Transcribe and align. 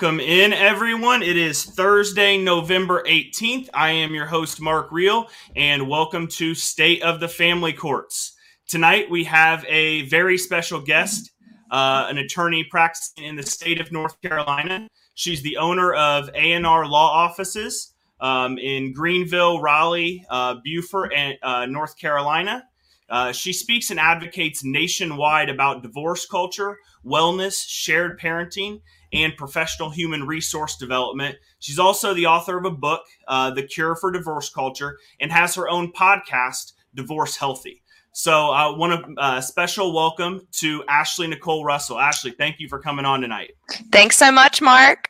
Welcome 0.00 0.20
in, 0.20 0.52
everyone. 0.52 1.24
It 1.24 1.36
is 1.36 1.64
Thursday, 1.64 2.38
November 2.38 3.02
18th. 3.02 3.68
I 3.74 3.90
am 3.90 4.14
your 4.14 4.26
host, 4.26 4.60
Mark 4.60 4.92
Reel, 4.92 5.26
and 5.56 5.88
welcome 5.88 6.28
to 6.28 6.54
State 6.54 7.02
of 7.02 7.18
the 7.18 7.26
Family 7.26 7.72
Courts. 7.72 8.36
Tonight, 8.68 9.10
we 9.10 9.24
have 9.24 9.64
a 9.68 10.02
very 10.02 10.38
special 10.38 10.80
guest, 10.80 11.32
uh, 11.72 12.06
an 12.08 12.16
attorney 12.16 12.62
practicing 12.62 13.24
in 13.24 13.34
the 13.34 13.42
state 13.42 13.80
of 13.80 13.90
North 13.90 14.22
Carolina. 14.22 14.86
She's 15.14 15.42
the 15.42 15.56
owner 15.56 15.92
of 15.94 16.30
A&R 16.32 16.86
Law 16.86 17.10
Offices 17.10 17.92
um, 18.20 18.56
in 18.56 18.92
Greenville, 18.92 19.60
Raleigh, 19.60 20.24
uh, 20.30 20.58
Beaufort, 20.62 21.12
and 21.12 21.36
uh, 21.42 21.66
North 21.66 21.98
Carolina. 21.98 22.62
Uh, 23.10 23.32
she 23.32 23.52
speaks 23.52 23.90
and 23.90 23.98
advocates 23.98 24.62
nationwide 24.62 25.48
about 25.48 25.82
divorce 25.82 26.24
culture, 26.24 26.78
wellness, 27.04 27.64
shared 27.66 28.20
parenting, 28.20 28.80
and 29.12 29.36
professional 29.36 29.90
human 29.90 30.26
resource 30.26 30.76
development. 30.76 31.36
She's 31.58 31.78
also 31.78 32.14
the 32.14 32.26
author 32.26 32.58
of 32.58 32.64
a 32.64 32.70
book, 32.70 33.02
uh, 33.26 33.50
The 33.50 33.62
Cure 33.62 33.96
for 33.96 34.10
Divorce 34.10 34.50
Culture, 34.50 34.98
and 35.20 35.32
has 35.32 35.54
her 35.54 35.68
own 35.68 35.92
podcast, 35.92 36.72
Divorce 36.94 37.36
Healthy. 37.36 37.82
So 38.12 38.50
I 38.50 38.66
uh, 38.66 38.76
want 38.76 39.16
a 39.16 39.20
uh, 39.20 39.40
special 39.40 39.94
welcome 39.94 40.46
to 40.54 40.82
Ashley 40.88 41.28
Nicole 41.28 41.64
Russell. 41.64 41.98
Ashley, 41.98 42.32
thank 42.32 42.58
you 42.58 42.68
for 42.68 42.80
coming 42.80 43.04
on 43.04 43.20
tonight. 43.20 43.52
Thanks 43.92 44.16
so 44.16 44.32
much, 44.32 44.60
Mark. 44.60 45.08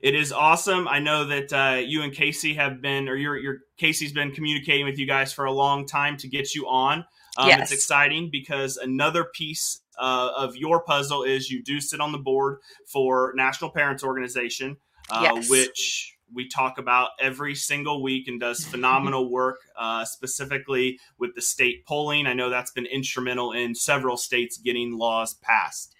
It 0.00 0.14
is 0.14 0.32
awesome. 0.32 0.86
I 0.86 0.98
know 0.98 1.24
that 1.24 1.52
uh, 1.52 1.78
you 1.78 2.02
and 2.02 2.12
Casey 2.12 2.54
have 2.54 2.82
been, 2.82 3.08
or 3.08 3.16
your 3.16 3.38
your 3.38 3.58
Casey's 3.78 4.12
been 4.12 4.32
communicating 4.32 4.84
with 4.84 4.98
you 4.98 5.06
guys 5.06 5.32
for 5.32 5.46
a 5.46 5.52
long 5.52 5.86
time 5.86 6.16
to 6.18 6.28
get 6.28 6.54
you 6.54 6.68
on. 6.68 7.04
Um, 7.36 7.48
yes. 7.48 7.62
It's 7.62 7.72
exciting 7.72 8.28
because 8.30 8.76
another 8.76 9.24
piece 9.24 9.80
uh, 9.98 10.30
of 10.36 10.56
your 10.56 10.82
puzzle 10.82 11.22
is 11.22 11.50
you 11.50 11.62
do 11.62 11.80
sit 11.80 12.00
on 12.00 12.12
the 12.12 12.18
board 12.18 12.58
for 12.86 13.32
National 13.36 13.70
Parents 13.70 14.02
Organization, 14.02 14.76
uh, 15.10 15.30
yes. 15.34 15.50
which 15.50 16.16
we 16.32 16.48
talk 16.48 16.78
about 16.78 17.10
every 17.20 17.54
single 17.54 18.02
week 18.02 18.28
and 18.28 18.40
does 18.40 18.64
phenomenal 18.64 19.30
work, 19.30 19.60
uh, 19.78 20.04
specifically 20.04 20.98
with 21.18 21.34
the 21.34 21.42
state 21.42 21.84
polling. 21.86 22.26
I 22.26 22.32
know 22.32 22.50
that's 22.50 22.72
been 22.72 22.86
instrumental 22.86 23.52
in 23.52 23.74
several 23.74 24.16
states 24.16 24.58
getting 24.58 24.96
laws 24.96 25.34
passed. 25.34 25.94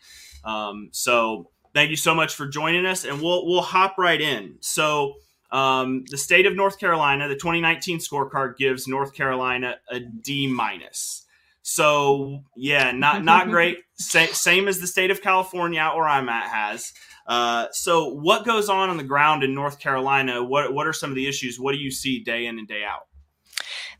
Um, 0.45 0.89
so 0.93 1.51
thank 1.73 1.91
you 1.91 1.97
so 1.97 2.15
much 2.15 2.35
for 2.35 2.47
joining 2.47 2.87
us, 2.87 3.05
and 3.05 3.23
we'll 3.23 3.47
we'll 3.47 3.63
hop 3.63 3.97
right 3.99 4.21
in. 4.21 4.57
So. 4.61 5.15
Um, 5.51 6.03
the 6.11 6.19
state 6.19 6.47
of 6.47 6.57
North 6.57 6.81
Carolina, 6.81 7.29
the 7.29 7.37
2019 7.37 8.01
scorecard 8.01 8.57
gives 8.57 8.89
North 8.89 9.15
Carolina 9.15 9.77
a 9.89 10.01
D 10.01 10.49
minus. 10.49 11.27
So 11.65 12.43
yeah, 12.55 12.93
not 12.93 13.25
not 13.25 13.49
great. 13.51 13.79
Sa- 13.95 14.27
same 14.33 14.69
as 14.69 14.81
the 14.81 14.87
state 14.87 15.11
of 15.11 15.23
California, 15.23 15.81
out 15.81 15.97
where 15.97 16.07
I'm 16.07 16.29
at, 16.29 16.51
has. 16.51 16.93
Uh, 17.27 17.69
so 17.73 18.11
what 18.11 18.45
goes 18.45 18.69
on 18.69 18.91
on 18.91 18.99
the 18.99 19.03
ground 19.03 19.43
in 19.43 19.55
North 19.55 19.81
Carolina? 19.81 20.45
What 20.45 20.75
what 20.75 20.87
are 20.87 20.93
some 20.93 21.11
of 21.11 21.17
the 21.17 21.27
issues? 21.27 21.59
What 21.59 21.73
do 21.73 21.79
you 21.79 21.91
see 21.91 22.23
day 22.23 22.47
in 22.47 22.59
and 22.59 22.69
day 22.69 22.85
out? 22.85 23.09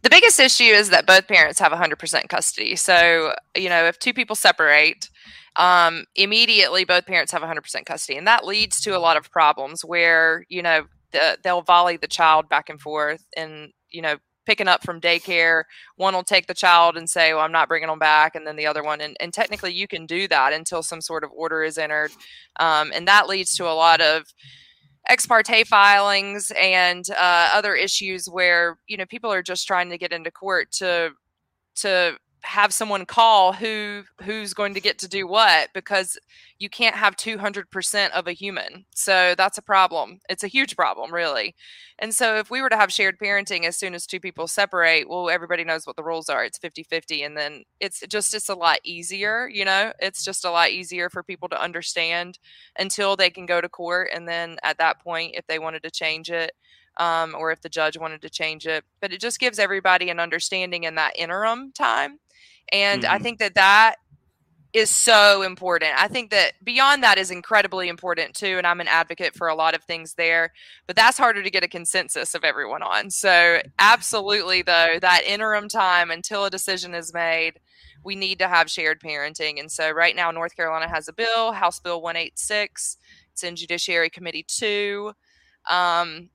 The 0.03 0.11
biggest 0.11 0.39
issue 0.39 0.65
is 0.65 0.91
that 0.91 1.07
both 1.07 1.27
parents 1.27 1.59
have 1.59 1.73
100% 1.73 2.29
custody. 2.29 2.77
So 2.77 3.35
you 3.57 3.71
know, 3.71 3.87
if 3.87 3.99
two 3.99 4.13
people 4.13 4.37
separate, 4.37 5.09
um, 5.57 6.05
immediately 6.15 6.85
both 6.85 7.07
parents 7.07 7.33
have 7.33 7.41
100% 7.41 7.87
custody, 7.87 8.19
and 8.19 8.27
that 8.27 8.45
leads 8.45 8.83
to 8.83 8.95
a 8.95 9.01
lot 9.01 9.17
of 9.17 9.31
problems 9.31 9.83
where 9.83 10.45
you 10.51 10.61
know 10.61 10.85
the, 11.13 11.39
they'll 11.43 11.63
volley 11.63 11.97
the 11.97 12.09
child 12.09 12.51
back 12.51 12.69
and 12.69 12.79
forth, 12.79 13.25
and 13.35 13.73
you 13.89 14.03
know 14.03 14.19
picking 14.47 14.69
up 14.69 14.83
from 14.85 15.01
daycare 15.01 15.65
one 15.97 16.15
will 16.15 16.23
take 16.23 16.47
the 16.47 16.55
child 16.55 16.97
and 16.97 17.09
say 17.09 17.33
well 17.33 17.43
i'm 17.43 17.53
not 17.53 17.69
bringing 17.69 17.89
them 17.89 17.99
back 17.99 18.35
and 18.35 18.47
then 18.47 18.57
the 18.57 18.67
other 18.67 18.83
one 18.83 19.01
and, 19.01 19.17
and 19.21 19.33
technically 19.33 19.73
you 19.73 19.89
can 19.89 20.07
do 20.07 20.29
that 20.29 20.53
until 20.53 20.83
some 20.83 21.01
sort 21.01 21.25
of 21.25 21.31
order 21.33 21.63
is 21.63 21.79
entered 21.79 22.11
um, 22.61 22.91
and 22.95 23.07
that 23.09 23.29
leads 23.29 23.57
to 23.57 23.65
a 23.65 23.73
lot 23.75 24.01
of 24.01 24.25
ex 25.09 25.27
parte 25.27 25.65
filings 25.65 26.53
and 26.61 27.11
uh, 27.11 27.51
other 27.53 27.75
issues 27.75 28.27
where 28.27 28.79
you 28.87 28.97
know 28.97 29.07
people 29.07 29.33
are 29.33 29.43
just 29.43 29.67
trying 29.67 29.91
to 29.91 29.99
get 29.99 30.13
into 30.13 30.31
court 30.31 30.71
to 30.71 31.11
to 31.75 32.17
have 32.45 32.75
someone 32.75 33.07
call 33.07 33.55
who 33.55 34.05
who's 34.23 34.53
going 34.53 34.75
to 34.75 34.81
get 34.81 34.99
to 34.99 35.09
do 35.09 35.27
what 35.27 35.71
because 35.73 36.19
you 36.59 36.69
can't 36.69 36.95
have 36.95 37.17
200% 37.17 38.11
of 38.11 38.27
a 38.27 38.33
human. 38.33 38.85
So 38.95 39.35
that's 39.37 39.59
a 39.59 39.63
problem. 39.63 40.21
It's 40.29 40.45
a 40.45 40.49
huge 40.49 40.77
problem 40.77 41.13
really. 41.13 41.55
And 41.99 42.15
so 42.15 42.37
if 42.37 42.51
we 42.51 42.61
were 42.61 42.69
to 42.69 42.77
have 42.77 42.93
shared 42.93 43.19
parenting 43.19 43.65
as 43.65 43.77
soon 43.77 43.95
as 43.95 44.07
two 44.07 44.21
people 44.21 44.47
separate 44.47 45.09
well 45.09 45.31
everybody 45.31 45.65
knows 45.65 45.87
what 45.87 45.97
the 45.97 46.05
rules 46.05 46.29
are. 46.29 46.45
It's 46.45 46.59
50-50 46.59 47.25
and 47.25 47.37
then 47.37 47.65
it's 47.81 48.01
just 48.09 48.35
it's 48.35 48.51
a 48.51 48.55
lot 48.55 48.79
easier 48.85 49.49
you 49.49 49.65
know? 49.65 49.93
It's 49.99 50.23
just 50.23 50.45
a 50.45 50.51
lot 50.51 50.71
easier 50.71 51.09
for 51.09 51.23
people 51.23 51.49
to 51.49 51.61
understand 51.61 52.39
until 52.79 53.17
they 53.17 53.31
can 53.31 53.47
go 53.47 53.63
to 53.63 53.69
court 53.71 54.11
and 54.15 54.29
then 54.29 54.59
at 54.63 54.79
that 54.79 55.01
point 55.01 55.35
if 55.35 55.47
they 55.47 55.59
wanted 55.59 55.83
to 55.83 55.91
change 55.91 56.31
it 56.31 56.53
um, 56.99 57.35
or 57.37 57.51
if 57.51 57.61
the 57.61 57.69
judge 57.69 57.99
wanted 57.99 58.23
to 58.23 58.31
change 58.31 58.67
it. 58.67 58.85
But 59.01 59.13
it 59.13 59.21
just 59.21 59.41
gives 59.41 59.59
everybody 59.59 60.11
an 60.11 60.21
understanding 60.21 60.85
in 60.85 60.95
that 60.97 61.19
interim 61.19 61.73
time 61.73 62.19
and 62.73 63.03
mm-hmm. 63.03 63.13
I 63.13 63.19
think 63.19 63.39
that 63.39 63.55
that 63.55 63.97
is 64.75 64.91
so 64.91 65.43
important. 65.43 65.93
I 65.97 66.09
think 66.09 66.31
that 66.31 66.55
beyond 66.65 67.05
that 67.05 67.17
is 67.17 67.31
incredibly 67.31 67.89
important 67.89 68.35
too. 68.35 68.59
And 68.59 68.67
I'm 68.67 68.81
an 68.81 68.89
advocate 68.89 69.37
for 69.37 69.47
a 69.47 69.55
lot 69.55 69.75
of 69.75 69.85
things 69.85 70.15
there, 70.15 70.53
but 70.89 70.97
that's 70.97 71.17
harder 71.17 71.45
to 71.45 71.51
get 71.51 71.63
a 71.63 71.69
consensus 71.69 72.35
of 72.35 72.43
everyone 72.43 72.83
on. 72.83 73.09
So, 73.11 73.61
absolutely, 73.79 74.63
though, 74.63 74.99
that 75.01 75.23
interim 75.25 75.69
time 75.69 76.11
until 76.11 76.45
a 76.45 76.51
decision 76.51 76.93
is 76.93 77.15
made, 77.15 77.61
we 78.05 78.17
need 78.17 78.41
to 78.41 78.49
have 78.49 78.69
shared 78.69 79.01
parenting. 79.01 79.61
And 79.61 79.71
so, 79.71 79.93
right 79.93 80.17
now, 80.17 80.33
North 80.33 80.57
Carolina 80.57 80.89
has 80.89 81.07
a 81.07 81.13
bill, 81.13 81.53
House 81.53 81.79
Bill 81.79 82.03
186. 82.03 82.97
It's 83.33 83.45
in 83.45 83.55
Judiciary 83.55 84.11
Committee 84.11 84.45
2. 84.49 85.13
Um, 85.71 86.31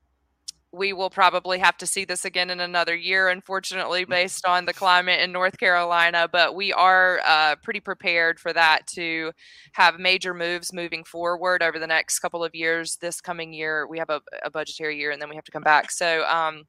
we 0.71 0.93
will 0.93 1.09
probably 1.09 1.57
have 1.59 1.77
to 1.77 1.87
see 1.87 2.05
this 2.05 2.25
again 2.25 2.49
in 2.49 2.59
another 2.59 2.95
year, 2.95 3.29
unfortunately, 3.29 4.05
mm. 4.05 4.09
based 4.09 4.45
on 4.45 4.65
the 4.65 4.73
climate 4.73 5.19
in 5.19 5.31
North 5.31 5.57
Carolina. 5.57 6.27
But 6.31 6.55
we 6.55 6.71
are 6.73 7.21
uh, 7.25 7.55
pretty 7.63 7.79
prepared 7.79 8.39
for 8.39 8.53
that 8.53 8.85
to 8.87 9.31
have 9.73 9.99
major 9.99 10.33
moves 10.33 10.71
moving 10.71 11.03
forward 11.03 11.63
over 11.63 11.79
the 11.79 11.87
next 11.87 12.19
couple 12.19 12.43
of 12.43 12.53
years. 12.53 12.97
This 12.97 13.19
coming 13.19 13.51
year, 13.51 13.87
we 13.87 13.97
have 13.97 14.09
a, 14.09 14.21
a 14.43 14.51
budgetary 14.51 14.97
year, 14.97 15.11
and 15.11 15.21
then 15.21 15.29
we 15.29 15.35
have 15.35 15.45
to 15.45 15.51
come 15.51 15.63
back. 15.63 15.91
So 15.91 16.23
um, 16.27 16.65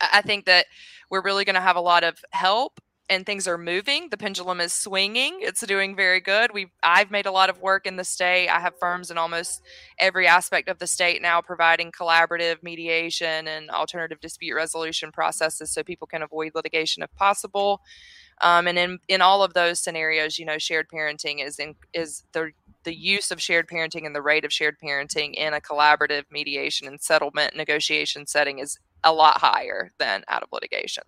I 0.00 0.22
think 0.22 0.44
that 0.46 0.66
we're 1.10 1.22
really 1.22 1.44
going 1.44 1.54
to 1.54 1.60
have 1.60 1.76
a 1.76 1.80
lot 1.80 2.02
of 2.02 2.18
help 2.30 2.80
and 3.08 3.26
things 3.26 3.46
are 3.46 3.58
moving. 3.58 4.08
The 4.10 4.16
pendulum 4.16 4.60
is 4.60 4.72
swinging. 4.72 5.38
It's 5.40 5.60
doing 5.66 5.94
very 5.94 6.20
good. 6.20 6.52
We 6.52 6.68
I've 6.82 7.10
made 7.10 7.26
a 7.26 7.30
lot 7.30 7.50
of 7.50 7.60
work 7.60 7.86
in 7.86 7.96
the 7.96 8.04
state. 8.04 8.48
I 8.48 8.60
have 8.60 8.78
firms 8.78 9.10
in 9.10 9.18
almost 9.18 9.62
every 9.98 10.26
aspect 10.26 10.68
of 10.68 10.78
the 10.78 10.86
state 10.86 11.20
now 11.20 11.40
providing 11.42 11.92
collaborative 11.92 12.62
mediation 12.62 13.46
and 13.46 13.70
alternative 13.70 14.20
dispute 14.20 14.54
resolution 14.54 15.12
processes 15.12 15.70
so 15.70 15.82
people 15.82 16.06
can 16.06 16.22
avoid 16.22 16.52
litigation 16.54 17.02
if 17.02 17.14
possible. 17.14 17.82
Um, 18.42 18.66
and 18.66 18.78
in 18.78 18.98
in 19.08 19.20
all 19.20 19.42
of 19.42 19.54
those 19.54 19.80
scenarios, 19.80 20.38
you 20.38 20.46
know, 20.46 20.58
shared 20.58 20.88
parenting 20.88 21.44
is 21.44 21.58
in 21.58 21.74
is 21.92 22.24
the 22.32 22.52
the 22.84 22.96
use 22.96 23.30
of 23.30 23.40
shared 23.40 23.68
parenting 23.68 24.06
and 24.06 24.14
the 24.14 24.22
rate 24.22 24.44
of 24.44 24.52
shared 24.52 24.76
parenting 24.82 25.34
in 25.34 25.54
a 25.54 25.60
collaborative 25.60 26.24
mediation 26.30 26.86
and 26.88 27.00
settlement 27.00 27.56
negotiation 27.56 28.26
setting 28.26 28.58
is 28.58 28.78
a 29.02 29.12
lot 29.12 29.38
higher 29.38 29.90
than 29.98 30.24
out 30.28 30.42
of 30.42 30.48
litigation. 30.52 31.04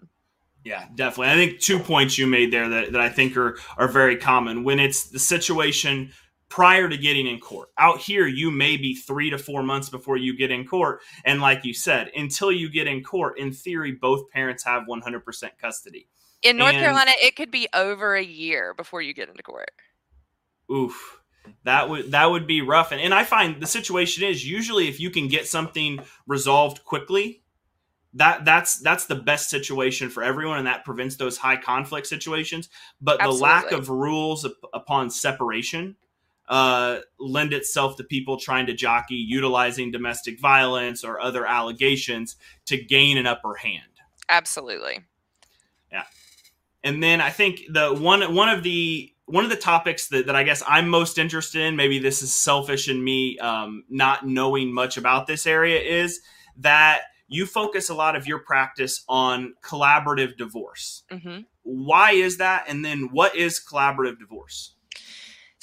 Yeah, 0.66 0.86
definitely. 0.96 1.32
I 1.32 1.36
think 1.36 1.60
two 1.60 1.78
points 1.78 2.18
you 2.18 2.26
made 2.26 2.52
there 2.52 2.68
that, 2.68 2.90
that 2.90 3.00
I 3.00 3.08
think 3.08 3.36
are 3.36 3.56
are 3.78 3.86
very 3.86 4.16
common 4.16 4.64
when 4.64 4.80
it's 4.80 5.04
the 5.04 5.18
situation 5.20 6.10
prior 6.48 6.88
to 6.88 6.96
getting 6.96 7.28
in 7.28 7.38
court. 7.38 7.68
Out 7.78 8.00
here, 8.00 8.26
you 8.26 8.50
may 8.50 8.76
be 8.76 8.92
three 8.92 9.30
to 9.30 9.38
four 9.38 9.62
months 9.62 9.88
before 9.88 10.16
you 10.16 10.36
get 10.36 10.50
in 10.50 10.66
court. 10.66 11.02
And 11.24 11.40
like 11.40 11.64
you 11.64 11.72
said, 11.72 12.10
until 12.16 12.50
you 12.50 12.68
get 12.68 12.88
in 12.88 13.04
court, 13.04 13.38
in 13.38 13.52
theory, 13.52 13.92
both 13.92 14.28
parents 14.30 14.64
have 14.64 14.88
100% 14.90 15.50
custody. 15.60 16.08
In 16.42 16.56
North 16.56 16.74
and, 16.74 16.82
Carolina, 16.82 17.12
it 17.22 17.36
could 17.36 17.52
be 17.52 17.68
over 17.72 18.16
a 18.16 18.24
year 18.24 18.74
before 18.74 19.00
you 19.02 19.14
get 19.14 19.28
into 19.28 19.44
court. 19.44 19.70
Oof. 20.68 21.20
That 21.62 21.88
would 21.88 22.10
that 22.10 22.26
would 22.26 22.48
be 22.48 22.60
rough. 22.60 22.90
And, 22.90 23.00
and 23.00 23.14
I 23.14 23.22
find 23.22 23.62
the 23.62 23.68
situation 23.68 24.24
is 24.24 24.44
usually 24.44 24.88
if 24.88 24.98
you 24.98 25.10
can 25.10 25.28
get 25.28 25.46
something 25.46 26.00
resolved 26.26 26.84
quickly, 26.84 27.44
that 28.16 28.44
that's 28.44 28.80
that's 28.80 29.06
the 29.06 29.14
best 29.14 29.48
situation 29.48 30.10
for 30.10 30.22
everyone 30.22 30.58
and 30.58 30.66
that 30.66 30.84
prevents 30.84 31.16
those 31.16 31.38
high 31.38 31.56
conflict 31.56 32.06
situations 32.06 32.68
but 33.00 33.20
Absolutely. 33.20 33.38
the 33.38 33.42
lack 33.42 33.72
of 33.72 33.88
rules 33.88 34.46
upon 34.74 35.10
separation 35.10 35.96
uh, 36.48 37.00
lend 37.18 37.52
itself 37.52 37.96
to 37.96 38.04
people 38.04 38.36
trying 38.36 38.66
to 38.66 38.74
jockey 38.74 39.16
utilizing 39.16 39.90
domestic 39.90 40.40
violence 40.40 41.02
or 41.02 41.20
other 41.20 41.46
allegations 41.46 42.36
to 42.66 42.76
gain 42.76 43.16
an 43.16 43.26
upper 43.26 43.54
hand 43.54 43.82
Absolutely. 44.28 45.04
Yeah. 45.92 46.04
And 46.82 47.02
then 47.02 47.20
I 47.20 47.30
think 47.30 47.62
the 47.68 47.94
one 47.94 48.34
one 48.34 48.48
of 48.48 48.62
the 48.62 49.12
one 49.26 49.44
of 49.44 49.50
the 49.50 49.56
topics 49.56 50.08
that, 50.08 50.26
that 50.26 50.36
I 50.36 50.44
guess 50.44 50.62
I'm 50.66 50.88
most 50.88 51.18
interested 51.18 51.62
in, 51.62 51.74
maybe 51.74 51.98
this 51.98 52.22
is 52.22 52.32
selfish 52.32 52.88
in 52.88 53.02
me 53.02 53.38
um, 53.38 53.84
not 53.88 54.26
knowing 54.26 54.72
much 54.72 54.96
about 54.96 55.26
this 55.26 55.46
area, 55.46 55.80
is 55.80 56.20
that 56.58 57.02
you 57.28 57.46
focus 57.46 57.88
a 57.88 57.94
lot 57.94 58.14
of 58.16 58.26
your 58.26 58.38
practice 58.38 59.04
on 59.08 59.54
collaborative 59.62 60.36
divorce. 60.36 61.02
Mm-hmm. 61.10 61.40
Why 61.64 62.12
is 62.12 62.36
that? 62.38 62.66
And 62.68 62.84
then 62.84 63.08
what 63.12 63.34
is 63.34 63.60
collaborative 63.60 64.18
divorce? 64.18 64.75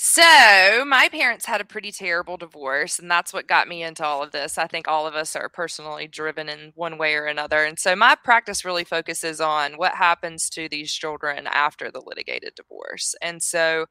So, 0.05 0.83
my 0.85 1.07
parents 1.09 1.45
had 1.45 1.61
a 1.61 1.65
pretty 1.65 1.89
terrible 1.89 2.35
divorce, 2.35 2.99
and 2.99 3.09
that's 3.09 3.31
what 3.31 3.47
got 3.47 3.69
me 3.69 3.83
into 3.83 4.03
all 4.03 4.21
of 4.21 4.31
this. 4.33 4.57
I 4.57 4.67
think 4.67 4.85
all 4.85 5.07
of 5.07 5.15
us 5.15 5.33
are 5.33 5.47
personally 5.47 6.09
driven 6.09 6.49
in 6.49 6.73
one 6.75 6.97
way 6.97 7.15
or 7.15 7.25
another. 7.25 7.63
And 7.63 7.79
so, 7.79 7.95
my 7.95 8.15
practice 8.21 8.65
really 8.65 8.83
focuses 8.83 9.39
on 9.39 9.77
what 9.77 9.95
happens 9.95 10.49
to 10.49 10.67
these 10.67 10.91
children 10.91 11.47
after 11.47 11.89
the 11.89 12.01
litigated 12.05 12.53
divorce. 12.53 13.15
And 13.21 13.41
so, 13.41 13.85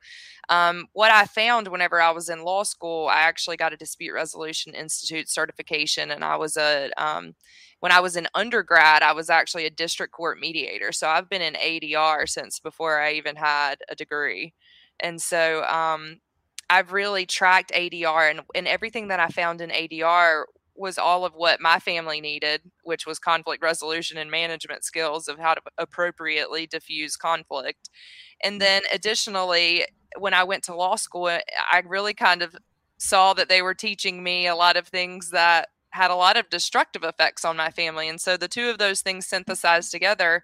um, 0.51 0.85
what 0.93 1.11
I 1.11 1.25
found 1.25 1.69
whenever 1.69 1.99
I 1.99 2.11
was 2.11 2.29
in 2.29 2.45
law 2.45 2.65
school, 2.65 3.09
I 3.09 3.21
actually 3.23 3.57
got 3.57 3.73
a 3.73 3.79
Dispute 3.79 4.13
Resolution 4.13 4.75
Institute 4.75 5.31
certification, 5.31 6.11
and 6.11 6.23
I 6.23 6.37
was 6.37 6.59
a 6.59 6.91
um, 6.99 7.37
when 7.81 7.91
I 7.91 8.01
was 8.01 8.17
an 8.17 8.29
undergrad, 8.35 9.03
I 9.03 9.13
was 9.13 9.31
actually 9.31 9.65
a 9.65 9.71
district 9.71 10.13
court 10.13 10.39
mediator. 10.39 10.93
So 10.93 11.09
I've 11.09 11.31
been 11.31 11.43
in 11.43 11.55
ADR 11.55 12.29
since 12.29 12.61
before 12.61 13.01
I 13.01 13.15
even 13.15 13.37
had 13.37 13.77
a 13.89 13.97
degree. 13.97 14.53
And 15.01 15.21
so 15.21 15.65
um, 15.65 16.21
I've 16.71 16.93
really 16.93 17.27
tracked 17.27 17.73
ADR, 17.73 18.31
and, 18.31 18.41
and 18.55 18.69
everything 18.69 19.09
that 19.09 19.21
I 19.21 19.29
found 19.29 19.61
in 19.61 19.71
ADR 19.71 20.45
was 20.75 20.97
all 20.99 21.25
of 21.25 21.35
what 21.35 21.61
my 21.61 21.79
family 21.79 22.21
needed, 22.21 22.63
which 22.83 23.07
was 23.07 23.19
conflict 23.19 23.63
resolution 23.63 24.17
and 24.17 24.31
management 24.31 24.85
skills 24.85 25.29
of 25.29 25.39
how 25.39 25.55
to 25.55 25.61
appropriately 25.77 26.67
diffuse 26.67 27.17
conflict. 27.17 27.91
And 28.43 28.57
mm. 28.57 28.61
then 28.61 28.83
additionally, 28.93 29.85
when 30.19 30.35
I 30.35 30.45
went 30.45 30.65
to 30.65 30.75
law 30.75 30.97
school, 30.97 31.27
I 31.27 31.83
really 31.87 32.15
kind 32.15 32.43
of 32.43 32.57
saw 32.99 33.35
that 33.35 33.49
they 33.49 33.63
were 33.63 33.75
teaching 33.75 34.23
me 34.23 34.47
a 34.47 34.55
lot 34.55 34.77
of 34.77 34.89
things 34.89 35.31
that 35.31 35.69
had 35.91 36.11
a 36.11 36.17
lot 36.17 36.37
of 36.37 36.49
destructive 36.49 37.05
effects 37.05 37.45
on 37.45 37.57
my 37.57 37.71
family. 37.71 38.09
And 38.09 38.21
so 38.21 38.37
the 38.37 38.49
two 38.49 38.71
of 38.71 38.79
those 38.79 39.03
things 39.03 39.27
synthesized 39.27 39.91
together 39.91 40.43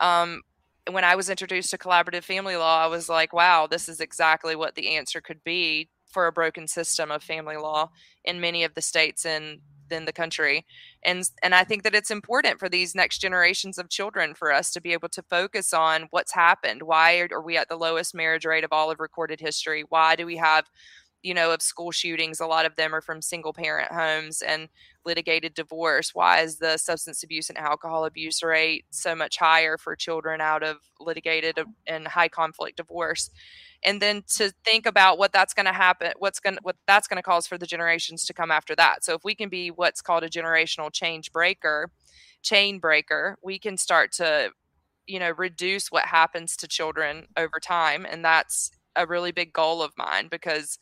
um, 0.00 0.42
when 0.94 1.04
I 1.04 1.16
was 1.16 1.30
introduced 1.30 1.70
to 1.70 1.78
collaborative 1.78 2.24
family 2.24 2.56
law, 2.56 2.82
I 2.82 2.86
was 2.86 3.08
like, 3.08 3.32
wow, 3.32 3.66
this 3.66 3.88
is 3.88 4.00
exactly 4.00 4.56
what 4.56 4.74
the 4.74 4.96
answer 4.96 5.20
could 5.20 5.42
be 5.44 5.88
for 6.10 6.26
a 6.26 6.32
broken 6.32 6.66
system 6.66 7.10
of 7.10 7.22
family 7.22 7.56
law 7.56 7.90
in 8.24 8.40
many 8.40 8.64
of 8.64 8.74
the 8.74 8.82
states 8.82 9.24
in 9.24 9.60
in 9.92 10.04
the 10.04 10.12
country. 10.12 10.64
And 11.02 11.28
and 11.42 11.54
I 11.54 11.64
think 11.64 11.82
that 11.82 11.94
it's 11.94 12.10
important 12.10 12.58
for 12.58 12.68
these 12.68 12.94
next 12.94 13.18
generations 13.18 13.78
of 13.78 13.88
children 13.88 14.34
for 14.34 14.52
us 14.52 14.70
to 14.72 14.80
be 14.80 14.92
able 14.92 15.08
to 15.10 15.22
focus 15.22 15.72
on 15.72 16.06
what's 16.10 16.32
happened. 16.32 16.82
Why 16.82 17.26
are 17.30 17.42
we 17.42 17.56
at 17.56 17.68
the 17.68 17.76
lowest 17.76 18.14
marriage 18.14 18.44
rate 18.44 18.64
of 18.64 18.72
all 18.72 18.90
of 18.90 19.00
recorded 19.00 19.40
history? 19.40 19.84
Why 19.88 20.16
do 20.16 20.26
we 20.26 20.36
have 20.36 20.70
you 21.22 21.34
know, 21.34 21.52
of 21.52 21.62
school 21.62 21.90
shootings, 21.90 22.40
a 22.40 22.46
lot 22.46 22.66
of 22.66 22.76
them 22.76 22.94
are 22.94 23.00
from 23.02 23.20
single 23.20 23.52
parent 23.52 23.92
homes 23.92 24.42
and 24.42 24.68
litigated 25.04 25.54
divorce. 25.54 26.14
Why 26.14 26.40
is 26.40 26.56
the 26.58 26.76
substance 26.78 27.22
abuse 27.22 27.48
and 27.48 27.58
alcohol 27.58 28.04
abuse 28.04 28.42
rate 28.42 28.84
so 28.90 29.14
much 29.14 29.38
higher 29.38 29.76
for 29.76 29.96
children 29.96 30.40
out 30.40 30.62
of 30.62 30.76
litigated 30.98 31.58
and 31.86 32.08
high 32.08 32.28
conflict 32.28 32.76
divorce? 32.76 33.30
And 33.82 34.00
then 34.00 34.22
to 34.36 34.52
think 34.64 34.86
about 34.86 35.18
what 35.18 35.32
that's 35.32 35.54
going 35.54 35.66
to 35.66 35.72
happen, 35.72 36.12
what's 36.18 36.40
going 36.40 36.58
what 36.62 36.76
that's 36.86 37.08
going 37.08 37.16
to 37.16 37.22
cause 37.22 37.46
for 37.46 37.58
the 37.58 37.66
generations 37.66 38.24
to 38.26 38.34
come 38.34 38.50
after 38.50 38.74
that. 38.76 39.04
So 39.04 39.14
if 39.14 39.24
we 39.24 39.34
can 39.34 39.48
be 39.48 39.70
what's 39.70 40.02
called 40.02 40.22
a 40.24 40.28
generational 40.28 40.92
change 40.92 41.32
breaker, 41.32 41.90
chain 42.42 42.78
breaker, 42.78 43.36
we 43.42 43.58
can 43.58 43.76
start 43.76 44.12
to 44.12 44.50
you 45.06 45.18
know 45.18 45.32
reduce 45.36 45.88
what 45.90 46.06
happens 46.06 46.56
to 46.56 46.68
children 46.68 47.26
over 47.36 47.58
time 47.60 48.06
and 48.08 48.24
that's 48.24 48.70
a 48.96 49.06
really 49.06 49.32
big 49.32 49.52
goal 49.52 49.82
of 49.82 49.92
mine 49.96 50.28
because 50.30 50.78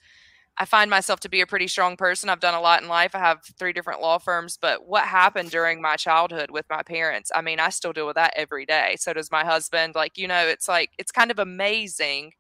I 0.61 0.65
find 0.65 0.91
myself 0.91 1.21
to 1.21 1.29
be 1.29 1.41
a 1.41 1.47
pretty 1.47 1.69
strong 1.69 1.97
person. 1.97 2.29
I've 2.29 2.41
done 2.41 2.55
a 2.55 2.61
lot 2.61 2.83
in 2.83 2.89
life. 2.89 3.15
I 3.15 3.19
have 3.19 3.43
three 3.59 3.73
different 3.73 4.01
law 4.01 4.19
firms, 4.19 4.59
but 4.61 4.87
what 4.87 5.05
happened 5.05 5.51
during 5.51 5.81
my 5.81 5.95
childhood 5.97 6.51
with 6.51 6.67
my 6.69 6.83
parents, 6.83 7.31
I 7.35 7.43
mean, 7.43 7.61
I 7.61 7.69
still 7.71 7.93
deal 7.93 8.07
with 8.07 8.17
that 8.17 8.33
every 8.37 8.67
day. 8.67 8.97
So 8.99 9.13
does 9.13 9.31
my 9.31 9.45
husband. 9.45 9.95
Like, 9.95 10.19
you 10.19 10.27
know, 10.27 10.47
it's 10.49 10.67
like, 10.67 10.91
it's 10.99 11.13
kind 11.13 11.31
of 11.31 11.39
amazing 11.39 12.33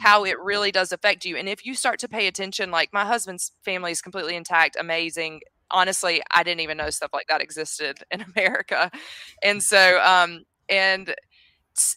how 0.00 0.24
it 0.24 0.38
really 0.40 0.72
does 0.72 0.92
affect 0.92 1.24
you. 1.24 1.36
And 1.36 1.48
if 1.48 1.66
you 1.66 1.74
start 1.74 1.98
to 2.00 2.08
pay 2.08 2.26
attention, 2.26 2.70
like 2.70 2.92
my 2.92 3.04
husband's 3.04 3.52
family 3.64 3.92
is 3.92 4.02
completely 4.02 4.36
intact, 4.36 4.76
amazing. 4.78 5.40
Honestly, 5.70 6.22
I 6.32 6.42
didn't 6.42 6.60
even 6.60 6.78
know 6.78 6.90
stuff 6.90 7.10
like 7.12 7.26
that 7.28 7.42
existed 7.42 7.98
in 8.10 8.22
America. 8.36 8.90
And 9.42 9.62
so, 9.62 10.00
um, 10.02 10.44
and 10.68 11.14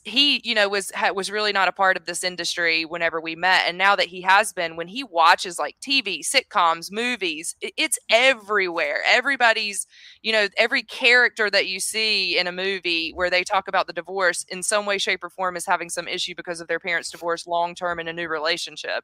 he 0.04 0.40
you 0.44 0.56
know 0.56 0.70
was 0.70 0.92
was 1.14 1.32
really 1.32 1.52
not 1.52 1.68
a 1.68 1.72
part 1.72 1.98
of 1.98 2.06
this 2.06 2.24
industry 2.24 2.86
whenever 2.86 3.20
we 3.20 3.36
met 3.36 3.68
and 3.68 3.78
now 3.78 3.96
that 3.96 4.06
he 4.08 4.22
has 4.22 4.54
been 4.54 4.76
when 4.76 4.88
he 4.88 5.04
watches 5.04 5.60
like 5.60 5.76
tv 5.82 6.22
sitcoms 6.22 6.92
movies 6.92 7.56
it's 7.78 8.00
everywhere. 8.10 9.02
Everybody's 9.08 9.88
you 10.22 10.32
know 10.32 10.48
every 10.58 10.84
character 10.84 11.50
that 11.50 11.68
you 11.68 11.80
see 11.80 12.38
in 12.38 12.48
a 12.48 12.52
movie 12.52 13.12
where 13.12 13.30
they 13.30 13.44
talk 13.44 13.68
about 13.68 13.88
the 13.88 13.94
divorce 13.94 14.46
in 14.50 14.64
some 14.64 14.86
way 14.86 14.98
shape 14.98 15.24
or 15.24 15.30
form 15.30 15.56
is 15.56 15.66
having 15.66 15.90
some 15.90 16.08
issue 16.08 16.34
because 16.36 16.62
of 16.62 16.68
their 16.68 16.80
parents 16.80 17.12
divorce 17.12 17.48
long 17.48 17.76
term 17.76 18.00
in 18.00 18.08
a 18.08 18.14
new 18.14 18.28
relationship 18.28 19.04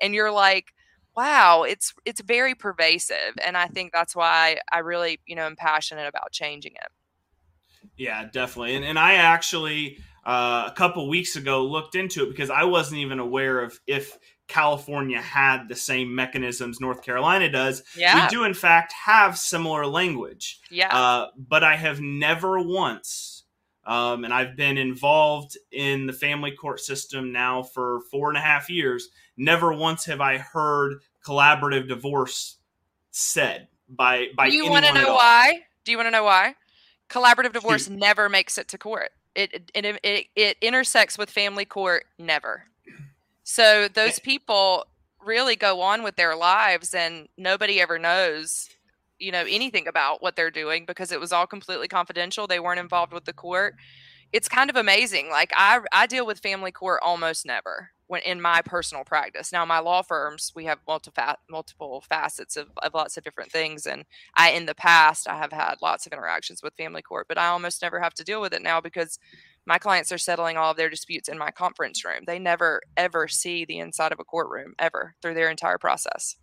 and 0.00 0.14
you're 0.14 0.32
like 0.32 0.72
wow 1.16 1.62
it's 1.62 1.94
it's 2.04 2.20
very 2.20 2.54
pervasive 2.54 3.34
and 3.44 3.56
i 3.56 3.66
think 3.66 3.92
that's 3.92 4.14
why 4.14 4.58
i 4.72 4.78
really 4.78 5.20
you 5.26 5.34
know 5.34 5.46
am 5.46 5.56
passionate 5.56 6.06
about 6.06 6.32
changing 6.32 6.72
it. 6.72 6.88
Yeah 7.96 8.28
definitely 8.30 8.76
and, 8.76 8.84
and 8.84 8.98
i 8.98 9.14
actually 9.14 9.98
uh, 10.24 10.68
a 10.68 10.74
couple 10.76 11.08
weeks 11.08 11.36
ago 11.36 11.64
looked 11.64 11.94
into 11.94 12.24
it 12.24 12.30
because 12.30 12.50
I 12.50 12.64
wasn't 12.64 13.00
even 13.00 13.18
aware 13.18 13.60
of 13.60 13.80
if 13.86 14.18
California 14.48 15.20
had 15.20 15.68
the 15.68 15.76
same 15.76 16.14
mechanisms 16.14 16.80
North 16.80 17.02
Carolina 17.02 17.48
does. 17.50 17.82
Yeah. 17.96 18.24
We 18.24 18.30
do, 18.30 18.44
in 18.44 18.52
fact, 18.54 18.92
have 18.92 19.38
similar 19.38 19.86
language. 19.86 20.60
Yeah. 20.70 20.94
Uh, 20.94 21.28
but 21.36 21.62
I 21.62 21.76
have 21.76 22.00
never 22.00 22.60
once, 22.60 23.44
um, 23.86 24.24
and 24.24 24.34
I've 24.34 24.56
been 24.56 24.76
involved 24.76 25.56
in 25.70 26.06
the 26.06 26.12
family 26.12 26.50
court 26.50 26.80
system 26.80 27.32
now 27.32 27.62
for 27.62 28.00
four 28.10 28.28
and 28.28 28.36
a 28.36 28.40
half 28.40 28.68
years, 28.68 29.08
never 29.36 29.72
once 29.72 30.04
have 30.06 30.20
I 30.20 30.38
heard 30.38 31.00
collaborative 31.24 31.88
divorce 31.88 32.56
said 33.10 33.68
by 33.88 34.28
by 34.36 34.48
do 34.48 34.56
you 34.56 34.70
want 34.70 34.86
to 34.86 34.94
know 34.94 35.14
why 35.14 35.60
do 35.84 35.90
you 35.90 35.98
want 35.98 36.06
to 36.06 36.10
know 36.10 36.22
why 36.22 36.54
collaborative 37.08 37.52
divorce 37.52 37.86
Shoot. 37.86 37.98
never 37.98 38.28
makes 38.28 38.56
it 38.56 38.68
to 38.68 38.78
court 38.78 39.10
it, 39.34 39.70
it 39.74 40.00
it 40.02 40.26
it 40.34 40.56
intersects 40.60 41.16
with 41.16 41.30
family 41.30 41.64
court 41.64 42.04
never. 42.18 42.64
So 43.44 43.88
those 43.88 44.18
people 44.18 44.86
really 45.24 45.56
go 45.56 45.80
on 45.80 46.02
with 46.02 46.16
their 46.16 46.36
lives 46.36 46.94
and 46.94 47.28
nobody 47.36 47.80
ever 47.80 47.98
knows 47.98 48.70
you 49.18 49.30
know 49.30 49.44
anything 49.48 49.86
about 49.86 50.22
what 50.22 50.34
they're 50.34 50.50
doing 50.50 50.84
because 50.86 51.12
it 51.12 51.20
was 51.20 51.32
all 51.32 51.46
completely 51.46 51.88
confidential. 51.88 52.46
They 52.46 52.60
weren't 52.60 52.80
involved 52.80 53.12
with 53.12 53.24
the 53.24 53.32
court 53.32 53.74
it's 54.32 54.48
kind 54.48 54.70
of 54.70 54.76
amazing 54.76 55.28
like 55.30 55.52
i 55.56 55.80
i 55.92 56.06
deal 56.06 56.26
with 56.26 56.38
family 56.38 56.72
court 56.72 57.00
almost 57.02 57.44
never 57.44 57.90
when 58.10 58.22
in 58.22 58.40
my 58.40 58.60
personal 58.60 59.04
practice. 59.04 59.52
Now, 59.52 59.64
my 59.64 59.78
law 59.78 60.02
firms, 60.02 60.50
we 60.56 60.64
have 60.64 60.80
multiple 60.86 61.22
multiple 61.48 62.02
facets 62.08 62.56
of, 62.56 62.66
of 62.82 62.92
lots 62.92 63.16
of 63.16 63.22
different 63.22 63.52
things, 63.52 63.86
and 63.86 64.04
I 64.36 64.50
in 64.50 64.66
the 64.66 64.74
past 64.74 65.28
I 65.28 65.36
have 65.36 65.52
had 65.52 65.76
lots 65.80 66.06
of 66.06 66.12
interactions 66.12 66.60
with 66.60 66.74
family 66.74 67.02
court, 67.02 67.26
but 67.28 67.38
I 67.38 67.46
almost 67.46 67.82
never 67.82 68.00
have 68.00 68.14
to 68.14 68.24
deal 68.24 68.40
with 68.40 68.52
it 68.52 68.62
now 68.62 68.80
because 68.80 69.20
my 69.64 69.78
clients 69.78 70.10
are 70.10 70.18
settling 70.18 70.56
all 70.56 70.72
of 70.72 70.76
their 70.76 70.90
disputes 70.90 71.28
in 71.28 71.38
my 71.38 71.52
conference 71.52 72.04
room. 72.04 72.24
They 72.26 72.40
never 72.40 72.80
ever 72.96 73.28
see 73.28 73.64
the 73.64 73.78
inside 73.78 74.10
of 74.10 74.18
a 74.18 74.24
courtroom 74.24 74.74
ever 74.76 75.14
through 75.22 75.34
their 75.34 75.48
entire 75.48 75.78
process. 75.78 76.34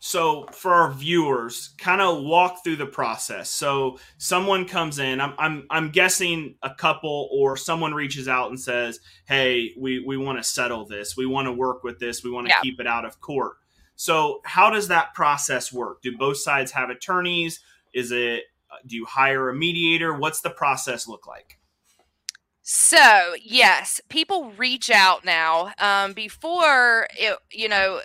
So, 0.00 0.46
for 0.52 0.72
our 0.72 0.92
viewers, 0.92 1.70
kind 1.78 2.00
of 2.00 2.22
walk 2.22 2.62
through 2.62 2.76
the 2.76 2.86
process. 2.86 3.50
So, 3.50 3.98
someone 4.16 4.64
comes 4.64 4.98
in. 4.98 5.20
I'm, 5.20 5.34
I'm, 5.38 5.66
I'm 5.70 5.90
guessing 5.90 6.54
a 6.62 6.72
couple 6.72 7.28
or 7.32 7.56
someone 7.56 7.92
reaches 7.92 8.28
out 8.28 8.50
and 8.50 8.60
says, 8.60 9.00
"Hey, 9.26 9.72
we, 9.76 10.04
we 10.06 10.16
want 10.16 10.38
to 10.38 10.44
settle 10.44 10.86
this. 10.86 11.16
We 11.16 11.26
want 11.26 11.46
to 11.46 11.52
work 11.52 11.82
with 11.82 11.98
this. 11.98 12.22
We 12.22 12.30
want 12.30 12.46
to 12.46 12.54
yeah. 12.54 12.60
keep 12.60 12.78
it 12.78 12.86
out 12.86 13.04
of 13.04 13.20
court." 13.20 13.56
So, 13.96 14.40
how 14.44 14.70
does 14.70 14.88
that 14.88 15.14
process 15.14 15.72
work? 15.72 16.02
Do 16.02 16.16
both 16.16 16.36
sides 16.36 16.70
have 16.72 16.90
attorneys? 16.90 17.60
Is 17.92 18.12
it 18.12 18.44
do 18.86 18.96
you 18.96 19.04
hire 19.04 19.48
a 19.48 19.54
mediator? 19.54 20.14
What's 20.14 20.40
the 20.40 20.50
process 20.50 21.08
look 21.08 21.26
like? 21.26 21.58
So, 22.62 23.34
yes, 23.42 24.00
people 24.08 24.52
reach 24.52 24.90
out 24.90 25.24
now. 25.24 25.72
Um, 25.78 26.12
before, 26.12 27.08
it, 27.16 27.38
you 27.50 27.68
know, 27.68 28.02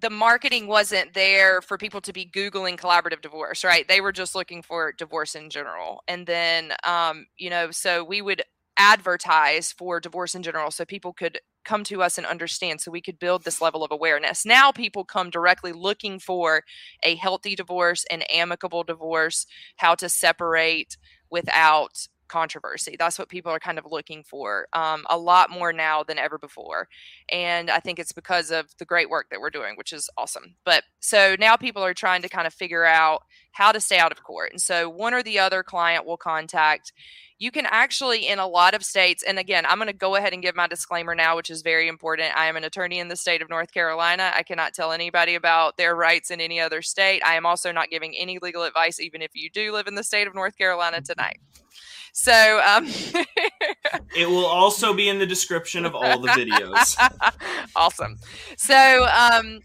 the 0.00 0.10
marketing 0.10 0.66
wasn't 0.66 1.12
there 1.14 1.60
for 1.60 1.76
people 1.76 2.00
to 2.00 2.12
be 2.12 2.24
googling 2.26 2.78
collaborative 2.78 3.20
divorce 3.20 3.64
right? 3.64 3.86
They 3.88 4.00
were 4.00 4.12
just 4.12 4.34
looking 4.34 4.62
for 4.62 4.92
divorce 4.92 5.34
in 5.34 5.50
general. 5.50 6.02
And 6.08 6.26
then 6.26 6.72
um, 6.84 7.26
you 7.36 7.50
know 7.50 7.70
so 7.70 8.04
we 8.04 8.22
would 8.22 8.42
advertise 8.78 9.72
for 9.72 9.98
divorce 10.00 10.34
in 10.34 10.42
general 10.42 10.70
so 10.70 10.84
people 10.84 11.12
could 11.12 11.40
come 11.64 11.84
to 11.84 12.02
us 12.02 12.16
and 12.16 12.26
understand 12.26 12.80
so 12.80 12.90
we 12.90 13.02
could 13.02 13.18
build 13.18 13.44
this 13.44 13.60
level 13.60 13.84
of 13.84 13.90
awareness. 13.90 14.46
Now 14.46 14.72
people 14.72 15.04
come 15.04 15.28
directly 15.30 15.72
looking 15.72 16.18
for 16.18 16.62
a 17.02 17.16
healthy 17.16 17.54
divorce 17.54 18.04
an 18.10 18.22
amicable 18.22 18.84
divorce 18.84 19.46
how 19.76 19.94
to 19.96 20.08
separate 20.08 20.96
without 21.30 22.06
controversy. 22.28 22.96
That's 22.98 23.18
what 23.18 23.28
people 23.28 23.52
are 23.52 23.58
kind 23.58 23.78
of 23.78 23.86
looking 23.90 24.22
for 24.22 24.68
um, 24.72 25.04
a 25.10 25.18
lot 25.18 25.50
more 25.50 25.72
now 25.72 26.02
than 26.02 26.18
ever 26.18 26.38
before. 26.38 26.88
And 27.30 27.70
I 27.70 27.80
think 27.80 27.98
it's 27.98 28.12
because 28.12 28.50
of 28.50 28.66
the 28.78 28.84
great 28.84 29.10
work 29.10 29.26
that 29.30 29.40
we're 29.40 29.50
doing, 29.50 29.74
which 29.76 29.92
is 29.92 30.08
awesome. 30.16 30.54
But 30.64 30.84
so 31.00 31.36
now 31.38 31.56
people 31.56 31.84
are 31.84 31.94
trying 31.94 32.22
to 32.22 32.28
kind 32.28 32.46
of 32.46 32.54
figure 32.54 32.84
out 32.84 33.22
how 33.58 33.72
to 33.72 33.80
stay 33.80 33.98
out 33.98 34.12
of 34.12 34.22
court. 34.22 34.52
And 34.52 34.62
so 34.62 34.88
one 34.88 35.12
or 35.12 35.22
the 35.22 35.40
other 35.40 35.64
client 35.64 36.06
will 36.06 36.16
contact. 36.16 36.92
You 37.40 37.50
can 37.50 37.66
actually 37.66 38.28
in 38.28 38.38
a 38.38 38.46
lot 38.46 38.72
of 38.72 38.84
states 38.84 39.22
and 39.22 39.38
again 39.38 39.64
i'm 39.66 39.78
going 39.78 39.86
to 39.86 39.92
go 39.92 40.16
ahead 40.16 40.32
and 40.32 40.42
give 40.42 40.56
my 40.56 40.66
disclaimer 40.66 41.14
now 41.14 41.36
which 41.36 41.50
is 41.50 41.62
very 41.62 41.88
important. 41.88 42.36
I 42.36 42.46
am 42.46 42.56
an 42.56 42.64
attorney 42.64 42.98
in 43.00 43.08
the 43.08 43.16
state 43.16 43.42
of 43.42 43.48
north 43.48 43.72
carolina. 43.72 44.32
I 44.34 44.42
cannot 44.44 44.74
tell 44.74 44.92
anybody 44.92 45.34
about 45.34 45.76
their 45.76 45.94
rights 45.94 46.30
in 46.30 46.40
any 46.40 46.60
other 46.60 46.82
state. 46.82 47.20
I 47.24 47.34
am 47.34 47.46
also 47.46 47.70
not 47.72 47.90
giving 47.90 48.14
any 48.16 48.38
legal 48.40 48.62
advice 48.62 49.00
even 49.00 49.22
if 49.22 49.32
you 49.34 49.50
do 49.50 49.72
live 49.72 49.88
in 49.88 49.96
the 49.96 50.04
state 50.04 50.26
of 50.28 50.34
north 50.34 50.56
carolina 50.56 51.00
tonight. 51.00 51.40
So 52.12 52.60
um, 52.66 52.86
it 54.16 54.28
will 54.28 54.46
also 54.46 54.92
be 54.92 55.08
in 55.08 55.18
the 55.18 55.26
description 55.26 55.84
of 55.84 55.94
all 55.94 56.18
the 56.18 56.28
videos. 56.28 56.96
Awesome. 57.76 58.18
So 58.56 59.06
um, 59.06 59.60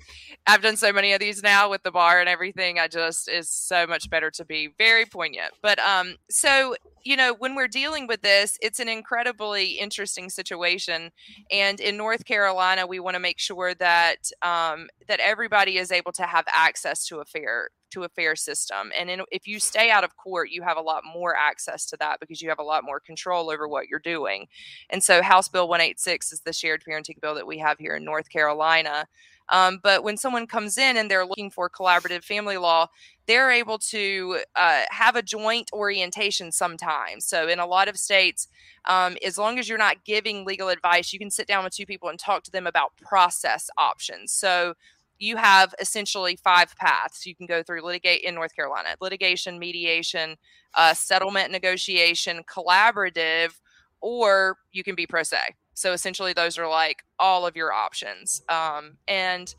I've 0.45 0.61
done 0.61 0.75
so 0.75 0.91
many 0.91 1.13
of 1.13 1.19
these 1.19 1.41
now 1.41 1.69
with 1.69 1.83
the 1.83 1.91
bar 1.91 2.19
and 2.19 2.27
everything. 2.27 2.77
I 2.77 2.87
just 2.87 3.29
is 3.29 3.49
so 3.49 3.87
much 3.87 4.09
better 4.09 4.29
to 4.31 4.43
be 4.43 4.69
very 4.77 5.05
poignant. 5.05 5.53
But 5.61 5.79
um, 5.79 6.15
so 6.29 6.75
you 7.03 7.17
know, 7.17 7.35
when 7.37 7.55
we're 7.55 7.67
dealing 7.67 8.07
with 8.07 8.21
this, 8.21 8.57
it's 8.61 8.79
an 8.79 8.87
incredibly 8.87 9.71
interesting 9.71 10.29
situation. 10.29 11.11
And 11.51 11.79
in 11.79 11.97
North 11.97 12.25
Carolina, 12.25 12.87
we 12.87 12.99
want 12.99 13.15
to 13.15 13.19
make 13.19 13.39
sure 13.39 13.73
that 13.75 14.31
um, 14.41 14.87
that 15.07 15.19
everybody 15.19 15.77
is 15.77 15.91
able 15.91 16.11
to 16.13 16.23
have 16.23 16.45
access 16.53 17.05
to 17.07 17.19
a 17.19 17.25
fair 17.25 17.69
to 17.91 18.03
a 18.03 18.09
fair 18.09 18.35
system. 18.35 18.91
And 18.97 19.09
in, 19.09 19.21
if 19.31 19.47
you 19.47 19.59
stay 19.59 19.91
out 19.91 20.03
of 20.03 20.17
court, 20.17 20.49
you 20.49 20.63
have 20.63 20.77
a 20.77 20.81
lot 20.81 21.03
more 21.05 21.35
access 21.35 21.85
to 21.87 21.97
that 21.99 22.19
because 22.19 22.41
you 22.41 22.49
have 22.49 22.59
a 22.59 22.63
lot 22.63 22.83
more 22.83 22.99
control 22.99 23.51
over 23.51 23.67
what 23.67 23.87
you're 23.87 23.99
doing. 23.99 24.47
And 24.89 25.03
so, 25.03 25.21
House 25.21 25.47
Bill 25.47 25.67
186 25.67 26.33
is 26.33 26.41
the 26.41 26.53
shared 26.53 26.83
parenting 26.87 27.21
bill 27.21 27.35
that 27.35 27.47
we 27.47 27.59
have 27.59 27.77
here 27.77 27.95
in 27.95 28.03
North 28.03 28.29
Carolina. 28.29 29.05
Um, 29.49 29.79
but 29.83 30.03
when 30.03 30.17
someone 30.17 30.47
comes 30.47 30.77
in 30.77 30.97
and 30.97 31.09
they're 31.09 31.25
looking 31.25 31.51
for 31.51 31.69
collaborative 31.69 32.23
family 32.23 32.57
law, 32.57 32.87
they're 33.25 33.51
able 33.51 33.77
to 33.77 34.39
uh, 34.55 34.83
have 34.89 35.15
a 35.15 35.21
joint 35.21 35.69
orientation 35.73 36.51
sometimes. 36.51 37.25
So, 37.25 37.47
in 37.47 37.59
a 37.59 37.65
lot 37.65 37.87
of 37.87 37.97
states, 37.97 38.47
um, 38.85 39.17
as 39.25 39.37
long 39.37 39.59
as 39.59 39.69
you're 39.69 39.77
not 39.77 40.03
giving 40.05 40.45
legal 40.45 40.69
advice, 40.69 41.13
you 41.13 41.19
can 41.19 41.31
sit 41.31 41.47
down 41.47 41.63
with 41.63 41.75
two 41.75 41.85
people 41.85 42.09
and 42.09 42.19
talk 42.19 42.43
to 42.43 42.51
them 42.51 42.67
about 42.67 42.95
process 42.97 43.69
options. 43.77 44.31
So, 44.31 44.73
you 45.19 45.37
have 45.37 45.73
essentially 45.79 46.35
five 46.43 46.75
paths 46.75 47.25
you 47.25 47.35
can 47.35 47.45
go 47.45 47.63
through 47.63 47.81
litigate 47.81 48.23
in 48.23 48.35
North 48.35 48.55
Carolina 48.55 48.89
litigation, 48.99 49.57
mediation, 49.57 50.35
uh, 50.75 50.93
settlement 50.93 51.51
negotiation, 51.51 52.43
collaborative, 52.43 53.59
or 54.01 54.57
you 54.71 54.83
can 54.83 54.95
be 54.95 55.07
pro 55.07 55.23
se. 55.23 55.37
So 55.73 55.93
essentially, 55.93 56.33
those 56.33 56.57
are 56.57 56.67
like 56.67 57.03
all 57.19 57.45
of 57.45 57.55
your 57.55 57.71
options. 57.71 58.41
Um, 58.49 58.97
and 59.07 59.53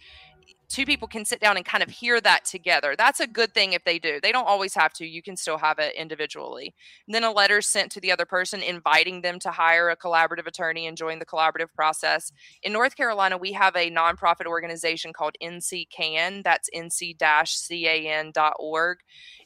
two 0.68 0.85
people 0.85 1.06
can 1.06 1.25
sit 1.25 1.40
down 1.40 1.56
and 1.56 1.64
kind 1.64 1.83
of 1.85 1.90
hear 1.90 2.21
that 2.21 2.44
together. 2.44 2.94
That's 2.97 3.21
a 3.21 3.26
good 3.26 3.54
thing 3.54 3.73
if 3.75 3.85
they 3.85 3.99
do. 4.00 4.18
They 4.21 4.33
don't 4.33 4.49
always 4.49 4.75
have 4.75 4.92
to. 4.94 5.06
You 5.06 5.23
can 5.23 5.37
still 5.37 5.59
have 5.59 5.78
it 5.78 5.94
individually. 5.94 6.75
And 7.06 7.14
then 7.14 7.23
a 7.23 7.30
letter 7.30 7.61
sent 7.61 7.92
to 7.92 8.00
the 8.00 8.11
other 8.11 8.25
person 8.25 8.61
inviting 8.62 9.23
them 9.23 9.38
to 9.40 9.50
hire 9.52 9.90
a 9.90 9.97
collaborative 9.97 10.47
attorney 10.47 10.87
and 10.87 10.97
join 10.97 11.18
the 11.21 11.26
collaborative 11.26 11.73
process. 11.75 12.33
In 12.62 12.73
North 12.73 12.97
Carolina, 12.97 13.37
we 13.38 13.52
have 13.52 13.76
a 13.76 13.90
nonprofit 13.90 14.47
organization 14.47 15.12
called 15.12 15.37
NC 15.42 15.90
CAN. 15.90 16.42
That's 16.42 16.68
nc-can.org 16.75 17.38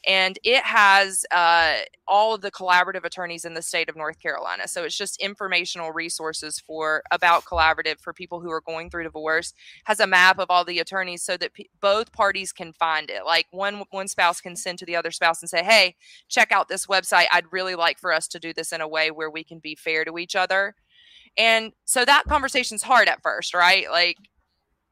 and 0.06 0.38
it 0.44 0.62
has 0.64 1.24
uh, 1.30 1.78
all 2.06 2.34
of 2.34 2.40
the 2.40 2.50
collaborative 2.50 3.04
attorneys 3.04 3.44
in 3.44 3.54
the 3.54 3.62
state 3.62 3.88
of 3.88 3.96
North 3.96 4.20
Carolina. 4.20 4.68
So 4.68 4.84
it's 4.84 4.96
just 4.96 5.20
informational 5.20 5.92
resources 5.92 6.58
for 6.58 7.02
about 7.10 7.44
collaborative 7.44 8.00
for 8.00 8.12
people 8.12 8.40
who 8.40 8.50
are 8.50 8.60
going 8.60 8.90
through 8.90 9.04
divorce. 9.04 9.52
Has 9.84 10.00
a 10.00 10.06
map 10.06 10.38
of 10.38 10.46
all 10.50 10.64
the 10.64 10.78
attorneys 10.78 11.22
so 11.22 11.36
that 11.36 11.54
p- 11.54 11.70
both 11.80 12.12
parties 12.12 12.52
can 12.52 12.72
find 12.72 13.10
it. 13.10 13.24
Like 13.24 13.46
one 13.50 13.84
one 13.90 14.08
spouse 14.08 14.40
can 14.40 14.56
send 14.56 14.78
to 14.78 14.86
the 14.86 14.96
other 14.96 15.10
spouse 15.10 15.42
and 15.42 15.50
say, 15.50 15.62
"Hey, 15.62 15.96
check 16.28 16.52
out 16.52 16.68
this 16.68 16.86
website. 16.86 17.26
I'd 17.32 17.52
really 17.52 17.74
like 17.74 17.98
for 17.98 18.12
us 18.12 18.28
to 18.28 18.38
do 18.38 18.52
this 18.52 18.72
in 18.72 18.80
a 18.80 18.88
way 18.88 19.10
where 19.10 19.30
we 19.30 19.44
can 19.44 19.58
be 19.58 19.74
fair 19.74 20.04
to 20.04 20.18
each 20.18 20.36
other." 20.36 20.74
And 21.36 21.72
so 21.84 22.04
that 22.04 22.24
conversation's 22.28 22.82
hard 22.82 23.08
at 23.08 23.22
first, 23.22 23.54
right? 23.54 23.90
Like 23.90 24.16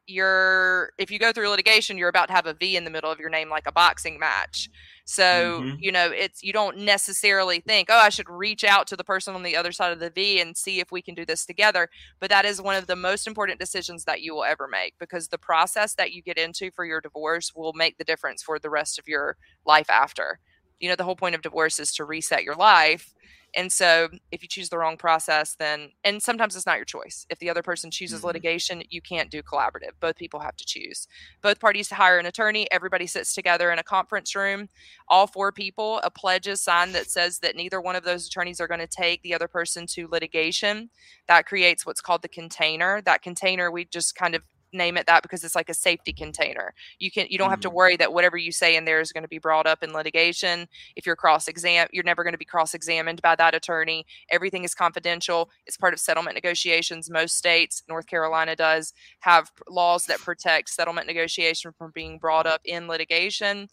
you're 0.07 0.91
if 0.97 1.11
you 1.11 1.19
go 1.19 1.31
through 1.31 1.49
litigation, 1.49 1.97
you're 1.97 2.09
about 2.09 2.27
to 2.27 2.33
have 2.33 2.45
a 2.45 2.53
V 2.53 2.77
in 2.77 2.85
the 2.85 2.89
middle 2.89 3.11
of 3.11 3.19
your 3.19 3.29
name 3.29 3.49
like 3.49 3.67
a 3.67 3.71
boxing 3.71 4.17
match. 4.17 4.69
So, 5.09 5.61
mm-hmm. 5.61 5.77
you 5.79 5.89
know, 5.93 6.11
it's 6.11 6.43
you 6.43 6.51
don't 6.51 6.79
necessarily 6.79 7.61
think, 7.61 7.87
oh, 7.89 7.97
I 7.97 8.09
should 8.09 8.29
reach 8.29 8.65
out 8.65 8.87
to 8.87 8.97
the 8.97 9.05
person 9.05 9.35
on 9.35 9.43
the 9.43 9.55
other 9.55 9.71
side 9.71 9.93
of 9.93 9.99
the 9.99 10.09
V 10.09 10.41
and 10.41 10.57
see 10.57 10.81
if 10.81 10.91
we 10.91 11.01
can 11.01 11.15
do 11.15 11.25
this 11.25 11.45
together. 11.45 11.87
But 12.19 12.29
that 12.29 12.43
is 12.43 12.61
one 12.61 12.75
of 12.75 12.87
the 12.87 12.95
most 12.97 13.25
important 13.25 13.57
decisions 13.57 14.03
that 14.03 14.21
you 14.21 14.35
will 14.35 14.43
ever 14.43 14.67
make 14.67 14.95
because 14.99 15.29
the 15.29 15.37
process 15.37 15.95
that 15.95 16.11
you 16.11 16.21
get 16.21 16.37
into 16.37 16.71
for 16.71 16.83
your 16.83 16.99
divorce 16.99 17.53
will 17.55 17.71
make 17.71 17.97
the 17.97 18.03
difference 18.03 18.43
for 18.43 18.59
the 18.59 18.69
rest 18.69 18.99
of 18.99 19.07
your 19.07 19.37
life 19.65 19.89
after. 19.89 20.39
You 20.81 20.89
know, 20.89 20.97
the 20.97 21.05
whole 21.05 21.15
point 21.15 21.35
of 21.35 21.41
divorce 21.41 21.79
is 21.79 21.93
to 21.93 22.03
reset 22.03 22.43
your 22.43 22.55
life 22.55 23.13
and 23.57 23.71
so 23.71 24.09
if 24.31 24.43
you 24.43 24.47
choose 24.47 24.69
the 24.69 24.77
wrong 24.77 24.97
process, 24.97 25.55
then, 25.55 25.89
and 26.03 26.21
sometimes 26.21 26.55
it's 26.55 26.67
not 26.67 26.75
your 26.75 26.85
choice. 26.85 27.25
If 27.31 27.39
the 27.39 27.49
other 27.49 27.63
person 27.63 27.89
chooses 27.89 28.19
mm-hmm. 28.19 28.27
litigation, 28.27 28.83
you 28.89 29.01
can't 29.01 29.31
do 29.31 29.41
collaborative. 29.41 29.93
Both 29.99 30.15
people 30.15 30.39
have 30.39 30.55
to 30.57 30.65
choose. 30.65 31.07
Both 31.41 31.59
parties 31.59 31.89
hire 31.89 32.19
an 32.19 32.27
attorney. 32.27 32.67
Everybody 32.71 33.07
sits 33.07 33.33
together 33.33 33.71
in 33.71 33.79
a 33.79 33.83
conference 33.83 34.35
room. 34.35 34.69
All 35.07 35.25
four 35.25 35.51
people, 35.51 35.99
a 36.03 36.11
pledge 36.11 36.47
is 36.47 36.61
signed 36.61 36.93
that 36.93 37.09
says 37.09 37.39
that 37.39 37.55
neither 37.55 37.81
one 37.81 37.95
of 37.95 38.03
those 38.03 38.27
attorneys 38.27 38.61
are 38.61 38.67
going 38.67 38.79
to 38.79 38.87
take 38.87 39.23
the 39.23 39.33
other 39.33 39.47
person 39.47 39.87
to 39.87 40.07
litigation. 40.07 40.91
That 41.27 41.47
creates 41.47 41.83
what's 41.83 42.01
called 42.01 42.21
the 42.21 42.29
container. 42.29 43.01
That 43.01 43.23
container, 43.23 43.71
we 43.71 43.85
just 43.85 44.15
kind 44.15 44.35
of 44.35 44.43
name 44.77 44.97
it 44.97 45.07
that 45.07 45.23
because 45.23 45.43
it's 45.43 45.55
like 45.55 45.69
a 45.69 45.73
safety 45.73 46.13
container. 46.13 46.73
You 46.99 47.11
can 47.11 47.27
you 47.29 47.37
don't 47.37 47.49
have 47.49 47.59
to 47.61 47.67
mm-hmm. 47.67 47.77
worry 47.77 47.97
that 47.97 48.13
whatever 48.13 48.37
you 48.37 48.51
say 48.51 48.75
in 48.75 48.85
there 48.85 49.01
is 49.01 49.11
going 49.11 49.23
to 49.23 49.27
be 49.27 49.39
brought 49.39 49.67
up 49.67 49.83
in 49.83 49.93
litigation. 49.93 50.67
If 50.95 51.05
you're 51.05 51.15
cross 51.15 51.47
exam, 51.47 51.87
you're 51.91 52.03
never 52.03 52.23
going 52.23 52.33
to 52.33 52.37
be 52.37 52.45
cross 52.45 52.73
examined 52.73 53.21
by 53.21 53.35
that 53.35 53.55
attorney. 53.55 54.05
Everything 54.29 54.63
is 54.63 54.73
confidential. 54.73 55.49
It's 55.65 55.77
part 55.77 55.93
of 55.93 55.99
settlement 55.99 56.35
negotiations. 56.35 57.09
Most 57.09 57.37
states, 57.37 57.83
North 57.89 58.07
Carolina 58.07 58.55
does 58.55 58.93
have 59.19 59.51
laws 59.69 60.05
that 60.05 60.19
protect 60.19 60.69
settlement 60.69 61.07
negotiation 61.07 61.71
from 61.77 61.91
being 61.91 62.17
brought 62.17 62.45
up 62.45 62.61
in 62.63 62.87
litigation. 62.87 63.67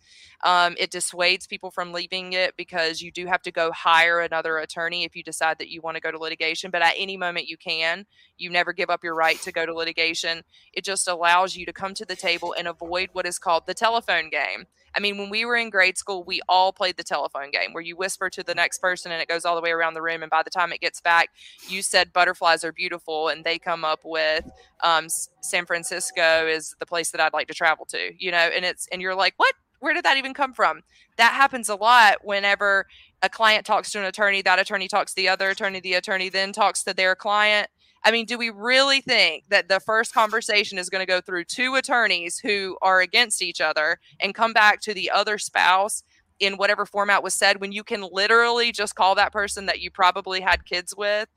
Um, 0.45 0.75
it 0.79 0.91
dissuades 0.91 1.47
people 1.47 1.71
from 1.71 1.93
leaving 1.93 2.33
it 2.33 2.55
because 2.57 3.01
you 3.01 3.11
do 3.11 3.27
have 3.27 3.43
to 3.43 3.51
go 3.51 3.73
hire 3.73 4.21
another 4.21 4.59
attorney 4.59 5.05
if 5.05 5.17
you 5.17 5.23
decide 5.23 5.59
that 5.59 5.71
you 5.71 5.81
want 5.81 5.97
to 5.97 6.01
go 6.01 6.11
to 6.11 6.19
litigation. 6.19 6.71
But 6.71 6.83
at 6.83 6.95
any 6.97 7.17
moment 7.17 7.49
you 7.49 7.57
can. 7.57 8.07
You 8.37 8.51
never 8.51 8.73
give 8.73 8.91
up 8.91 9.05
your 9.05 9.15
right 9.15 9.41
to 9.43 9.53
go 9.53 9.67
to 9.67 9.75
litigation. 9.75 10.43
It 10.73 10.85
just 10.85 11.09
allows 11.09 11.57
you 11.57 11.67
to 11.67 11.73
come 11.73 11.95
to 11.95 12.05
the 12.05 12.17
table 12.17 12.55
and 12.57 12.69
avoid 12.69 13.11
what 13.13 13.27
is 13.27 13.39
called 13.39 13.67
the 13.67 13.75
telephone 13.75 14.31
game. 14.31 14.67
I 14.97 15.01
mean, 15.01 15.19
when 15.19 15.29
we 15.29 15.45
were 15.45 15.57
in 15.57 15.71
grade 15.71 15.99
school, 15.99 16.23
we 16.23 16.41
all 16.49 16.73
played 16.73 16.97
the 16.97 17.03
telephone 17.03 17.51
game 17.51 17.73
where 17.73 17.83
you 17.83 17.97
whisper 17.97 18.31
to 18.31 18.43
the 18.43 18.55
next 18.55 18.79
person 18.79 19.11
and 19.11 19.21
it 19.21 19.29
goes 19.29 19.45
all 19.45 19.57
the 19.57 19.61
way 19.61 19.73
around 19.73 19.95
the 19.95 20.03
room. 20.03 20.23
And 20.23 20.31
by 20.31 20.43
the 20.43 20.51
time 20.51 20.73
it 20.73 20.81
gets 20.81 21.01
back, 21.01 21.31
you 21.69 21.83
said 21.83 22.13
butterflies 22.13 22.65
are 22.65 22.73
beautiful, 22.73 23.29
and 23.29 23.45
they 23.45 23.59
come 23.59 23.85
up 23.85 24.01
with 24.05 24.49
um, 24.83 25.07
San 25.43 25.67
Francisco 25.67 26.47
is 26.47 26.77
the 26.79 26.87
place 26.87 27.11
that 27.11 27.21
I'd 27.21 27.33
like 27.33 27.49
to 27.49 27.55
travel 27.55 27.87
to, 27.87 28.13
you 28.19 28.31
know, 28.31 28.37
and 28.39 28.65
it's, 28.65 28.87
and 28.93 29.03
you're 29.03 29.15
like, 29.15 29.35
what? 29.37 29.55
Where 29.81 29.93
did 29.93 30.05
that 30.05 30.17
even 30.17 30.33
come 30.33 30.55
from? 30.55 30.81
That 31.19 31.35
happens 31.35 31.69
a 31.69 31.75
lot 31.75 32.25
whenever 32.25 32.87
a 33.21 33.29
client 33.29 33.67
talks 33.67 33.93
to 33.93 33.99
an 33.99 34.07
attorney, 34.07 34.41
that 34.41 34.59
attorney 34.59 34.89
talks 34.89 35.13
to 35.13 35.17
the 35.17 35.29
other 35.29 35.51
attorney, 35.51 35.81
the 35.81 35.95
attorney 35.95 36.31
then 36.31 36.53
talks 36.53 36.83
to 36.85 36.95
their 36.95 37.15
client 37.15 37.69
I 38.05 38.11
mean, 38.11 38.27
do 38.27 38.37
we 38.37 38.51
really 38.51 39.01
think 39.01 39.45
that 39.49 39.69
the 39.69 39.81
first 39.81 40.13
conversation 40.13 40.79
is 40.79 40.91
going 40.91 41.01
to 41.01 41.11
go 41.11 41.23
through 41.23 41.45
two 41.45 41.75
attorneys 41.75 42.39
who 42.39 42.77
are 42.83 43.01
against 43.01 43.41
each 43.41 43.61
other 43.61 43.99
and 44.21 44.35
come 44.35 44.53
back 44.53 44.81
to 44.83 44.93
the 44.93 45.11
other 45.11 45.39
spouse 45.39 46.03
in 46.39 46.57
whatever 46.57 46.85
format 46.85 47.23
was 47.23 47.33
said 47.33 47.61
when 47.61 47.73
you 47.73 47.83
can 47.83 48.07
literally 48.13 48.73
just 48.73 48.95
call 48.95 49.15
that 49.15 49.33
person 49.33 49.67
that 49.67 49.81
you 49.81 49.91
probably 49.91 50.41
had 50.41 50.67
kids 50.67 50.95
with 50.97 51.29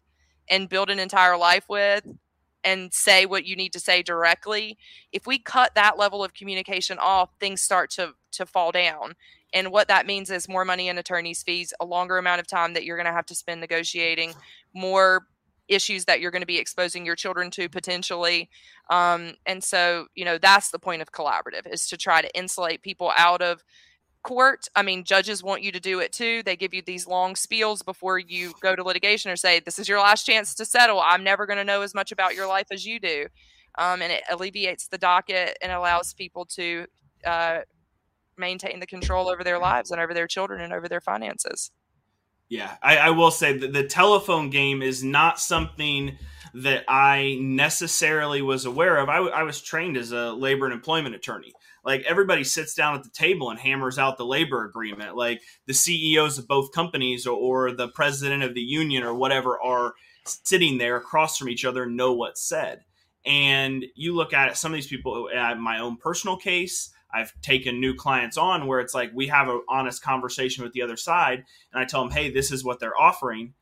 and 0.50 0.68
build 0.70 0.90
an 0.90 1.00
entire 1.00 1.38
life 1.38 1.66
with 1.70 2.06
and 2.64 2.94
say 2.94 3.26
what 3.26 3.46
you 3.46 3.56
need 3.56 3.72
to 3.72 3.80
say 3.80 4.04
directly? 4.04 4.78
If 5.14 5.26
we 5.26 5.40
cut 5.40 5.74
that 5.76 5.98
level 5.98 6.22
of 6.22 6.34
communication 6.34 6.98
off 7.00 7.30
things 7.40 7.62
start 7.62 7.92
to 7.92 8.14
to 8.34 8.46
fall 8.46 8.72
down. 8.72 9.16
And 9.54 9.72
what 9.72 9.88
that 9.88 10.06
means 10.06 10.30
is 10.30 10.50
more 10.50 10.66
money 10.66 10.90
in 10.90 10.98
attorneys 10.98 11.42
fees 11.44 11.74
a 11.80 11.86
longer 11.86 12.18
amount 12.18 12.42
of 12.42 12.48
time 12.48 12.74
that 12.74 12.84
you're 12.84 12.98
going 12.98 13.06
to 13.08 13.14
have 13.14 13.26
to 13.28 13.36
spend 13.36 13.62
negotiating 13.62 14.34
more 14.74 15.28
issues 15.68 16.06
that 16.06 16.20
you're 16.20 16.32
going 16.32 16.42
to 16.42 16.48
be 16.48 16.58
exposing 16.58 17.06
your 17.06 17.16
children 17.16 17.52
to 17.52 17.70
potentially 17.70 18.50
um, 18.90 19.34
and 19.46 19.64
so 19.64 20.08
you 20.16 20.26
know 20.26 20.38
that's 20.38 20.72
the 20.72 20.80
point 20.80 21.02
of 21.02 21.12
collaborative 21.12 21.72
is 21.72 21.88
to 21.88 21.98
try 21.98 22.22
to 22.22 22.38
insulate 22.38 22.82
people 22.82 23.12
out 23.18 23.42
of 23.42 23.64
court. 24.24 24.68
I 24.76 24.82
mean 24.82 25.04
judges 25.04 25.44
want 25.44 25.64
you 25.64 25.72
to 25.72 25.80
do 25.80 26.00
it 26.00 26.12
too. 26.12 26.44
They 26.44 26.56
give 26.56 26.74
you 26.74 26.82
these 26.86 27.08
long 27.08 27.34
spiels 27.34 27.84
before 27.84 28.20
you 28.20 28.54
go 28.62 28.76
to 28.76 28.84
litigation 28.84 29.32
or 29.32 29.36
say 29.36 29.60
this 29.60 29.80
is 29.80 29.88
your 29.88 30.00
last 30.00 30.26
chance 30.26 30.54
to 30.56 30.66
settle. 30.66 31.00
I'm 31.00 31.24
never 31.24 31.46
going 31.46 31.58
to 31.58 31.64
know 31.64 31.82
as 31.82 31.96
much 31.96 32.12
about 32.12 32.36
your 32.36 32.48
life 32.48 32.68
as 32.72 32.86
you 32.86 33.00
do. 33.00 33.28
Um, 33.78 34.02
and 34.02 34.12
it 34.12 34.24
alleviates 34.30 34.88
the 34.88 34.98
docket 34.98 35.58
and 35.62 35.72
allows 35.72 36.14
people 36.14 36.46
to 36.56 36.88
uh, 37.26 37.60
maintain 38.38 38.80
the 38.80 38.88
control 38.88 39.30
over 39.30 39.44
their 39.44 39.60
lives 39.60 39.92
and 39.92 40.02
over 40.02 40.14
their 40.14 40.28
children 40.28 40.62
and 40.62 40.74
over 40.74 40.88
their 40.88 41.02
finances 41.02 41.72
Yeah, 42.50 42.76
I, 42.82 42.98
I 42.98 43.10
will 43.10 43.32
say 43.32 43.58
that 43.58 43.74
the 43.74 43.84
telephone 43.84 44.50
game 44.50 44.82
is 44.82 45.04
not 45.04 45.40
something 45.40 46.18
that 46.54 46.86
I 46.88 47.38
necessarily 47.42 48.42
was 48.42 48.66
aware 48.66 48.98
of. 48.98 49.10
I, 49.10 49.18
I 49.18 49.44
was 49.44 49.62
trained 49.62 49.98
as 49.98 50.12
a 50.12 50.32
labor 50.32 50.66
and 50.66 50.74
employment 50.74 51.14
attorney. 51.14 51.54
Like 51.84 52.04
everybody 52.04 52.44
sits 52.44 52.74
down 52.74 52.96
at 52.96 53.04
the 53.04 53.10
table 53.10 53.50
and 53.50 53.60
hammers 53.60 54.00
out 54.00 54.18
the 54.18 54.26
labor 54.26 54.66
agreement. 54.66 55.16
Like 55.16 55.42
the 55.66 55.74
CEOs 55.74 56.38
of 56.38 56.48
both 56.48 56.72
companies 56.72 57.28
or, 57.28 57.38
or 57.38 57.72
the 57.72 57.90
president 57.90 58.44
of 58.44 58.54
the 58.54 58.62
union 58.62 59.04
or 59.04 59.14
whatever 59.14 59.62
are 59.62 59.94
sitting 60.26 60.78
there 60.78 60.98
across 60.98 61.38
from 61.38 61.50
each 61.50 61.66
other 61.66 61.84
and 61.84 61.96
know 61.96 62.14
what's 62.14 62.42
said. 62.42 62.84
And 63.26 63.86
you 63.96 64.16
look 64.16 64.34
at 64.34 64.50
it, 64.50 64.58
some 64.58 64.72
of 64.72 64.76
these 64.76 64.88
people, 64.88 65.30
at 65.34 65.60
my 65.60 65.80
own 65.80 65.98
personal 65.98 66.38
case, 66.38 66.92
I've 67.18 67.34
taken 67.42 67.80
new 67.80 67.96
clients 67.96 68.38
on 68.38 68.68
where 68.68 68.80
it's 68.80 68.94
like 68.94 69.12
we 69.14 69.28
have 69.28 69.48
an 69.50 69.62
honest 69.68 70.04
conversation 70.04 70.64
with 70.64 70.74
the 70.74 70.84
other 70.84 70.98
side, 70.98 71.44
and 71.74 71.82
I 71.82 71.86
tell 71.86 72.04
them, 72.04 72.12
"Hey, 72.12 72.30
this 72.30 72.52
is 72.52 72.64
what 72.64 72.80
they're 72.80 73.00
offering," 73.00 73.54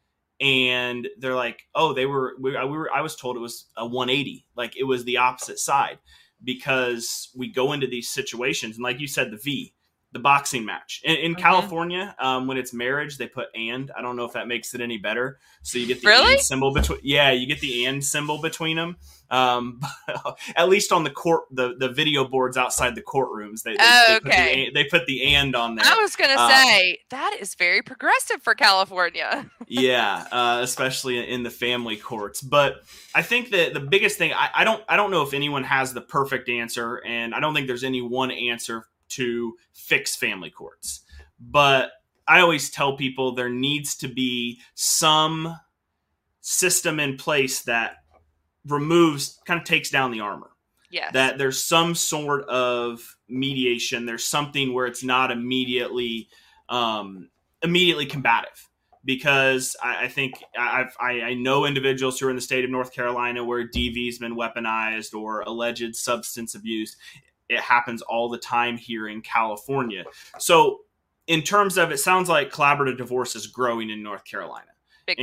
and 0.42 1.08
they're 1.18 1.36
like, 1.36 1.62
"Oh, 1.74 1.94
they 1.94 2.06
were 2.06 2.36
we, 2.40 2.52
we 2.52 2.78
were 2.78 2.92
I 2.94 3.02
was 3.02 3.16
told 3.16 3.38
it 3.38 3.40
was 3.40 3.68
a 3.78 3.86
180, 3.86 4.46
like 4.56 4.76
it 4.76 4.84
was 4.84 5.06
the 5.06 5.18
opposite 5.18 5.60
side." 5.60 6.00
Because 6.44 7.30
we 7.36 7.48
go 7.48 7.72
into 7.72 7.88
these 7.88 8.10
situations, 8.10 8.76
and 8.76 8.84
like 8.84 9.00
you 9.00 9.08
said, 9.08 9.32
the 9.32 9.38
V, 9.38 9.74
the 10.16 10.20
boxing 10.20 10.64
match 10.64 11.02
in, 11.04 11.18
in 11.18 11.32
mm-hmm. 11.34 11.42
California. 11.42 12.16
Um, 12.20 12.48
when 12.48 12.58
it's 12.58 12.74
marriage, 12.74 13.18
they 13.18 13.28
put 13.28 13.48
and. 13.54 13.92
I 13.96 14.02
don't 14.02 14.16
know 14.16 14.24
if 14.24 14.32
that 14.32 14.48
makes 14.48 14.74
it 14.74 14.80
any 14.80 14.98
better. 14.98 15.40
So 15.62 15.78
you 15.78 15.88
get 15.88 16.02
the 16.02 16.08
really? 16.08 16.38
symbol 16.38 16.74
between. 16.74 17.00
Yeah, 17.04 17.32
you 17.32 17.46
get 17.46 17.60
the 17.60 17.86
and 17.86 18.04
symbol 18.04 18.42
between 18.42 18.78
them. 18.78 18.96
Um, 19.30 19.82
at 20.56 20.70
least 20.70 20.94
on 20.94 21.04
the 21.04 21.10
court, 21.10 21.44
the, 21.52 21.76
the 21.78 21.90
video 21.90 22.26
boards 22.26 22.56
outside 22.56 22.96
the 22.96 23.02
courtrooms, 23.02 23.64
they 23.64 23.74
they, 23.74 23.78
oh, 23.82 24.20
they 24.24 24.30
okay. 24.30 24.66
Put 24.66 24.74
the, 24.74 24.84
they 24.84 24.90
put 24.90 25.06
the 25.06 25.36
and 25.36 25.54
on 25.54 25.76
there. 25.76 25.86
I 25.86 26.00
was 26.02 26.16
gonna 26.16 26.40
um, 26.40 26.50
say 26.50 27.00
that 27.10 27.36
is 27.38 27.56
very 27.56 27.82
progressive 27.82 28.42
for 28.42 28.56
California. 28.56 29.52
yeah, 29.68 30.28
uh, 30.32 30.60
especially 30.62 31.30
in 31.30 31.44
the 31.44 31.50
family 31.50 31.98
courts. 31.98 32.42
But 32.42 32.78
I 33.14 33.22
think 33.22 33.50
that 33.50 33.74
the 33.74 33.82
biggest 33.82 34.18
thing 34.18 34.32
I, 34.34 34.50
I 34.56 34.64
don't 34.64 34.82
I 34.88 34.96
don't 34.96 35.12
know 35.12 35.24
if 35.24 35.34
anyone 35.34 35.66
has 35.66 35.94
the 35.94 36.02
perfect 36.02 36.48
answer, 36.48 37.02
and 37.06 37.36
I 37.36 37.42
don't 37.42 37.54
think 37.54 37.68
there's 37.68 37.84
any 37.84 38.02
one 38.02 38.32
answer 38.32 38.86
to 39.16 39.56
fix 39.74 40.16
family 40.16 40.50
courts. 40.50 41.02
But 41.40 41.92
I 42.28 42.40
always 42.40 42.70
tell 42.70 42.98
people 42.98 43.34
there 43.34 43.50
needs 43.50 43.96
to 43.98 44.08
be 44.08 44.60
some 44.74 45.60
system 46.42 47.00
in 47.00 47.18
place 47.18 47.62
that 47.64 47.98
removes, 48.68 49.40
kind 49.46 49.60
of 49.60 49.66
takes 49.66 49.90
down 49.90 50.12
the 50.12 50.22
armor. 50.22 50.52
Yes. 50.90 51.12
That 51.14 51.38
there's 51.38 51.62
some 51.62 51.94
sort 51.96 52.48
of 52.48 53.18
mediation. 53.28 54.06
There's 54.06 54.24
something 54.24 54.74
where 54.74 54.86
it's 54.86 55.04
not 55.04 55.32
immediately 55.32 56.30
um, 56.70 57.30
immediately 57.62 58.06
combative. 58.06 58.70
Because 59.04 59.76
I, 59.84 60.06
I 60.06 60.08
think 60.08 60.44
I've, 60.58 60.96
I, 61.00 61.22
I 61.22 61.34
know 61.36 61.66
individuals 61.66 62.20
who 62.20 62.26
are 62.26 62.32
in 62.32 62.36
the 62.36 62.42
state 62.42 62.66
of 62.66 62.72
North 62.72 62.92
Carolina 62.92 63.44
where 63.44 63.68
DV 63.68 64.08
has 64.08 64.18
been 64.18 64.36
weaponized 64.36 65.14
or 65.14 65.42
alleged 65.42 65.96
substance 65.96 66.56
abuse 66.56 66.96
it 67.50 67.60
happens 67.60 68.02
all 68.02 68.30
the 68.30 68.38
time 68.38 68.78
here 68.78 69.08
in 69.08 69.22
California. 69.22 70.04
So, 70.40 70.80
in 71.28 71.42
terms 71.42 71.78
of 71.78 71.92
it, 71.92 71.98
sounds 71.98 72.30
like 72.30 72.52
collaborative 72.52 72.98
divorce 72.98 73.36
is 73.36 73.48
growing 73.48 73.90
in 73.90 74.04
North 74.04 74.26
Carolina, 74.26 74.72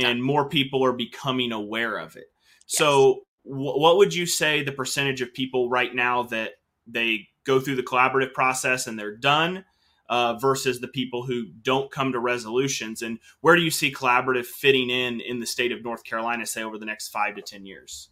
and 0.05 0.23
more 0.23 0.49
people 0.49 0.83
are 0.83 0.93
becoming 0.93 1.51
aware 1.51 1.97
of 1.97 2.15
it. 2.15 2.25
Yes. 2.67 2.77
So, 2.77 3.21
w- 3.45 3.79
what 3.79 3.97
would 3.97 4.13
you 4.13 4.25
say 4.25 4.63
the 4.63 4.71
percentage 4.71 5.21
of 5.21 5.33
people 5.33 5.69
right 5.69 5.93
now 5.93 6.23
that 6.23 6.53
they 6.87 7.27
go 7.45 7.59
through 7.59 7.75
the 7.75 7.83
collaborative 7.83 8.33
process 8.33 8.87
and 8.87 8.97
they're 8.97 9.15
done? 9.15 9.65
Uh, 10.09 10.33
versus 10.33 10.81
the 10.81 10.87
people 10.89 11.23
who 11.23 11.45
don't 11.61 11.89
come 11.89 12.11
to 12.11 12.19
resolutions 12.19 13.01
and 13.01 13.17
where 13.39 13.55
do 13.55 13.61
you 13.61 13.71
see 13.71 13.91
collaborative 13.91 14.45
fitting 14.45 14.89
in 14.89 15.21
in 15.21 15.39
the 15.39 15.45
state 15.45 15.71
of 15.71 15.81
north 15.81 16.03
carolina 16.03 16.45
say 16.45 16.61
over 16.61 16.77
the 16.77 16.85
next 16.85 17.07
five 17.07 17.33
to 17.33 17.41
ten 17.41 17.65
years 17.65 18.09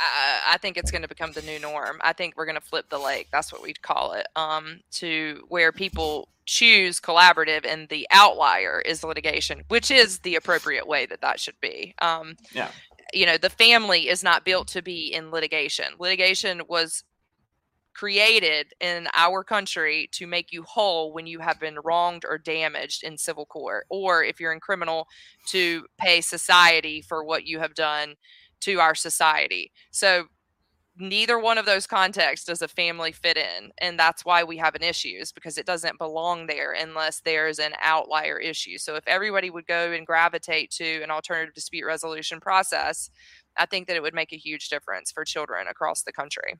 I, 0.00 0.54
I 0.54 0.58
think 0.58 0.76
it's 0.76 0.90
going 0.90 1.02
to 1.02 1.08
become 1.08 1.32
the 1.32 1.42
new 1.42 1.58
norm. 1.58 1.98
I 2.02 2.12
think 2.12 2.36
we're 2.36 2.46
going 2.46 2.54
to 2.54 2.60
flip 2.60 2.88
the 2.88 2.98
lake. 2.98 3.28
That's 3.32 3.52
what 3.52 3.62
we'd 3.62 3.82
call 3.82 4.12
it. 4.12 4.26
Um, 4.36 4.80
to 4.92 5.44
where 5.48 5.72
people 5.72 6.28
choose 6.46 6.98
collaborative 6.98 7.66
and 7.66 7.88
the 7.88 8.06
outlier 8.10 8.80
is 8.80 9.04
litigation, 9.04 9.64
which 9.68 9.90
is 9.90 10.20
the 10.20 10.36
appropriate 10.36 10.86
way 10.86 11.06
that 11.06 11.20
that 11.20 11.38
should 11.38 11.60
be. 11.60 11.94
Um, 12.00 12.36
yeah. 12.52 12.70
You 13.12 13.26
know, 13.26 13.36
the 13.36 13.50
family 13.50 14.08
is 14.08 14.22
not 14.22 14.44
built 14.44 14.68
to 14.68 14.82
be 14.82 15.12
in 15.12 15.30
litigation. 15.30 15.86
Litigation 15.98 16.62
was 16.68 17.04
created 17.98 18.72
in 18.80 19.08
our 19.14 19.42
country 19.42 20.08
to 20.12 20.26
make 20.26 20.52
you 20.52 20.62
whole 20.62 21.12
when 21.12 21.26
you 21.26 21.40
have 21.40 21.58
been 21.58 21.78
wronged 21.82 22.24
or 22.24 22.38
damaged 22.38 23.02
in 23.02 23.18
civil 23.18 23.44
court, 23.44 23.86
or 23.88 24.22
if 24.22 24.38
you're 24.38 24.52
in 24.52 24.60
criminal, 24.60 25.08
to 25.46 25.84
pay 25.98 26.20
society 26.20 27.02
for 27.02 27.24
what 27.24 27.44
you 27.44 27.58
have 27.58 27.74
done 27.74 28.14
to 28.60 28.80
our 28.80 28.94
society. 28.94 29.72
So 29.90 30.26
neither 31.00 31.38
one 31.38 31.58
of 31.58 31.66
those 31.66 31.86
contexts 31.86 32.46
does 32.46 32.60
a 32.60 32.68
family 32.68 33.12
fit 33.12 33.36
in 33.36 33.70
and 33.80 33.96
that's 33.96 34.24
why 34.24 34.42
we 34.42 34.56
have 34.56 34.74
an 34.74 34.82
issue 34.82 35.16
is 35.20 35.30
because 35.30 35.56
it 35.56 35.64
doesn't 35.64 35.98
belong 35.98 36.46
there 36.46 36.72
unless 36.72 37.20
there's 37.20 37.60
an 37.60 37.72
outlier 37.82 38.36
issue. 38.38 38.76
So 38.78 38.96
if 38.96 39.06
everybody 39.06 39.48
would 39.48 39.66
go 39.66 39.92
and 39.92 40.06
gravitate 40.06 40.70
to 40.72 41.02
an 41.02 41.10
alternative 41.10 41.54
dispute 41.54 41.86
resolution 41.86 42.40
process 42.40 43.10
i 43.56 43.66
think 43.66 43.86
that 43.86 43.96
it 43.96 44.02
would 44.02 44.14
make 44.14 44.32
a 44.32 44.36
huge 44.36 44.68
difference 44.68 45.10
for 45.10 45.24
children 45.24 45.66
across 45.68 46.02
the 46.02 46.12
country. 46.12 46.54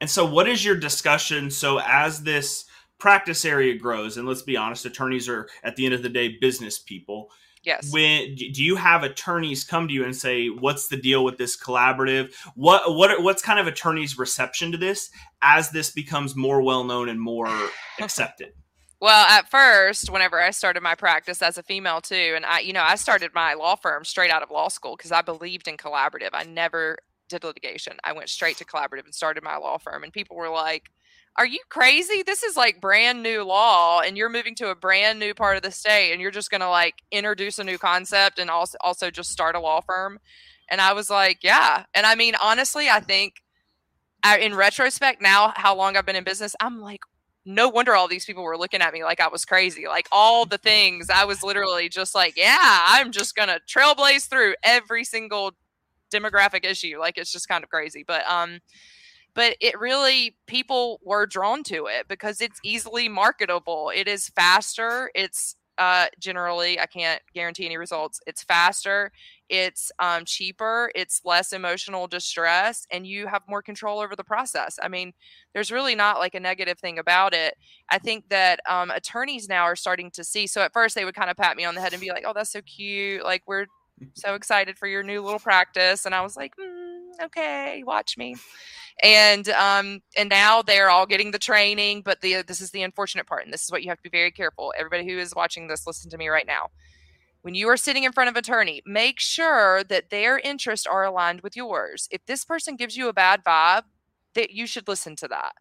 And 0.00 0.10
so 0.10 0.24
what 0.26 0.48
is 0.48 0.64
your 0.64 0.76
discussion? 0.76 1.50
So 1.50 1.80
as 1.80 2.22
this 2.22 2.66
practice 2.98 3.44
area 3.44 3.76
grows 3.76 4.16
and 4.16 4.26
let's 4.26 4.42
be 4.42 4.56
honest 4.56 4.86
attorneys 4.86 5.28
are 5.28 5.48
at 5.62 5.76
the 5.76 5.84
end 5.84 5.94
of 5.94 6.02
the 6.02 6.08
day 6.08 6.36
business 6.40 6.78
people 6.78 7.30
Yes. 7.64 7.90
When 7.92 8.34
do 8.34 8.62
you 8.62 8.76
have 8.76 9.02
attorneys 9.02 9.64
come 9.64 9.88
to 9.88 9.94
you 9.94 10.04
and 10.04 10.14
say, 10.14 10.48
"What's 10.48 10.88
the 10.88 10.96
deal 10.96 11.24
with 11.24 11.38
this 11.38 11.56
collaborative? 11.56 12.32
What 12.54 12.94
what 12.94 13.22
what's 13.22 13.42
kind 13.42 13.58
of 13.58 13.66
attorneys' 13.66 14.18
reception 14.18 14.72
to 14.72 14.78
this 14.78 15.10
as 15.40 15.70
this 15.70 15.90
becomes 15.90 16.36
more 16.36 16.62
well 16.62 16.84
known 16.84 17.08
and 17.08 17.20
more 17.20 17.48
accepted?" 18.00 18.52
Well, 19.00 19.26
at 19.26 19.50
first, 19.50 20.08
whenever 20.08 20.40
I 20.40 20.50
started 20.50 20.82
my 20.82 20.94
practice 20.94 21.42
as 21.42 21.58
a 21.58 21.62
female 21.62 22.00
too, 22.00 22.32
and 22.36 22.46
I, 22.46 22.60
you 22.60 22.72
know, 22.72 22.82
I 22.82 22.94
started 22.96 23.32
my 23.34 23.54
law 23.54 23.76
firm 23.76 24.04
straight 24.04 24.30
out 24.30 24.42
of 24.42 24.50
law 24.50 24.68
school 24.68 24.96
because 24.96 25.12
I 25.12 25.22
believed 25.22 25.68
in 25.68 25.76
collaborative. 25.76 26.30
I 26.32 26.44
never 26.44 26.96
did 27.28 27.44
litigation. 27.44 27.98
I 28.04 28.12
went 28.12 28.28
straight 28.28 28.56
to 28.58 28.64
collaborative 28.64 29.04
and 29.04 29.14
started 29.14 29.42
my 29.42 29.56
law 29.56 29.78
firm, 29.78 30.04
and 30.04 30.12
people 30.12 30.36
were 30.36 30.48
like, 30.48 30.90
are 31.36 31.46
you 31.46 31.60
crazy? 31.68 32.22
This 32.22 32.42
is 32.42 32.56
like 32.56 32.80
brand 32.80 33.22
new 33.22 33.42
law, 33.42 34.00
and 34.00 34.16
you're 34.16 34.28
moving 34.28 34.54
to 34.56 34.70
a 34.70 34.74
brand 34.74 35.18
new 35.18 35.34
part 35.34 35.56
of 35.56 35.62
the 35.62 35.70
state, 35.70 36.12
and 36.12 36.20
you're 36.20 36.30
just 36.30 36.50
gonna 36.50 36.70
like 36.70 36.94
introduce 37.10 37.58
a 37.58 37.64
new 37.64 37.78
concept 37.78 38.38
and 38.38 38.50
also 38.50 38.78
also 38.80 39.10
just 39.10 39.30
start 39.30 39.56
a 39.56 39.60
law 39.60 39.80
firm. 39.80 40.18
And 40.70 40.80
I 40.80 40.92
was 40.92 41.10
like, 41.10 41.38
yeah. 41.42 41.84
And 41.94 42.06
I 42.06 42.14
mean, 42.14 42.34
honestly, 42.42 42.88
I 42.88 43.00
think 43.00 43.42
I, 44.22 44.38
in 44.38 44.54
retrospect, 44.54 45.20
now 45.20 45.52
how 45.56 45.76
long 45.76 45.96
I've 45.96 46.06
been 46.06 46.16
in 46.16 46.24
business, 46.24 46.56
I'm 46.60 46.80
like, 46.80 47.00
no 47.44 47.68
wonder 47.68 47.94
all 47.94 48.08
these 48.08 48.24
people 48.24 48.42
were 48.42 48.56
looking 48.56 48.80
at 48.80 48.94
me 48.94 49.04
like 49.04 49.20
I 49.20 49.28
was 49.28 49.44
crazy. 49.44 49.86
Like 49.86 50.08
all 50.10 50.46
the 50.46 50.58
things, 50.58 51.10
I 51.10 51.24
was 51.26 51.42
literally 51.42 51.88
just 51.90 52.14
like, 52.14 52.36
yeah, 52.36 52.84
I'm 52.86 53.12
just 53.12 53.34
gonna 53.36 53.60
trailblaze 53.68 54.28
through 54.28 54.54
every 54.62 55.04
single 55.04 55.52
demographic 56.12 56.64
issue. 56.64 56.98
Like 56.98 57.18
it's 57.18 57.32
just 57.32 57.48
kind 57.48 57.62
of 57.64 57.70
crazy. 57.70 58.04
But 58.06 58.26
um 58.28 58.60
but 59.34 59.56
it 59.60 59.78
really 59.78 60.36
people 60.46 61.00
were 61.04 61.26
drawn 61.26 61.62
to 61.64 61.86
it 61.86 62.08
because 62.08 62.40
it's 62.40 62.60
easily 62.64 63.08
marketable. 63.08 63.90
It 63.94 64.08
is 64.08 64.28
faster. 64.28 65.10
It's 65.14 65.56
uh, 65.76 66.06
generally 66.20 66.78
i 66.78 66.86
can't 66.86 67.20
guarantee 67.34 67.66
any 67.66 67.76
results. 67.76 68.20
It's 68.28 68.44
faster. 68.44 69.10
It's 69.48 69.90
um, 69.98 70.24
cheaper. 70.24 70.90
It's 70.94 71.20
less 71.24 71.52
emotional 71.52 72.06
distress 72.06 72.86
and 72.92 73.04
you 73.04 73.26
have 73.26 73.42
more 73.48 73.60
control 73.60 73.98
over 73.98 74.14
the 74.14 74.22
process. 74.22 74.78
I 74.80 74.86
mean 74.86 75.14
there's 75.52 75.72
really 75.72 75.96
not 75.96 76.20
like 76.20 76.36
a 76.36 76.40
negative 76.40 76.78
thing 76.78 76.98
about 76.98 77.34
it. 77.34 77.56
I 77.90 77.98
think 77.98 78.28
that 78.28 78.60
um, 78.68 78.90
attorneys 78.90 79.48
now 79.48 79.64
are 79.64 79.74
starting 79.76 80.12
to 80.12 80.22
see 80.22 80.46
so 80.46 80.62
at 80.62 80.72
first 80.72 80.94
they 80.94 81.04
would 81.04 81.16
kind 81.16 81.28
of 81.30 81.36
pat 81.36 81.56
me 81.56 81.64
on 81.64 81.74
the 81.74 81.80
head 81.80 81.92
and 81.92 82.00
be 82.00 82.10
like 82.10 82.24
oh 82.24 82.32
that's 82.32 82.52
so 82.52 82.62
cute. 82.62 83.24
Like 83.24 83.42
we're 83.48 83.66
so 84.14 84.34
excited 84.34 84.78
for 84.78 84.86
your 84.86 85.02
new 85.02 85.22
little 85.22 85.40
practice. 85.40 86.06
And 86.06 86.14
i 86.14 86.20
was 86.20 86.36
like 86.36 86.54
mm, 86.56 87.24
okay. 87.24 87.82
Watch 87.84 88.16
me 88.16 88.36
and 89.04 89.50
um 89.50 90.00
and 90.16 90.30
now 90.30 90.62
they're 90.62 90.88
all 90.88 91.06
getting 91.06 91.30
the 91.30 91.38
training 91.38 92.00
but 92.02 92.22
the 92.22 92.42
this 92.42 92.60
is 92.60 92.70
the 92.70 92.82
unfortunate 92.82 93.26
part 93.26 93.44
and 93.44 93.52
this 93.52 93.62
is 93.62 93.70
what 93.70 93.82
you 93.82 93.90
have 93.90 93.98
to 93.98 94.02
be 94.02 94.08
very 94.08 94.32
careful. 94.32 94.72
Everybody 94.76 95.06
who 95.06 95.18
is 95.18 95.34
watching 95.36 95.68
this 95.68 95.86
listen 95.86 96.10
to 96.10 96.18
me 96.18 96.28
right 96.28 96.46
now. 96.46 96.70
When 97.42 97.54
you 97.54 97.68
are 97.68 97.76
sitting 97.76 98.04
in 98.04 98.12
front 98.12 98.30
of 98.30 98.36
attorney 98.36 98.82
make 98.86 99.20
sure 99.20 99.84
that 99.84 100.10
their 100.10 100.38
interests 100.38 100.86
are 100.86 101.04
aligned 101.04 101.42
with 101.42 101.54
yours. 101.54 102.08
If 102.10 102.24
this 102.26 102.44
person 102.44 102.76
gives 102.76 102.96
you 102.96 103.08
a 103.08 103.12
bad 103.12 103.44
vibe 103.44 103.82
that 104.34 104.50
you 104.50 104.66
should 104.66 104.88
listen 104.88 105.14
to 105.16 105.28
that. 105.28 105.52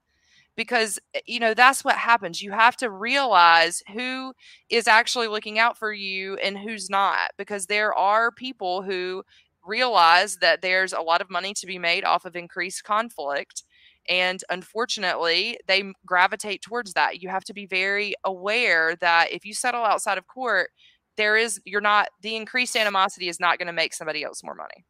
Because 0.55 0.99
eh, 1.13 1.19
you 1.25 1.39
know 1.39 1.53
that's 1.53 1.83
what 1.83 1.97
happens. 1.97 2.41
You 2.41 2.51
have 2.51 2.77
to 2.77 2.89
realize 2.89 3.83
who 3.93 4.33
is 4.69 4.87
actually 4.87 5.27
looking 5.27 5.59
out 5.59 5.77
for 5.77 5.91
you 5.91 6.37
and 6.37 6.57
who's 6.57 6.89
not 6.89 7.31
because 7.37 7.65
there 7.65 7.93
are 7.93 8.31
people 8.31 8.83
who 8.83 9.23
realize 9.65 10.37
that 10.37 10.61
there's 10.61 10.93
a 10.93 11.01
lot 11.01 11.21
of 11.21 11.29
money 11.29 11.53
to 11.55 11.65
be 11.65 11.79
made 11.79 12.03
off 12.03 12.25
of 12.25 12.35
increased 12.35 12.83
conflict. 12.83 13.63
And 14.09 14.43
unfortunately, 14.49 15.57
they 15.67 15.93
gravitate 16.05 16.61
towards 16.61 16.93
that. 16.93 17.21
You 17.21 17.29
have 17.29 17.45
to 17.45 17.53
be 17.53 17.65
very 17.65 18.15
aware 18.23 18.95
that 18.97 19.31
if 19.31 19.45
you 19.45 19.53
settle 19.53 19.83
outside 19.83 20.17
of 20.17 20.27
court, 20.27 20.71
there 21.15 21.37
is 21.37 21.61
you're 21.63 21.81
not 21.81 22.09
the 22.21 22.35
increased 22.35 22.75
animosity 22.75 23.29
is 23.29 23.39
not 23.39 23.59
going 23.59 23.67
to 23.67 23.73
make 23.73 23.93
somebody 23.93 24.23
else 24.23 24.43
more 24.43 24.55
money. 24.55 24.85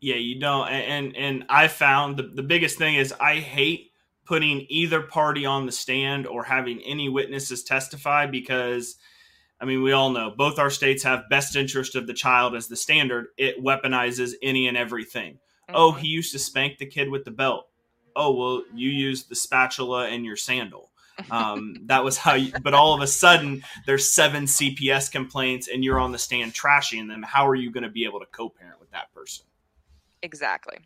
Yeah, 0.00 0.16
you 0.16 0.38
don't. 0.38 0.68
And 0.68 1.16
and 1.16 1.44
I 1.48 1.68
found 1.68 2.16
the 2.16 2.24
the 2.24 2.42
biggest 2.42 2.76
thing 2.76 2.96
is 2.96 3.14
I 3.18 3.36
hate 3.36 3.92
putting 4.26 4.66
either 4.68 5.02
party 5.02 5.46
on 5.46 5.66
the 5.66 5.72
stand 5.72 6.26
or 6.26 6.44
having 6.44 6.80
any 6.80 7.08
witnesses 7.08 7.62
testify 7.62 8.26
because 8.26 8.96
I 9.60 9.64
mean, 9.64 9.82
we 9.82 9.92
all 9.92 10.10
know 10.10 10.30
both 10.36 10.58
our 10.58 10.70
states 10.70 11.02
have 11.04 11.28
best 11.30 11.56
interest 11.56 11.94
of 11.94 12.06
the 12.06 12.14
child 12.14 12.54
as 12.54 12.68
the 12.68 12.76
standard. 12.76 13.28
It 13.36 13.62
weaponizes 13.62 14.32
any 14.42 14.66
and 14.66 14.76
everything. 14.76 15.34
Mm-hmm. 15.34 15.74
Oh, 15.74 15.92
he 15.92 16.08
used 16.08 16.32
to 16.32 16.38
spank 16.38 16.78
the 16.78 16.86
kid 16.86 17.08
with 17.08 17.24
the 17.24 17.30
belt. 17.30 17.68
Oh, 18.16 18.34
well, 18.34 18.62
you 18.74 18.90
used 18.90 19.28
the 19.28 19.34
spatula 19.34 20.08
in 20.08 20.24
your 20.24 20.36
sandal. 20.36 20.90
Um, 21.30 21.76
that 21.86 22.04
was 22.04 22.18
how 22.18 22.34
you, 22.34 22.52
but 22.62 22.74
all 22.74 22.94
of 22.94 23.00
a 23.00 23.06
sudden 23.06 23.64
there's 23.86 24.10
seven 24.12 24.44
CPS 24.44 25.10
complaints 25.10 25.68
and 25.68 25.84
you're 25.84 25.98
on 25.98 26.12
the 26.12 26.18
stand 26.18 26.54
trashing 26.54 27.08
them. 27.08 27.22
How 27.22 27.46
are 27.48 27.54
you 27.54 27.70
going 27.70 27.84
to 27.84 27.90
be 27.90 28.04
able 28.04 28.20
to 28.20 28.26
co 28.26 28.48
parent 28.48 28.80
with 28.80 28.90
that 28.90 29.12
person? 29.14 29.46
Exactly. 30.22 30.78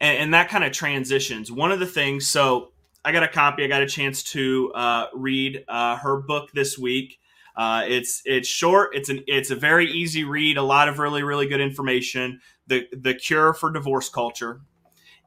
And, 0.00 0.18
and 0.18 0.34
that 0.34 0.48
kind 0.48 0.64
of 0.64 0.72
transitions. 0.72 1.50
One 1.50 1.72
of 1.72 1.80
the 1.80 1.86
things, 1.86 2.26
so 2.26 2.72
I 3.04 3.12
got 3.12 3.22
a 3.22 3.28
copy, 3.28 3.64
I 3.64 3.66
got 3.66 3.82
a 3.82 3.86
chance 3.86 4.22
to 4.32 4.72
uh, 4.74 5.06
read 5.14 5.64
uh, 5.68 5.96
her 5.96 6.16
book 6.20 6.50
this 6.52 6.78
week. 6.78 7.18
Uh, 7.56 7.84
it's 7.86 8.20
it's 8.24 8.48
short. 8.48 8.94
It's 8.94 9.08
an 9.08 9.22
it's 9.26 9.50
a 9.50 9.56
very 9.56 9.90
easy 9.90 10.24
read. 10.24 10.56
A 10.56 10.62
lot 10.62 10.88
of 10.88 10.98
really 10.98 11.22
really 11.22 11.46
good 11.46 11.60
information. 11.60 12.40
The 12.66 12.88
the 12.92 13.14
cure 13.14 13.54
for 13.54 13.70
divorce 13.70 14.08
culture, 14.08 14.60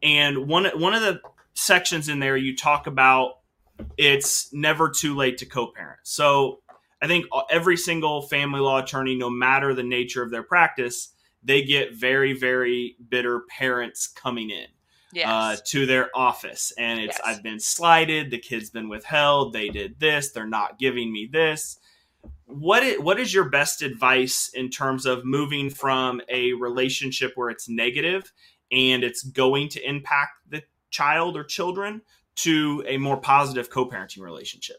and 0.04 0.48
one 0.48 0.66
one 0.78 0.94
of 0.94 1.02
the 1.02 1.22
sections 1.54 2.10
in 2.10 2.20
there 2.20 2.36
you 2.36 2.56
talk 2.56 2.86
about 2.86 3.40
it's 3.98 4.52
never 4.54 4.90
too 4.90 5.16
late 5.16 5.38
to 5.38 5.46
co-parent. 5.46 6.00
So 6.04 6.60
I 7.02 7.08
think 7.08 7.26
every 7.50 7.78
single 7.78 8.24
family 8.24 8.60
law 8.60 8.80
attorney, 8.80 9.16
no 9.16 9.30
matter 9.30 9.74
the 9.74 9.84
nature 9.84 10.22
of 10.22 10.30
their 10.30 10.44
practice, 10.44 11.13
they 11.44 11.63
get 11.63 11.94
very 11.94 12.34
very 12.34 12.98
bitter 13.10 13.44
parents 13.58 14.08
coming 14.08 14.50
in. 14.50 14.66
Uh, 14.66 15.20
yes. 15.20 15.28
Uh, 15.28 15.56
to 15.66 15.86
their 15.86 16.10
office. 16.13 16.74
And 16.78 17.00
it's, 17.00 17.18
yes. 17.18 17.22
I've 17.26 17.42
been 17.42 17.62
slighted. 17.62 18.30
The 18.30 18.38
kid's 18.38 18.70
been 18.70 18.90
withheld. 18.90 19.54
They 19.54 19.70
did 19.70 20.02
this. 20.02 20.32
They're 20.32 20.46
not 20.46 20.78
giving 20.78 21.13
me 21.13 21.30
this 21.32 21.80
what 22.48 22.82
is, 22.82 23.00
what 23.00 23.20
is 23.20 23.34
your 23.34 23.50
best 23.50 23.82
advice 23.82 24.50
in 24.54 24.70
terms 24.70 25.06
of 25.06 25.26
moving 25.26 25.70
from 25.70 26.22
a 26.30 26.54
relationship 26.54 27.34
where 27.36 27.50
it's 27.50 27.70
negative 27.70 28.32
and 28.72 29.04
it's 29.04 29.22
going 29.22 29.70
to 29.70 29.88
impact 29.88 30.32
the 30.50 30.64
child 30.90 31.38
or 31.38 31.44
children 31.44 32.02
to 32.36 32.84
a 32.88 32.98
more 32.98 33.18
positive 33.18 33.70
co-parenting 33.70 34.22
relationship? 34.22 34.78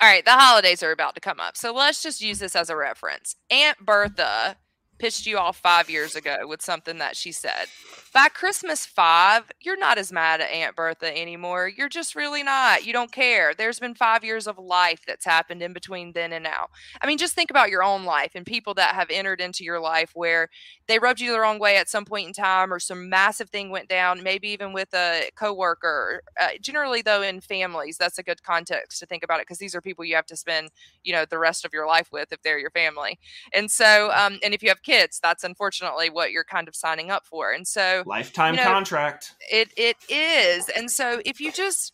All 0.00 0.08
right, 0.08 0.24
the 0.24 0.32
holidays 0.32 0.82
are 0.82 0.92
about 0.92 1.14
to 1.14 1.20
come 1.20 1.40
up. 1.40 1.56
So 1.56 1.72
let's 1.72 2.02
just 2.02 2.20
use 2.20 2.38
this 2.38 2.54
as 2.54 2.70
a 2.70 2.76
reference. 2.76 3.34
Aunt 3.50 3.78
Bertha 3.78 4.56
pissed 4.98 5.26
you 5.26 5.38
off 5.38 5.56
five 5.56 5.90
years 5.90 6.16
ago 6.16 6.46
with 6.46 6.62
something 6.62 6.98
that 6.98 7.16
she 7.16 7.32
said. 7.32 7.66
By 8.12 8.28
Christmas 8.28 8.86
five, 8.86 9.50
you're 9.60 9.78
not 9.78 9.98
as 9.98 10.12
mad 10.12 10.40
at 10.40 10.50
Aunt 10.50 10.74
Bertha 10.74 11.16
anymore. 11.16 11.68
You're 11.68 11.88
just 11.88 12.14
really 12.14 12.42
not. 12.42 12.86
You 12.86 12.92
don't 12.92 13.12
care. 13.12 13.54
There's 13.54 13.78
been 13.78 13.94
five 13.94 14.24
years 14.24 14.46
of 14.46 14.58
life 14.58 15.00
that's 15.06 15.24
happened 15.24 15.62
in 15.62 15.72
between 15.72 16.12
then 16.12 16.32
and 16.32 16.44
now. 16.44 16.68
I 17.00 17.06
mean, 17.06 17.18
just 17.18 17.34
think 17.34 17.50
about 17.50 17.70
your 17.70 17.82
own 17.82 18.04
life 18.04 18.32
and 18.34 18.46
people 18.46 18.74
that 18.74 18.94
have 18.94 19.10
entered 19.10 19.40
into 19.40 19.64
your 19.64 19.80
life 19.80 20.12
where 20.14 20.48
they 20.88 20.98
rubbed 20.98 21.20
you 21.20 21.32
the 21.32 21.40
wrong 21.40 21.58
way 21.58 21.76
at 21.76 21.88
some 21.88 22.04
point 22.04 22.28
in 22.28 22.32
time 22.32 22.72
or 22.72 22.78
some 22.78 23.08
massive 23.08 23.50
thing 23.50 23.70
went 23.70 23.88
down, 23.88 24.22
maybe 24.22 24.48
even 24.48 24.72
with 24.72 24.94
a 24.94 25.28
coworker. 25.34 26.22
Uh, 26.40 26.50
generally, 26.60 27.02
though, 27.02 27.22
in 27.22 27.40
families, 27.40 27.98
that's 27.98 28.18
a 28.18 28.22
good 28.22 28.42
context 28.42 29.00
to 29.00 29.06
think 29.06 29.22
about 29.22 29.40
it 29.40 29.42
because 29.42 29.58
these 29.58 29.74
are 29.74 29.80
people 29.80 30.04
you 30.04 30.14
have 30.14 30.26
to 30.26 30.36
spend, 30.36 30.70
you 31.02 31.12
know, 31.12 31.24
the 31.28 31.38
rest 31.38 31.64
of 31.64 31.72
your 31.72 31.86
life 31.86 32.08
with 32.12 32.32
if 32.32 32.40
they're 32.42 32.58
your 32.58 32.70
family. 32.70 33.18
And 33.52 33.70
so, 33.70 34.10
um, 34.12 34.38
and 34.42 34.54
if 34.54 34.62
you 34.62 34.68
have 34.68 34.82
kids, 34.86 35.18
that's 35.20 35.44
unfortunately 35.44 36.08
what 36.08 36.30
you're 36.30 36.44
kind 36.44 36.68
of 36.68 36.76
signing 36.76 37.10
up 37.10 37.26
for. 37.26 37.52
And 37.52 37.66
so, 37.66 38.04
lifetime 38.06 38.54
you 38.54 38.60
know, 38.60 38.66
contract. 38.66 39.34
It 39.50 39.68
it 39.76 39.96
is. 40.08 40.68
And 40.70 40.90
so, 40.90 41.20
if 41.24 41.40
you 41.40 41.52
just 41.52 41.92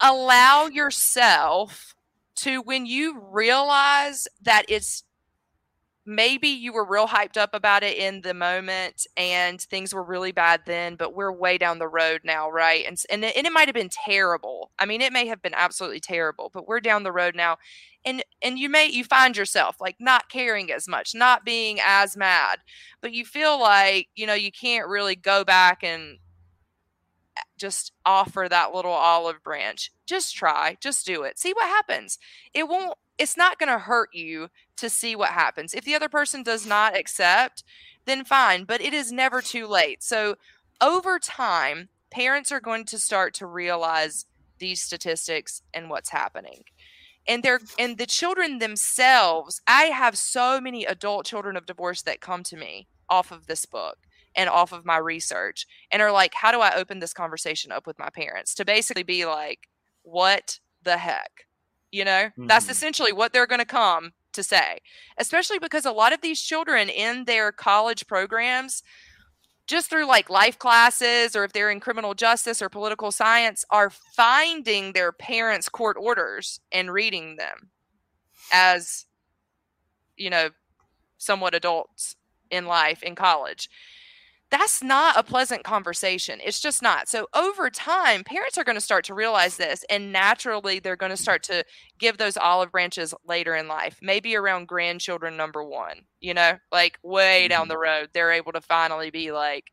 allow 0.00 0.66
yourself 0.66 1.94
to 2.36 2.62
when 2.62 2.86
you 2.86 3.22
realize 3.30 4.26
that 4.42 4.64
it's 4.68 5.04
maybe 6.04 6.48
you 6.48 6.72
were 6.72 6.84
real 6.84 7.06
hyped 7.06 7.36
up 7.36 7.54
about 7.54 7.82
it 7.84 7.96
in 7.96 8.22
the 8.22 8.34
moment 8.34 9.06
and 9.16 9.60
things 9.60 9.94
were 9.94 10.02
really 10.02 10.32
bad 10.32 10.60
then 10.66 10.96
but 10.96 11.14
we're 11.14 11.32
way 11.32 11.56
down 11.58 11.78
the 11.78 11.88
road 11.88 12.20
now 12.24 12.50
right? 12.50 12.84
And 12.86 12.98
and 13.10 13.24
it, 13.24 13.36
and 13.36 13.46
it 13.46 13.52
might 13.52 13.68
have 13.68 13.74
been 13.74 13.88
terrible. 13.90 14.70
I 14.78 14.86
mean 14.86 15.00
it 15.00 15.12
may 15.12 15.26
have 15.26 15.42
been 15.42 15.54
absolutely 15.54 16.00
terrible 16.00 16.50
but 16.52 16.66
we're 16.66 16.80
down 16.80 17.04
the 17.04 17.12
road 17.12 17.34
now. 17.36 17.56
And 18.04 18.24
and 18.42 18.58
you 18.58 18.68
may 18.68 18.86
you 18.88 19.04
find 19.04 19.36
yourself 19.36 19.76
like 19.80 19.96
not 20.00 20.28
caring 20.28 20.72
as 20.72 20.88
much 20.88 21.14
not 21.14 21.44
being 21.44 21.78
as 21.84 22.16
mad 22.16 22.58
but 23.00 23.12
you 23.12 23.24
feel 23.24 23.60
like 23.60 24.08
you 24.16 24.26
know 24.26 24.34
you 24.34 24.50
can't 24.50 24.88
really 24.88 25.14
go 25.16 25.44
back 25.44 25.84
and 25.84 26.18
eh, 27.36 27.40
just 27.58 27.92
offer 28.04 28.46
that 28.48 28.74
little 28.74 28.92
olive 28.92 29.42
branch. 29.42 29.90
Just 30.06 30.34
try 30.34 30.76
just 30.80 31.06
do 31.06 31.22
it. 31.22 31.38
See 31.38 31.52
what 31.52 31.66
happens. 31.66 32.18
It 32.54 32.68
won't 32.68 32.94
it's 33.18 33.36
not 33.36 33.58
going 33.58 33.70
to 33.70 33.78
hurt 33.78 34.10
you 34.12 34.48
to 34.76 34.90
see 34.90 35.14
what 35.14 35.30
happens. 35.30 35.74
If 35.74 35.84
the 35.84 35.94
other 35.94 36.08
person 36.08 36.42
does 36.42 36.66
not 36.66 36.96
accept, 36.96 37.62
then 38.04 38.24
fine, 38.24 38.64
but 38.64 38.80
it 38.80 38.92
is 38.92 39.12
never 39.12 39.40
too 39.40 39.66
late. 39.66 40.02
So 40.02 40.36
over 40.80 41.18
time, 41.18 41.88
parents 42.10 42.50
are 42.50 42.60
going 42.60 42.84
to 42.86 42.98
start 42.98 43.34
to 43.34 43.46
realize 43.46 44.26
these 44.58 44.82
statistics 44.82 45.62
and 45.72 45.88
what's 45.88 46.10
happening. 46.10 46.64
And 47.26 47.42
they're 47.42 47.60
and 47.78 47.98
the 47.98 48.06
children 48.06 48.58
themselves, 48.58 49.60
I 49.66 49.84
have 49.84 50.18
so 50.18 50.60
many 50.60 50.84
adult 50.84 51.24
children 51.24 51.56
of 51.56 51.66
divorce 51.66 52.02
that 52.02 52.20
come 52.20 52.42
to 52.44 52.56
me 52.56 52.88
off 53.08 53.30
of 53.30 53.46
this 53.46 53.64
book 53.64 53.98
and 54.34 54.48
off 54.48 54.72
of 54.72 54.84
my 54.84 54.96
research 54.96 55.66
and 55.90 56.02
are 56.02 56.10
like, 56.10 56.34
how 56.34 56.50
do 56.50 56.60
I 56.60 56.74
open 56.74 56.98
this 56.98 57.12
conversation 57.12 57.70
up 57.70 57.86
with 57.86 57.98
my 57.98 58.08
parents? 58.10 58.54
To 58.56 58.64
basically 58.64 59.04
be 59.04 59.24
like, 59.24 59.68
what 60.02 60.58
the 60.82 60.96
heck? 60.96 61.46
You 61.92 62.04
know, 62.04 62.30
mm-hmm. 62.30 62.46
that's 62.48 62.68
essentially 62.68 63.12
what 63.12 63.32
they're 63.32 63.46
going 63.46 63.60
to 63.60 63.64
come 63.64 64.12
to 64.32 64.42
say, 64.42 64.78
especially 65.18 65.58
because 65.58 65.84
a 65.84 65.92
lot 65.92 66.12
of 66.12 66.22
these 66.22 66.40
children 66.40 66.88
in 66.88 67.26
their 67.26 67.52
college 67.52 68.06
programs, 68.06 68.82
just 69.66 69.90
through 69.90 70.06
like 70.06 70.30
life 70.30 70.58
classes 70.58 71.36
or 71.36 71.44
if 71.44 71.52
they're 71.52 71.70
in 71.70 71.80
criminal 71.80 72.14
justice 72.14 72.62
or 72.62 72.68
political 72.68 73.12
science, 73.12 73.64
are 73.70 73.90
finding 73.90 74.92
their 74.92 75.12
parents' 75.12 75.68
court 75.68 75.96
orders 76.00 76.60
and 76.72 76.92
reading 76.92 77.36
them 77.36 77.70
as, 78.52 79.06
you 80.16 80.30
know, 80.30 80.48
somewhat 81.18 81.54
adults 81.54 82.16
in 82.50 82.66
life 82.66 83.02
in 83.02 83.14
college 83.14 83.68
that's 84.52 84.82
not 84.82 85.16
a 85.16 85.22
pleasant 85.22 85.64
conversation. 85.64 86.38
It's 86.44 86.60
just 86.60 86.82
not. 86.82 87.08
So 87.08 87.26
over 87.34 87.70
time, 87.70 88.22
parents 88.22 88.58
are 88.58 88.64
going 88.64 88.76
to 88.76 88.82
start 88.82 89.02
to 89.06 89.14
realize 89.14 89.56
this, 89.56 89.82
and 89.88 90.12
naturally, 90.12 90.78
they're 90.78 90.94
going 90.94 91.10
to 91.10 91.16
start 91.16 91.42
to 91.44 91.64
give 91.98 92.18
those 92.18 92.36
olive 92.36 92.70
branches 92.70 93.14
later 93.26 93.56
in 93.56 93.66
life, 93.66 93.98
maybe 94.02 94.36
around 94.36 94.68
grandchildren 94.68 95.38
number 95.38 95.64
one, 95.64 96.02
you 96.20 96.34
know, 96.34 96.58
like 96.70 96.98
way 97.02 97.48
down 97.48 97.68
the 97.68 97.74
mm-hmm. 97.74 98.02
road. 98.02 98.08
They're 98.12 98.30
able 98.30 98.52
to 98.52 98.60
finally 98.60 99.10
be 99.10 99.32
like, 99.32 99.72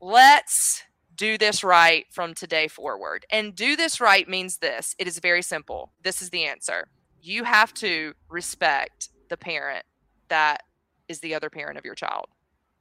let's 0.00 0.84
do 1.16 1.36
this 1.36 1.64
right 1.64 2.06
from 2.12 2.34
today 2.34 2.68
forward. 2.68 3.26
And 3.28 3.56
do 3.56 3.74
this 3.74 4.00
right 4.00 4.28
means 4.28 4.58
this 4.58 4.94
it 5.00 5.08
is 5.08 5.18
very 5.18 5.42
simple. 5.42 5.92
This 6.00 6.22
is 6.22 6.30
the 6.30 6.44
answer. 6.44 6.86
You 7.20 7.42
have 7.42 7.74
to 7.74 8.14
respect 8.28 9.08
the 9.28 9.36
parent 9.36 9.84
that 10.28 10.62
is 11.08 11.18
the 11.18 11.34
other 11.34 11.50
parent 11.50 11.76
of 11.76 11.84
your 11.84 11.96
child. 11.96 12.26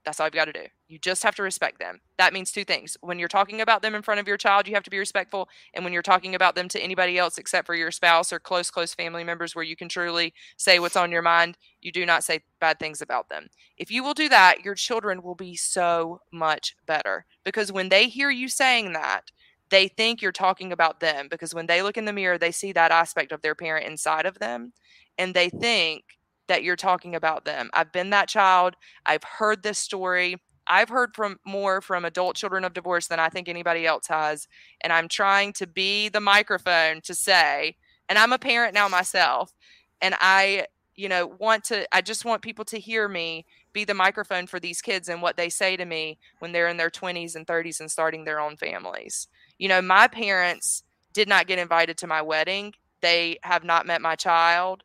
That's 0.04 0.20
all 0.20 0.28
you've 0.28 0.34
got 0.34 0.46
to 0.46 0.54
do. 0.54 0.66
You 0.88 0.98
just 0.98 1.22
have 1.24 1.36
to 1.36 1.44
respect 1.44 1.80
them. 1.80 2.02
That 2.18 2.34
means 2.34 2.52
two 2.52 2.64
things. 2.64 2.98
When 3.02 3.20
you're 3.20 3.28
talking 3.28 3.62
about 3.62 3.82
them 3.82 3.94
in 3.94 4.02
front 4.02 4.20
of 4.20 4.28
your 4.28 4.38
child, 4.38 4.68
you 4.68 4.74
have 4.74 4.84
to 4.84 4.90
be 4.90 4.98
respectful. 4.98 5.48
And 5.74 5.84
when 5.84 5.94
you're 5.94 6.02
talking 6.02 6.34
about 6.34 6.56
them 6.56 6.68
to 6.70 6.80
anybody 6.82 7.18
else 7.18 7.38
except 7.38 7.68
for 7.68 7.76
your 7.76 7.92
spouse 7.92 8.34
or 8.34 8.40
close, 8.40 8.72
close 8.72 8.94
family 8.94 9.24
members 9.24 9.56
where 9.56 9.64
you 9.64 9.76
can 9.76 9.90
truly 9.90 10.34
say 10.58 10.80
what's 10.80 10.96
on 10.96 11.12
your 11.12 11.22
mind, 11.22 11.58
you 11.82 11.92
do 11.92 12.06
not 12.06 12.24
say 12.24 12.42
bad 12.60 12.80
things 12.80 13.02
about 13.02 13.30
them. 13.30 13.48
If 13.78 13.92
you 13.92 14.04
will 14.04 14.16
do 14.16 14.28
that, 14.30 14.66
your 14.66 14.76
children 14.76 15.22
will 15.22 15.36
be 15.36 15.56
so 15.56 16.22
much 16.32 16.76
better 16.88 17.26
because 17.44 17.72
when 17.72 17.90
they 17.90 18.08
hear 18.08 18.32
you 18.32 18.48
saying 18.48 18.94
that, 18.94 19.32
they 19.70 19.88
think 19.88 20.22
you're 20.22 20.34
talking 20.34 20.72
about 20.74 21.00
them 21.00 21.28
because 21.30 21.54
when 21.54 21.68
they 21.68 21.82
look 21.82 21.98
in 21.98 22.06
the 22.06 22.12
mirror, 22.12 22.38
they 22.38 22.52
see 22.52 22.74
that 22.74 22.92
aspect 22.92 23.32
of 23.32 23.42
their 23.42 23.56
parent 23.56 23.88
inside 23.88 24.26
of 24.26 24.40
them 24.40 24.74
and 25.18 25.34
they 25.34 25.50
think, 25.50 26.04
that 26.52 26.64
you're 26.66 26.76
talking 26.76 27.16
about 27.16 27.46
them. 27.46 27.70
I've 27.74 27.94
been 27.94 28.10
that 28.10 28.28
child. 28.28 28.76
I've 29.06 29.24
heard 29.24 29.64
this 29.64 29.78
story. 29.78 30.36
I've 30.68 30.90
heard 30.90 31.16
from 31.16 31.40
more 31.46 31.80
from 31.80 32.04
adult 32.04 32.36
children 32.36 32.66
of 32.66 32.74
divorce 32.74 33.08
than 33.08 33.22
I 33.22 33.30
think 33.30 33.48
anybody 33.48 33.88
else 33.88 34.08
has. 34.08 34.50
And 34.82 34.92
I'm 34.92 35.08
trying 35.08 35.54
to 35.54 35.66
be 35.66 36.10
the 36.10 36.20
microphone 36.20 37.00
to 37.04 37.16
say, 37.16 37.78
and 38.10 38.20
I'm 38.20 38.34
a 38.34 38.38
parent 38.38 38.74
now 38.74 38.90
myself. 38.90 39.54
And 40.02 40.14
I, 40.20 40.66
you 40.94 41.08
know, 41.08 41.26
want 41.26 41.64
to, 41.66 41.88
I 41.96 42.02
just 42.02 42.26
want 42.26 42.42
people 42.42 42.66
to 42.66 42.80
hear 42.82 43.08
me 43.08 43.46
be 43.72 43.86
the 43.86 43.94
microphone 43.94 44.46
for 44.46 44.60
these 44.60 44.82
kids 44.82 45.08
and 45.08 45.22
what 45.22 45.38
they 45.38 45.48
say 45.48 45.78
to 45.78 45.86
me 45.86 46.20
when 46.40 46.52
they're 46.52 46.68
in 46.68 46.76
their 46.76 46.90
20s 46.90 47.34
and 47.34 47.48
30s 47.48 47.80
and 47.80 47.90
starting 47.90 48.26
their 48.26 48.42
own 48.42 48.58
families. 48.58 49.30
You 49.58 49.70
know, 49.70 49.82
my 49.82 50.10
parents 50.10 50.84
did 51.14 51.30
not 51.30 51.48
get 51.48 51.60
invited 51.60 51.98
to 52.00 52.08
my 52.08 52.22
wedding, 52.22 52.74
they 53.02 53.38
have 53.44 53.64
not 53.64 53.88
met 53.88 54.02
my 54.02 54.16
child 54.16 54.84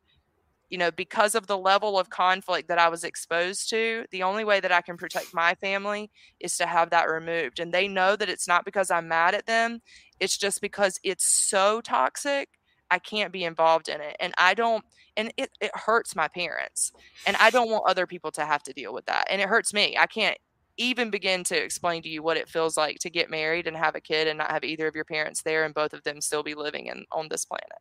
you 0.69 0.77
know, 0.77 0.91
because 0.91 1.35
of 1.35 1.47
the 1.47 1.57
level 1.57 1.97
of 1.97 2.09
conflict 2.09 2.67
that 2.67 2.77
I 2.77 2.89
was 2.89 3.03
exposed 3.03 3.69
to, 3.69 4.05
the 4.11 4.23
only 4.23 4.43
way 4.43 4.59
that 4.59 4.71
I 4.71 4.81
can 4.81 4.97
protect 4.97 5.33
my 5.33 5.55
family 5.55 6.11
is 6.39 6.57
to 6.57 6.65
have 6.65 6.89
that 6.89 7.09
removed. 7.09 7.59
And 7.59 7.73
they 7.73 7.87
know 7.87 8.15
that 8.15 8.29
it's 8.29 8.47
not 8.47 8.65
because 8.65 8.91
I'm 8.91 9.07
mad 9.07 9.33
at 9.33 9.45
them, 9.45 9.81
it's 10.19 10.37
just 10.37 10.61
because 10.61 10.99
it's 11.03 11.25
so 11.25 11.81
toxic. 11.81 12.49
I 12.89 12.99
can't 12.99 13.33
be 13.33 13.43
involved 13.43 13.89
in 13.89 13.99
it. 13.99 14.15
And 14.19 14.33
I 14.37 14.53
don't, 14.53 14.83
and 15.17 15.33
it, 15.35 15.51
it 15.59 15.71
hurts 15.73 16.15
my 16.15 16.29
parents. 16.29 16.93
And 17.25 17.35
I 17.37 17.49
don't 17.49 17.69
want 17.69 17.89
other 17.89 18.07
people 18.07 18.31
to 18.31 18.45
have 18.45 18.63
to 18.63 18.73
deal 18.73 18.93
with 18.93 19.05
that. 19.07 19.27
And 19.29 19.41
it 19.41 19.49
hurts 19.49 19.73
me. 19.73 19.97
I 19.99 20.05
can't 20.05 20.37
even 20.77 21.09
begin 21.09 21.43
to 21.45 21.61
explain 21.61 22.01
to 22.03 22.09
you 22.09 22.23
what 22.23 22.37
it 22.37 22.47
feels 22.47 22.77
like 22.77 22.99
to 22.99 23.09
get 23.09 23.29
married 23.29 23.67
and 23.67 23.75
have 23.75 23.95
a 23.95 24.01
kid 24.01 24.27
and 24.27 24.37
not 24.37 24.51
have 24.51 24.63
either 24.63 24.87
of 24.87 24.95
your 24.95 25.05
parents 25.05 25.41
there 25.41 25.65
and 25.65 25.73
both 25.73 25.91
of 25.91 26.03
them 26.03 26.21
still 26.21 26.43
be 26.43 26.55
living 26.55 26.85
in 26.85 27.03
on 27.11 27.27
this 27.29 27.45
planet. 27.45 27.79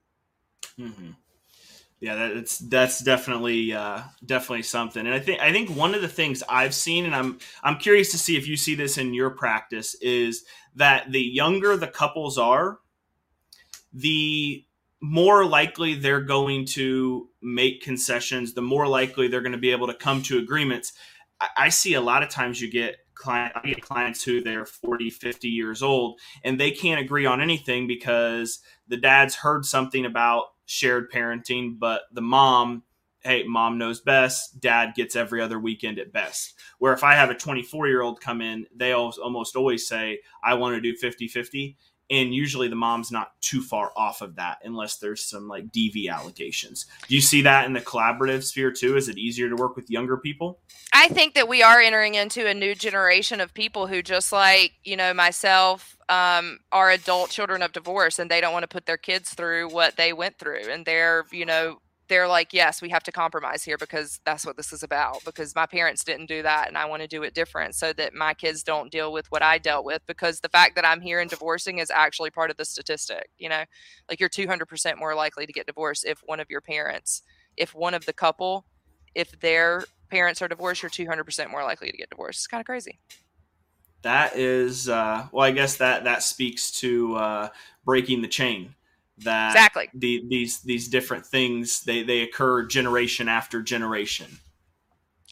Mm-hmm 0.78 1.10
yeah 2.00 2.30
that's 2.34 2.58
that's 2.58 3.00
definitely 3.00 3.72
uh, 3.72 4.02
definitely 4.24 4.62
something. 4.62 5.06
And 5.06 5.14
i 5.14 5.18
think 5.18 5.40
i 5.40 5.52
think 5.52 5.70
one 5.70 5.94
of 5.94 6.02
the 6.02 6.08
things 6.08 6.42
i've 6.48 6.74
seen 6.74 7.04
and 7.04 7.14
i'm 7.14 7.38
i'm 7.62 7.78
curious 7.78 8.10
to 8.12 8.18
see 8.18 8.36
if 8.36 8.46
you 8.46 8.56
see 8.56 8.74
this 8.74 8.98
in 8.98 9.14
your 9.14 9.30
practice 9.30 9.94
is 10.00 10.44
that 10.74 11.10
the 11.10 11.22
younger 11.22 11.76
the 11.76 11.86
couples 11.86 12.38
are 12.38 12.78
the 13.92 14.64
more 15.00 15.44
likely 15.44 15.94
they're 15.94 16.20
going 16.20 16.64
to 16.64 17.28
make 17.42 17.82
concessions 17.82 18.54
the 18.54 18.62
more 18.62 18.86
likely 18.86 19.28
they're 19.28 19.40
going 19.40 19.52
to 19.52 19.58
be 19.58 19.70
able 19.70 19.86
to 19.86 19.94
come 19.94 20.22
to 20.22 20.38
agreements. 20.38 20.92
I, 21.40 21.48
I 21.56 21.68
see 21.68 21.94
a 21.94 22.00
lot 22.00 22.22
of 22.22 22.28
times 22.28 22.60
you 22.60 22.70
get 22.70 22.96
client 23.14 23.52
I 23.56 23.66
get 23.66 23.80
clients 23.80 24.22
who 24.22 24.42
they're 24.42 24.66
40 24.66 25.08
50 25.08 25.48
years 25.48 25.82
old 25.82 26.20
and 26.44 26.60
they 26.60 26.70
can't 26.70 27.00
agree 27.00 27.24
on 27.24 27.40
anything 27.40 27.86
because 27.86 28.60
the 28.88 28.98
dad's 28.98 29.34
heard 29.34 29.64
something 29.64 30.04
about 30.04 30.46
shared 30.66 31.10
parenting, 31.10 31.78
but 31.78 32.02
the 32.12 32.20
mom, 32.20 32.82
hey, 33.20 33.44
mom 33.44 33.78
knows 33.78 34.00
best, 34.00 34.60
dad 34.60 34.94
gets 34.94 35.16
every 35.16 35.40
other 35.40 35.58
weekend 35.58 35.98
at 35.98 36.12
best. 36.12 36.54
Where 36.78 36.92
if 36.92 37.02
I 37.02 37.14
have 37.14 37.30
a 37.30 37.34
24 37.34 37.88
year 37.88 38.02
old 38.02 38.20
come 38.20 38.42
in, 38.42 38.66
they 38.74 38.92
almost 38.92 39.56
always 39.56 39.86
say, 39.86 40.20
I 40.44 40.54
want 40.54 40.74
to 40.74 40.80
do 40.80 40.96
50 40.96 41.28
50. 41.28 41.76
And 42.08 42.32
usually 42.32 42.68
the 42.68 42.76
mom's 42.76 43.10
not 43.10 43.32
too 43.40 43.60
far 43.60 43.90
off 43.96 44.22
of 44.22 44.36
that 44.36 44.58
unless 44.62 44.98
there's 44.98 45.24
some 45.24 45.48
like 45.48 45.72
DV 45.72 46.08
allegations. 46.08 46.86
Do 47.08 47.14
you 47.16 47.20
see 47.20 47.42
that 47.42 47.66
in 47.66 47.72
the 47.72 47.80
collaborative 47.80 48.44
sphere 48.44 48.70
too? 48.70 48.96
Is 48.96 49.08
it 49.08 49.18
easier 49.18 49.48
to 49.48 49.56
work 49.56 49.74
with 49.74 49.90
younger 49.90 50.16
people? 50.16 50.60
I 50.92 51.08
think 51.08 51.34
that 51.34 51.48
we 51.48 51.64
are 51.64 51.80
entering 51.80 52.14
into 52.14 52.46
a 52.46 52.54
new 52.54 52.76
generation 52.76 53.40
of 53.40 53.52
people 53.54 53.88
who 53.88 54.02
just 54.02 54.30
like, 54.30 54.74
you 54.84 54.96
know, 54.96 55.12
myself, 55.14 55.95
um, 56.08 56.58
are 56.70 56.90
adult 56.90 57.30
children 57.30 57.62
of 57.62 57.72
divorce 57.72 58.18
and 58.18 58.30
they 58.30 58.40
don't 58.40 58.52
want 58.52 58.62
to 58.62 58.68
put 58.68 58.86
their 58.86 58.96
kids 58.96 59.30
through 59.30 59.68
what 59.68 59.96
they 59.96 60.12
went 60.12 60.38
through. 60.38 60.68
And 60.70 60.84
they're, 60.84 61.24
you 61.32 61.44
know, 61.44 61.78
they're 62.08 62.28
like, 62.28 62.52
yes, 62.52 62.80
we 62.80 62.90
have 62.90 63.02
to 63.02 63.10
compromise 63.10 63.64
here 63.64 63.76
because 63.76 64.20
that's 64.24 64.46
what 64.46 64.56
this 64.56 64.72
is 64.72 64.84
about. 64.84 65.24
Because 65.24 65.56
my 65.56 65.66
parents 65.66 66.04
didn't 66.04 66.26
do 66.26 66.42
that 66.42 66.68
and 66.68 66.78
I 66.78 66.84
want 66.84 67.02
to 67.02 67.08
do 67.08 67.24
it 67.24 67.34
different 67.34 67.74
so 67.74 67.92
that 67.94 68.14
my 68.14 68.34
kids 68.34 68.62
don't 68.62 68.92
deal 68.92 69.12
with 69.12 69.26
what 69.32 69.42
I 69.42 69.58
dealt 69.58 69.84
with. 69.84 70.02
Because 70.06 70.40
the 70.40 70.48
fact 70.48 70.76
that 70.76 70.86
I'm 70.86 71.00
here 71.00 71.18
and 71.18 71.28
divorcing 71.28 71.78
is 71.78 71.90
actually 71.90 72.30
part 72.30 72.50
of 72.50 72.56
the 72.56 72.64
statistic. 72.64 73.30
You 73.38 73.48
know, 73.48 73.64
like 74.08 74.20
you're 74.20 74.28
200% 74.28 74.98
more 74.98 75.16
likely 75.16 75.46
to 75.46 75.52
get 75.52 75.66
divorced 75.66 76.04
if 76.06 76.20
one 76.24 76.38
of 76.38 76.50
your 76.50 76.60
parents, 76.60 77.22
if 77.56 77.74
one 77.74 77.94
of 77.94 78.06
the 78.06 78.12
couple, 78.12 78.66
if 79.16 79.40
their 79.40 79.84
parents 80.08 80.40
are 80.40 80.48
divorced, 80.48 80.82
you're 80.82 80.90
200% 80.90 81.50
more 81.50 81.64
likely 81.64 81.90
to 81.90 81.96
get 81.96 82.10
divorced. 82.10 82.38
It's 82.38 82.46
kind 82.46 82.60
of 82.60 82.66
crazy 82.66 83.00
that 84.06 84.36
is 84.36 84.88
uh, 84.88 85.26
well 85.32 85.44
i 85.44 85.50
guess 85.50 85.76
that 85.76 86.04
that 86.04 86.22
speaks 86.22 86.70
to 86.80 87.14
uh, 87.16 87.48
breaking 87.86 88.20
the 88.20 88.28
chain. 88.28 88.74
That 89.20 89.52
exactly. 89.52 89.88
the, 89.94 90.22
these 90.28 90.60
these 90.60 90.88
different 90.88 91.24
things 91.24 91.84
they 91.84 92.02
they 92.02 92.20
occur 92.20 92.66
generation 92.66 93.30
after 93.30 93.62
generation. 93.62 94.26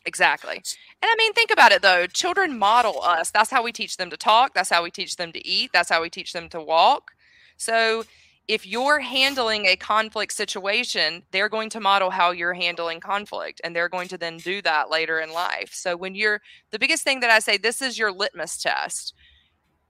Exactly. 0.06 0.56
And 0.56 1.10
i 1.10 1.14
mean 1.18 1.34
think 1.34 1.50
about 1.50 1.70
it 1.70 1.82
though. 1.82 2.06
Children 2.06 2.58
model 2.58 3.02
us. 3.02 3.30
That's 3.30 3.50
how 3.50 3.62
we 3.62 3.72
teach 3.72 3.98
them 3.98 4.08
to 4.08 4.16
talk. 4.16 4.54
That's 4.54 4.70
how 4.70 4.82
we 4.82 4.90
teach 4.90 5.16
them 5.16 5.32
to 5.32 5.46
eat. 5.46 5.70
That's 5.74 5.90
how 5.90 6.00
we 6.00 6.08
teach 6.08 6.32
them 6.32 6.48
to 6.50 6.62
walk. 6.62 7.10
So 7.58 8.04
if 8.46 8.66
you're 8.66 9.00
handling 9.00 9.66
a 9.66 9.76
conflict 9.76 10.32
situation, 10.32 11.22
they're 11.30 11.48
going 11.48 11.70
to 11.70 11.80
model 11.80 12.10
how 12.10 12.30
you're 12.30 12.54
handling 12.54 13.00
conflict 13.00 13.60
and 13.64 13.74
they're 13.74 13.88
going 13.88 14.08
to 14.08 14.18
then 14.18 14.36
do 14.36 14.60
that 14.62 14.90
later 14.90 15.20
in 15.20 15.32
life. 15.32 15.70
So, 15.72 15.96
when 15.96 16.14
you're 16.14 16.40
the 16.70 16.78
biggest 16.78 17.04
thing 17.04 17.20
that 17.20 17.30
I 17.30 17.38
say, 17.38 17.56
this 17.56 17.80
is 17.80 17.98
your 17.98 18.12
litmus 18.12 18.58
test. 18.58 19.14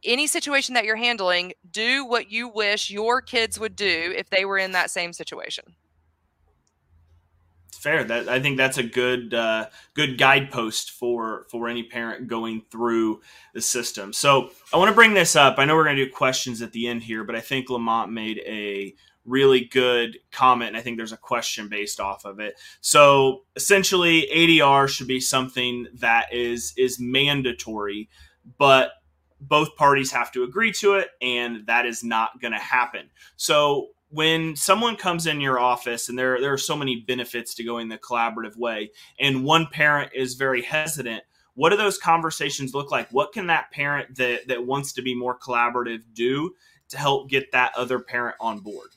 Any 0.04 0.26
situation 0.26 0.74
that 0.74 0.84
you're 0.84 0.96
handling, 0.96 1.54
do 1.70 2.04
what 2.04 2.30
you 2.30 2.48
wish 2.48 2.90
your 2.90 3.22
kids 3.22 3.58
would 3.58 3.74
do 3.74 4.12
if 4.14 4.28
they 4.28 4.44
were 4.44 4.58
in 4.58 4.72
that 4.72 4.90
same 4.90 5.12
situation 5.14 5.74
fair. 7.84 8.02
That 8.02 8.28
I 8.28 8.40
think 8.40 8.56
that's 8.56 8.78
a 8.78 8.82
good 8.82 9.34
uh, 9.34 9.66
good 9.92 10.18
guidepost 10.18 10.90
for 10.90 11.46
for 11.50 11.68
any 11.68 11.84
parent 11.84 12.26
going 12.26 12.62
through 12.70 13.20
the 13.52 13.60
system. 13.60 14.12
So 14.12 14.50
I 14.72 14.78
want 14.78 14.88
to 14.88 14.94
bring 14.94 15.14
this 15.14 15.36
up. 15.36 15.58
I 15.58 15.66
know 15.66 15.76
we're 15.76 15.84
going 15.84 15.96
to 15.96 16.04
do 16.06 16.10
questions 16.10 16.62
at 16.62 16.72
the 16.72 16.88
end 16.88 17.02
here, 17.02 17.22
but 17.22 17.36
I 17.36 17.40
think 17.40 17.70
Lamont 17.70 18.10
made 18.10 18.40
a 18.46 18.94
really 19.26 19.64
good 19.64 20.18
comment 20.32 20.68
and 20.68 20.76
i 20.76 20.82
think 20.82 20.98
there's 20.98 21.10
a 21.10 21.16
question 21.16 21.66
based 21.66 21.98
off 21.98 22.26
of 22.26 22.40
it 22.40 22.60
so 22.82 23.42
essentially 23.56 24.28
adr 24.30 24.86
should 24.86 25.06
be 25.06 25.18
something 25.18 25.86
that 25.94 26.26
is 26.30 26.74
is 26.76 27.00
mandatory 27.00 28.06
but 28.58 28.90
both 29.40 29.74
parties 29.76 30.12
have 30.12 30.30
to 30.30 30.42
agree 30.42 30.70
to 30.70 30.96
it 30.96 31.08
and 31.22 31.66
that 31.66 31.86
is 31.86 32.04
not 32.04 32.38
going 32.38 32.52
to 32.52 32.58
happen 32.58 33.08
so 33.36 33.88
when 34.14 34.54
someone 34.54 34.94
comes 34.94 35.26
in 35.26 35.40
your 35.40 35.58
office 35.58 36.08
and 36.08 36.16
there 36.16 36.40
there 36.40 36.52
are 36.52 36.58
so 36.58 36.76
many 36.76 37.00
benefits 37.00 37.52
to 37.54 37.64
going 37.64 37.88
the 37.88 37.98
collaborative 37.98 38.56
way 38.56 38.90
and 39.18 39.44
one 39.44 39.66
parent 39.66 40.10
is 40.14 40.34
very 40.34 40.62
hesitant 40.62 41.22
what 41.54 41.70
do 41.70 41.76
those 41.76 41.98
conversations 41.98 42.74
look 42.74 42.92
like 42.92 43.08
what 43.10 43.32
can 43.32 43.48
that 43.48 43.70
parent 43.72 44.14
that 44.16 44.46
that 44.46 44.64
wants 44.64 44.92
to 44.92 45.02
be 45.02 45.14
more 45.14 45.36
collaborative 45.38 46.02
do 46.14 46.54
to 46.88 46.96
help 46.96 47.28
get 47.28 47.50
that 47.50 47.72
other 47.76 47.98
parent 47.98 48.36
on 48.40 48.60
board 48.60 48.90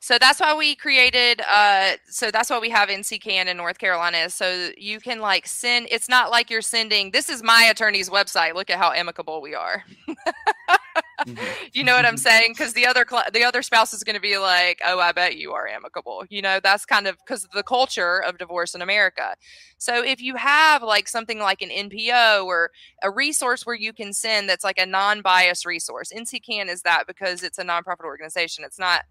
so 0.00 0.16
that's 0.18 0.40
why 0.40 0.54
we 0.54 0.76
created 0.76 1.40
uh 1.50 1.92
so 2.06 2.30
that's 2.30 2.50
why 2.50 2.58
we 2.58 2.70
have 2.70 2.88
NCCAN 2.88 3.46
in 3.46 3.56
North 3.56 3.78
Carolina. 3.78 4.30
So 4.30 4.70
you 4.78 5.00
can 5.00 5.18
like 5.18 5.48
send 5.48 5.88
it's 5.90 6.08
not 6.08 6.30
like 6.30 6.50
you're 6.50 6.62
sending 6.62 7.10
this 7.10 7.28
is 7.28 7.42
my 7.42 7.64
attorney's 7.64 8.08
website. 8.08 8.54
Look 8.54 8.70
at 8.70 8.78
how 8.78 8.92
amicable 8.92 9.42
we 9.42 9.56
are. 9.56 9.84
mm-hmm. 11.26 11.44
You 11.72 11.84
know 11.84 11.94
what 11.94 12.04
I'm 12.04 12.16
saying? 12.16 12.52
Because 12.52 12.72
the 12.72 12.86
other 12.86 13.04
cl- 13.08 13.24
the 13.32 13.44
other 13.44 13.62
spouse 13.62 13.92
is 13.92 14.04
going 14.04 14.14
to 14.14 14.20
be 14.20 14.38
like, 14.38 14.80
"Oh, 14.84 14.98
I 14.98 15.12
bet 15.12 15.36
you 15.36 15.52
are 15.52 15.66
amicable." 15.66 16.24
You 16.28 16.42
know, 16.42 16.60
that's 16.62 16.84
kind 16.84 17.06
of 17.06 17.16
because 17.18 17.44
of 17.44 17.50
the 17.50 17.62
culture 17.62 18.22
of 18.22 18.38
divorce 18.38 18.74
in 18.74 18.82
America. 18.82 19.34
So 19.78 20.02
if 20.04 20.20
you 20.20 20.36
have 20.36 20.82
like 20.82 21.08
something 21.08 21.38
like 21.38 21.62
an 21.62 21.70
NPO 21.70 22.44
or 22.44 22.70
a 23.02 23.10
resource 23.10 23.64
where 23.64 23.76
you 23.76 23.92
can 23.92 24.12
send 24.12 24.48
that's 24.48 24.64
like 24.64 24.78
a 24.78 24.86
non-biased 24.86 25.66
resource, 25.66 26.12
NCCAN 26.12 26.68
is 26.68 26.82
that 26.82 27.06
because 27.06 27.42
it's 27.42 27.58
a 27.58 27.64
nonprofit 27.64 28.04
organization. 28.04 28.64
It's 28.64 28.78
not 28.78 29.02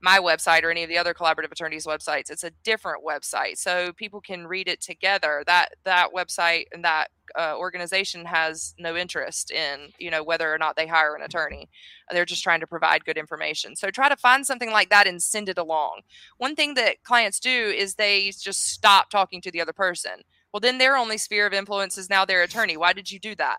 my 0.00 0.18
website 0.18 0.62
or 0.62 0.70
any 0.70 0.82
of 0.82 0.88
the 0.88 0.98
other 0.98 1.14
collaborative 1.14 1.50
attorneys 1.50 1.86
websites 1.86 2.30
it's 2.30 2.44
a 2.44 2.50
different 2.64 3.04
website 3.04 3.56
so 3.56 3.92
people 3.92 4.20
can 4.20 4.46
read 4.46 4.68
it 4.68 4.80
together. 4.80 5.42
That 5.46 5.70
that 5.84 6.10
website 6.14 6.64
and 6.72 6.84
that 6.84 7.08
uh, 7.36 7.54
organization 7.56 8.24
has 8.24 8.74
no 8.78 8.96
interest 8.96 9.50
in 9.50 9.92
you 9.98 10.10
know 10.10 10.22
whether 10.22 10.52
or 10.52 10.58
not 10.58 10.76
they 10.76 10.86
hire 10.86 11.14
an 11.14 11.22
attorney. 11.22 11.68
They're 12.10 12.24
just 12.24 12.42
trying 12.42 12.60
to 12.60 12.66
provide 12.66 13.04
good 13.04 13.18
information. 13.18 13.74
So 13.76 13.90
try 13.90 14.08
to 14.08 14.16
find 14.16 14.46
something 14.46 14.70
like 14.70 14.90
that 14.90 15.06
and 15.06 15.22
send 15.22 15.48
it 15.48 15.58
along. 15.58 16.02
One 16.38 16.54
thing 16.54 16.74
that 16.74 17.02
clients 17.02 17.40
do 17.40 17.50
is 17.50 17.94
they 17.94 18.30
just 18.40 18.68
stop 18.68 19.10
talking 19.10 19.40
to 19.42 19.50
the 19.50 19.60
other 19.60 19.72
person. 19.72 20.22
Well 20.52 20.60
then 20.60 20.78
their 20.78 20.96
only 20.96 21.18
sphere 21.18 21.46
of 21.46 21.52
influence 21.52 21.98
is 21.98 22.10
now 22.10 22.24
their 22.24 22.42
attorney. 22.42 22.76
Why 22.76 22.92
did 22.92 23.10
you 23.10 23.18
do 23.18 23.34
that? 23.36 23.58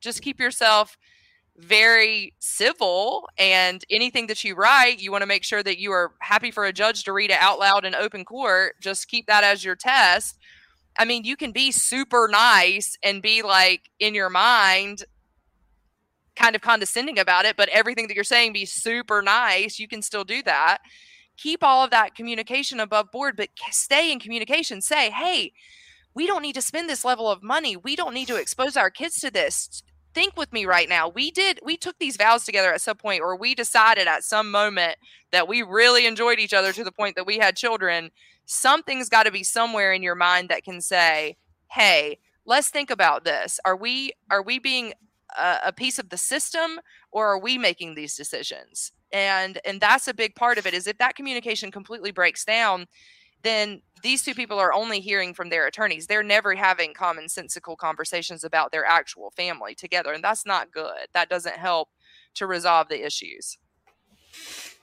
Just 0.00 0.22
keep 0.22 0.38
yourself 0.38 0.96
very 1.60 2.32
civil 2.38 3.28
and 3.38 3.84
anything 3.90 4.26
that 4.26 4.42
you 4.44 4.54
write 4.54 4.98
you 4.98 5.12
want 5.12 5.22
to 5.22 5.26
make 5.26 5.44
sure 5.44 5.62
that 5.62 5.78
you 5.78 5.92
are 5.92 6.12
happy 6.20 6.50
for 6.50 6.64
a 6.64 6.72
judge 6.72 7.04
to 7.04 7.12
read 7.12 7.30
it 7.30 7.38
out 7.40 7.58
loud 7.58 7.84
in 7.84 7.94
open 7.94 8.24
court 8.24 8.74
just 8.80 9.08
keep 9.08 9.26
that 9.26 9.44
as 9.44 9.64
your 9.64 9.76
test. 9.76 10.38
I 10.98 11.04
mean 11.04 11.24
you 11.24 11.36
can 11.36 11.52
be 11.52 11.70
super 11.70 12.28
nice 12.30 12.96
and 13.02 13.22
be 13.22 13.42
like 13.42 13.90
in 13.98 14.14
your 14.14 14.30
mind 14.30 15.04
kind 16.34 16.56
of 16.56 16.62
condescending 16.62 17.18
about 17.18 17.44
it 17.44 17.56
but 17.56 17.68
everything 17.68 18.08
that 18.08 18.14
you're 18.14 18.24
saying 18.24 18.52
be 18.52 18.64
super 18.64 19.20
nice 19.20 19.78
you 19.78 19.86
can 19.86 20.02
still 20.02 20.24
do 20.24 20.42
that. 20.44 20.78
Keep 21.36 21.62
all 21.62 21.84
of 21.84 21.90
that 21.90 22.14
communication 22.14 22.80
above 22.80 23.10
board 23.10 23.36
but 23.36 23.50
stay 23.70 24.10
in 24.10 24.18
communication. 24.18 24.80
Say 24.80 25.10
hey 25.10 25.52
we 26.14 26.26
don't 26.26 26.42
need 26.42 26.54
to 26.54 26.62
spend 26.62 26.88
this 26.88 27.04
level 27.04 27.30
of 27.30 27.42
money. 27.42 27.76
We 27.76 27.94
don't 27.94 28.14
need 28.14 28.26
to 28.28 28.36
expose 28.36 28.76
our 28.76 28.90
kids 28.90 29.20
to 29.20 29.30
this 29.30 29.82
think 30.14 30.36
with 30.36 30.52
me 30.52 30.66
right 30.66 30.88
now. 30.88 31.08
We 31.08 31.30
did 31.30 31.60
we 31.64 31.76
took 31.76 31.98
these 31.98 32.16
vows 32.16 32.44
together 32.44 32.72
at 32.72 32.80
some 32.80 32.96
point 32.96 33.22
or 33.22 33.36
we 33.36 33.54
decided 33.54 34.06
at 34.06 34.24
some 34.24 34.50
moment 34.50 34.96
that 35.32 35.48
we 35.48 35.62
really 35.62 36.06
enjoyed 36.06 36.38
each 36.38 36.54
other 36.54 36.72
to 36.72 36.84
the 36.84 36.92
point 36.92 37.16
that 37.16 37.26
we 37.26 37.38
had 37.38 37.56
children. 37.56 38.10
Something's 38.46 39.08
got 39.08 39.24
to 39.24 39.30
be 39.30 39.44
somewhere 39.44 39.92
in 39.92 40.02
your 40.02 40.14
mind 40.14 40.48
that 40.48 40.64
can 40.64 40.80
say, 40.80 41.36
"Hey, 41.70 42.18
let's 42.44 42.68
think 42.68 42.90
about 42.90 43.24
this. 43.24 43.60
Are 43.64 43.76
we 43.76 44.12
are 44.30 44.42
we 44.42 44.58
being 44.58 44.94
a, 45.38 45.58
a 45.66 45.72
piece 45.72 45.98
of 45.98 46.08
the 46.08 46.18
system 46.18 46.80
or 47.12 47.28
are 47.28 47.38
we 47.38 47.58
making 47.58 47.94
these 47.94 48.16
decisions?" 48.16 48.92
And 49.12 49.58
and 49.64 49.80
that's 49.80 50.08
a 50.08 50.14
big 50.14 50.34
part 50.34 50.58
of 50.58 50.66
it 50.66 50.74
is 50.74 50.86
if 50.86 50.98
that 50.98 51.16
communication 51.16 51.70
completely 51.70 52.10
breaks 52.12 52.44
down, 52.44 52.86
then 53.42 53.82
these 54.02 54.22
two 54.22 54.34
people 54.34 54.58
are 54.58 54.72
only 54.72 55.00
hearing 55.00 55.34
from 55.34 55.50
their 55.50 55.66
attorneys. 55.66 56.06
They're 56.06 56.22
never 56.22 56.54
having 56.54 56.94
commonsensical 56.94 57.76
conversations 57.76 58.44
about 58.44 58.72
their 58.72 58.84
actual 58.84 59.30
family 59.30 59.74
together. 59.74 60.12
And 60.12 60.24
that's 60.24 60.46
not 60.46 60.72
good. 60.72 61.08
That 61.12 61.28
doesn't 61.28 61.56
help 61.56 61.88
to 62.34 62.46
resolve 62.46 62.88
the 62.88 63.04
issues. 63.04 63.58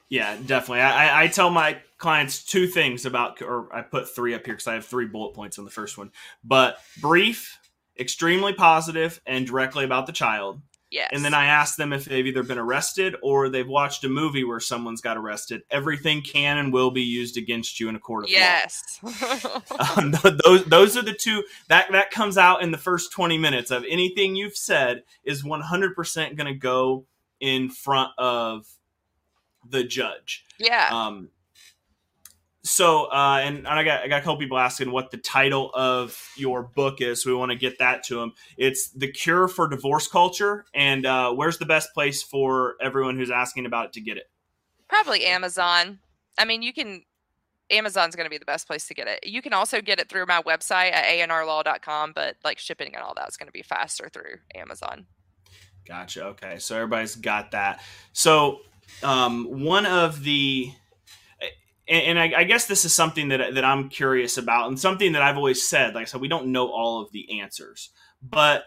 Yeah, 0.09 0.37
definitely. 0.45 0.81
I, 0.81 1.23
I 1.23 1.27
tell 1.27 1.49
my 1.49 1.79
clients 1.97 2.43
two 2.43 2.67
things 2.67 3.05
about, 3.05 3.41
or 3.41 3.73
I 3.75 3.81
put 3.81 4.07
three 4.07 4.33
up 4.33 4.45
here 4.45 4.53
because 4.53 4.67
I 4.67 4.75
have 4.75 4.85
three 4.85 5.05
bullet 5.05 5.33
points 5.33 5.59
on 5.59 5.65
the 5.65 5.71
first 5.71 5.97
one. 5.97 6.11
But 6.43 6.77
brief, 7.01 7.59
extremely 7.99 8.53
positive, 8.53 9.19
and 9.25 9.45
directly 9.45 9.83
about 9.83 10.05
the 10.05 10.13
child. 10.13 10.61
Yes. 10.89 11.09
And 11.11 11.23
then 11.23 11.33
I 11.33 11.47
ask 11.47 11.75
them 11.75 11.91
if 11.91 12.05
they've 12.05 12.25
either 12.25 12.43
been 12.43 12.57
arrested 12.57 13.15
or 13.21 13.49
they've 13.49 13.67
watched 13.67 14.05
a 14.05 14.09
movie 14.09 14.45
where 14.45 14.61
someone's 14.61 15.01
got 15.01 15.17
arrested. 15.17 15.63
Everything 15.69 16.21
can 16.21 16.57
and 16.57 16.71
will 16.71 16.91
be 16.91 17.01
used 17.01 17.35
against 17.35 17.79
you 17.79 17.89
in 17.89 17.95
a 17.95 17.99
court 17.99 18.25
of 18.25 18.29
yes. 18.29 18.99
law. 19.03 19.11
Yes. 19.19 19.45
um, 19.97 20.13
those 20.43 20.63
those 20.65 20.97
are 20.97 21.01
the 21.01 21.13
two 21.13 21.43
that 21.67 21.91
that 21.91 22.11
comes 22.11 22.37
out 22.37 22.61
in 22.61 22.71
the 22.71 22.77
first 22.77 23.11
20 23.11 23.37
minutes 23.37 23.69
of 23.69 23.83
anything 23.89 24.35
you've 24.35 24.55
said 24.55 25.03
is 25.25 25.43
100% 25.43 26.37
going 26.37 26.53
to 26.53 26.53
go 26.53 27.05
in 27.41 27.69
front 27.69 28.11
of 28.17 28.65
the 29.69 29.83
judge. 29.83 30.45
Yeah. 30.57 30.87
Um, 30.91 31.29
so 32.67 33.05
uh, 33.05 33.39
and, 33.41 33.57
and 33.59 33.67
I 33.67 33.83
got 33.83 34.03
I 34.03 34.07
got 34.07 34.17
a 34.17 34.21
couple 34.21 34.37
people 34.37 34.57
asking 34.57 34.91
what 34.91 35.11
the 35.11 35.17
title 35.17 35.71
of 35.73 36.19
your 36.35 36.63
book 36.63 37.01
is. 37.01 37.23
So 37.23 37.29
we 37.29 37.35
want 37.35 37.51
to 37.51 37.57
get 37.57 37.79
that 37.79 38.03
to 38.05 38.15
them. 38.15 38.33
It's 38.57 38.89
the 38.89 39.11
cure 39.11 39.47
for 39.47 39.67
divorce 39.67 40.07
culture, 40.07 40.65
and 40.73 41.05
uh, 41.05 41.33
where's 41.33 41.57
the 41.57 41.65
best 41.65 41.93
place 41.93 42.21
for 42.21 42.75
everyone 42.81 43.17
who's 43.17 43.31
asking 43.31 43.65
about 43.65 43.85
it 43.85 43.93
to 43.93 44.01
get 44.01 44.17
it? 44.17 44.29
Probably 44.87 45.25
Amazon. 45.25 45.99
I 46.37 46.45
mean, 46.45 46.61
you 46.61 46.73
can. 46.73 47.03
Amazon's 47.69 48.15
going 48.15 48.25
to 48.25 48.29
be 48.29 48.37
the 48.37 48.45
best 48.45 48.65
place 48.65 48.87
to 48.87 48.93
get 48.93 49.09
it. 49.09 49.27
You 49.27 49.41
can 49.41 49.51
also 49.51 49.81
get 49.81 49.99
it 49.99 50.07
through 50.07 50.25
my 50.25 50.41
website 50.43 50.93
at 50.93 51.03
anrlaw.com, 51.03 52.13
but 52.15 52.37
like 52.45 52.59
shipping 52.59 52.95
and 52.95 53.03
all 53.03 53.13
that 53.15 53.27
is 53.27 53.35
going 53.35 53.47
to 53.47 53.51
be 53.51 53.61
faster 53.61 54.07
through 54.07 54.35
Amazon. 54.55 55.05
Gotcha. 55.85 56.23
Okay, 56.27 56.59
so 56.59 56.75
everybody's 56.75 57.17
got 57.17 57.51
that. 57.51 57.81
So 58.13 58.61
um, 59.03 59.63
one 59.63 59.85
of 59.85 60.23
the 60.23 60.71
and, 61.87 62.19
I, 62.19 62.33
I, 62.37 62.43
guess 62.43 62.65
this 62.65 62.83
is 62.85 62.93
something 62.93 63.29
that 63.29 63.53
that 63.53 63.63
I'm 63.63 63.89
curious 63.89 64.37
about, 64.37 64.67
and 64.67 64.79
something 64.79 65.13
that 65.13 65.21
I've 65.21 65.37
always 65.37 65.67
said. 65.67 65.95
Like 65.95 66.03
I 66.03 66.05
said, 66.05 66.21
we 66.21 66.27
don't 66.27 66.51
know 66.51 66.67
all 66.67 67.01
of 67.01 67.11
the 67.11 67.39
answers, 67.41 67.89
but 68.21 68.65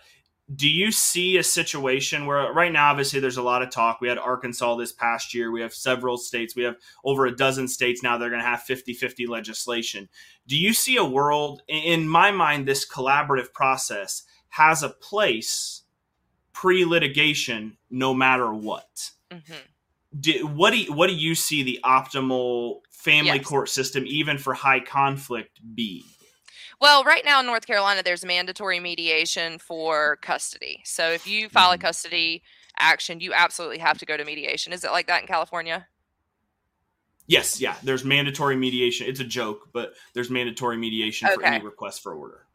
do 0.54 0.68
you 0.68 0.90
see 0.90 1.36
a 1.36 1.44
situation 1.44 2.26
where 2.26 2.52
right 2.52 2.72
now, 2.72 2.90
obviously, 2.90 3.20
there's 3.20 3.36
a 3.36 3.42
lot 3.42 3.62
of 3.62 3.70
talk. 3.70 4.00
We 4.00 4.08
had 4.08 4.18
Arkansas 4.18 4.74
this 4.76 4.92
past 4.92 5.32
year. 5.32 5.52
We 5.52 5.60
have 5.60 5.72
several 5.72 6.16
states. 6.16 6.56
We 6.56 6.64
have 6.64 6.76
over 7.04 7.26
a 7.26 7.36
dozen 7.36 7.68
states 7.68 8.02
now. 8.02 8.18
They're 8.18 8.30
going 8.30 8.42
to 8.42 8.48
have 8.48 8.62
50 8.62 8.94
50 8.94 9.26
legislation. 9.26 10.08
Do 10.46 10.56
you 10.56 10.72
see 10.72 10.96
a 10.96 11.04
world, 11.04 11.62
in 11.68 12.08
my 12.08 12.32
mind, 12.32 12.66
this 12.66 12.88
collaborative 12.88 13.52
process 13.52 14.24
has 14.48 14.82
a 14.82 14.88
place 14.88 15.82
pre 16.52 16.84
litigation 16.84 17.76
no 17.88 18.12
matter 18.12 18.52
what? 18.52 19.10
Mm-hmm. 19.30 19.52
Do, 20.18 20.46
what 20.46 20.70
do 20.70 20.78
you, 20.78 20.92
what 20.92 21.06
do 21.06 21.14
you 21.14 21.34
see 21.34 21.62
the 21.62 21.78
optimal 21.84 22.80
family 22.90 23.36
yes. 23.36 23.46
court 23.46 23.68
system, 23.68 24.04
even 24.06 24.38
for 24.38 24.54
high 24.54 24.80
conflict, 24.80 25.60
be? 25.74 26.04
Well, 26.80 27.04
right 27.04 27.24
now 27.24 27.40
in 27.40 27.46
North 27.46 27.66
Carolina, 27.66 28.02
there's 28.02 28.24
mandatory 28.24 28.80
mediation 28.80 29.58
for 29.58 30.16
custody. 30.16 30.80
So 30.84 31.10
if 31.10 31.26
you 31.26 31.48
file 31.48 31.70
a 31.70 31.74
mm-hmm. 31.74 31.82
custody 31.82 32.42
action, 32.78 33.20
you 33.20 33.32
absolutely 33.34 33.78
have 33.78 33.98
to 33.98 34.06
go 34.06 34.16
to 34.16 34.24
mediation. 34.24 34.72
Is 34.72 34.84
it 34.84 34.90
like 34.90 35.06
that 35.06 35.20
in 35.20 35.26
California? 35.26 35.86
Yes, 37.26 37.60
yeah. 37.60 37.76
There's 37.84 38.04
mandatory 38.04 38.56
mediation. 38.56 39.06
It's 39.06 39.20
a 39.20 39.24
joke, 39.24 39.68
but 39.72 39.92
there's 40.14 40.30
mandatory 40.30 40.76
mediation 40.76 41.28
okay. 41.28 41.36
for 41.36 41.44
any 41.44 41.64
request 41.64 42.02
for 42.02 42.14
order 42.14 42.46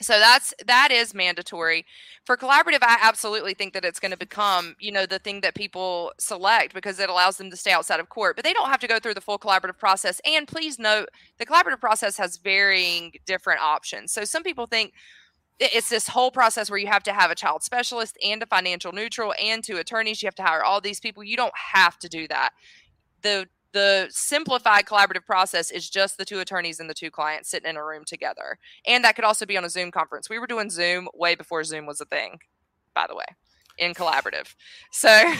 so 0.00 0.18
that's 0.18 0.52
that 0.66 0.90
is 0.90 1.14
mandatory. 1.14 1.84
For 2.24 2.36
collaborative 2.36 2.78
i 2.82 2.98
absolutely 3.02 3.54
think 3.54 3.74
that 3.74 3.84
it's 3.84 4.00
going 4.00 4.10
to 4.10 4.16
become 4.16 4.74
you 4.78 4.90
know 4.90 5.06
the 5.06 5.18
thing 5.18 5.40
that 5.42 5.54
people 5.54 6.12
select 6.18 6.74
because 6.74 6.98
it 6.98 7.10
allows 7.10 7.36
them 7.36 7.50
to 7.50 7.56
stay 7.56 7.72
outside 7.72 8.00
of 8.00 8.08
court 8.08 8.36
but 8.36 8.44
they 8.44 8.52
don't 8.52 8.68
have 8.68 8.80
to 8.80 8.86
go 8.86 8.98
through 8.98 9.14
the 9.14 9.20
full 9.20 9.38
collaborative 9.38 9.78
process. 9.78 10.20
And 10.24 10.48
please 10.48 10.78
note 10.78 11.08
the 11.38 11.46
collaborative 11.46 11.80
process 11.80 12.16
has 12.18 12.38
varying 12.38 13.12
different 13.26 13.60
options. 13.60 14.12
So 14.12 14.24
some 14.24 14.42
people 14.42 14.66
think 14.66 14.92
it's 15.60 15.88
this 15.88 16.08
whole 16.08 16.30
process 16.30 16.68
where 16.68 16.78
you 16.78 16.88
have 16.88 17.04
to 17.04 17.12
have 17.12 17.30
a 17.30 17.34
child 17.34 17.62
specialist 17.62 18.18
and 18.24 18.42
a 18.42 18.46
financial 18.46 18.92
neutral 18.92 19.34
and 19.40 19.62
two 19.62 19.76
attorneys. 19.76 20.22
You 20.22 20.26
have 20.26 20.34
to 20.36 20.42
hire 20.42 20.64
all 20.64 20.80
these 20.80 21.00
people. 21.00 21.22
You 21.22 21.36
don't 21.36 21.56
have 21.72 21.98
to 22.00 22.08
do 22.08 22.26
that. 22.28 22.50
The 23.22 23.46
the 23.74 24.06
simplified 24.08 24.86
collaborative 24.86 25.26
process 25.26 25.70
is 25.70 25.90
just 25.90 26.16
the 26.16 26.24
two 26.24 26.38
attorneys 26.38 26.80
and 26.80 26.88
the 26.88 26.94
two 26.94 27.10
clients 27.10 27.50
sitting 27.50 27.68
in 27.68 27.76
a 27.76 27.84
room 27.84 28.04
together. 28.06 28.56
And 28.86 29.04
that 29.04 29.16
could 29.16 29.24
also 29.24 29.44
be 29.44 29.58
on 29.58 29.64
a 29.64 29.68
Zoom 29.68 29.90
conference. 29.90 30.30
We 30.30 30.38
were 30.38 30.46
doing 30.46 30.70
Zoom 30.70 31.08
way 31.12 31.34
before 31.34 31.64
Zoom 31.64 31.84
was 31.84 32.00
a 32.00 32.04
thing, 32.04 32.38
by 32.94 33.06
the 33.08 33.16
way, 33.16 33.24
in 33.76 33.92
collaborative. 33.92 34.54
So, 34.92 35.34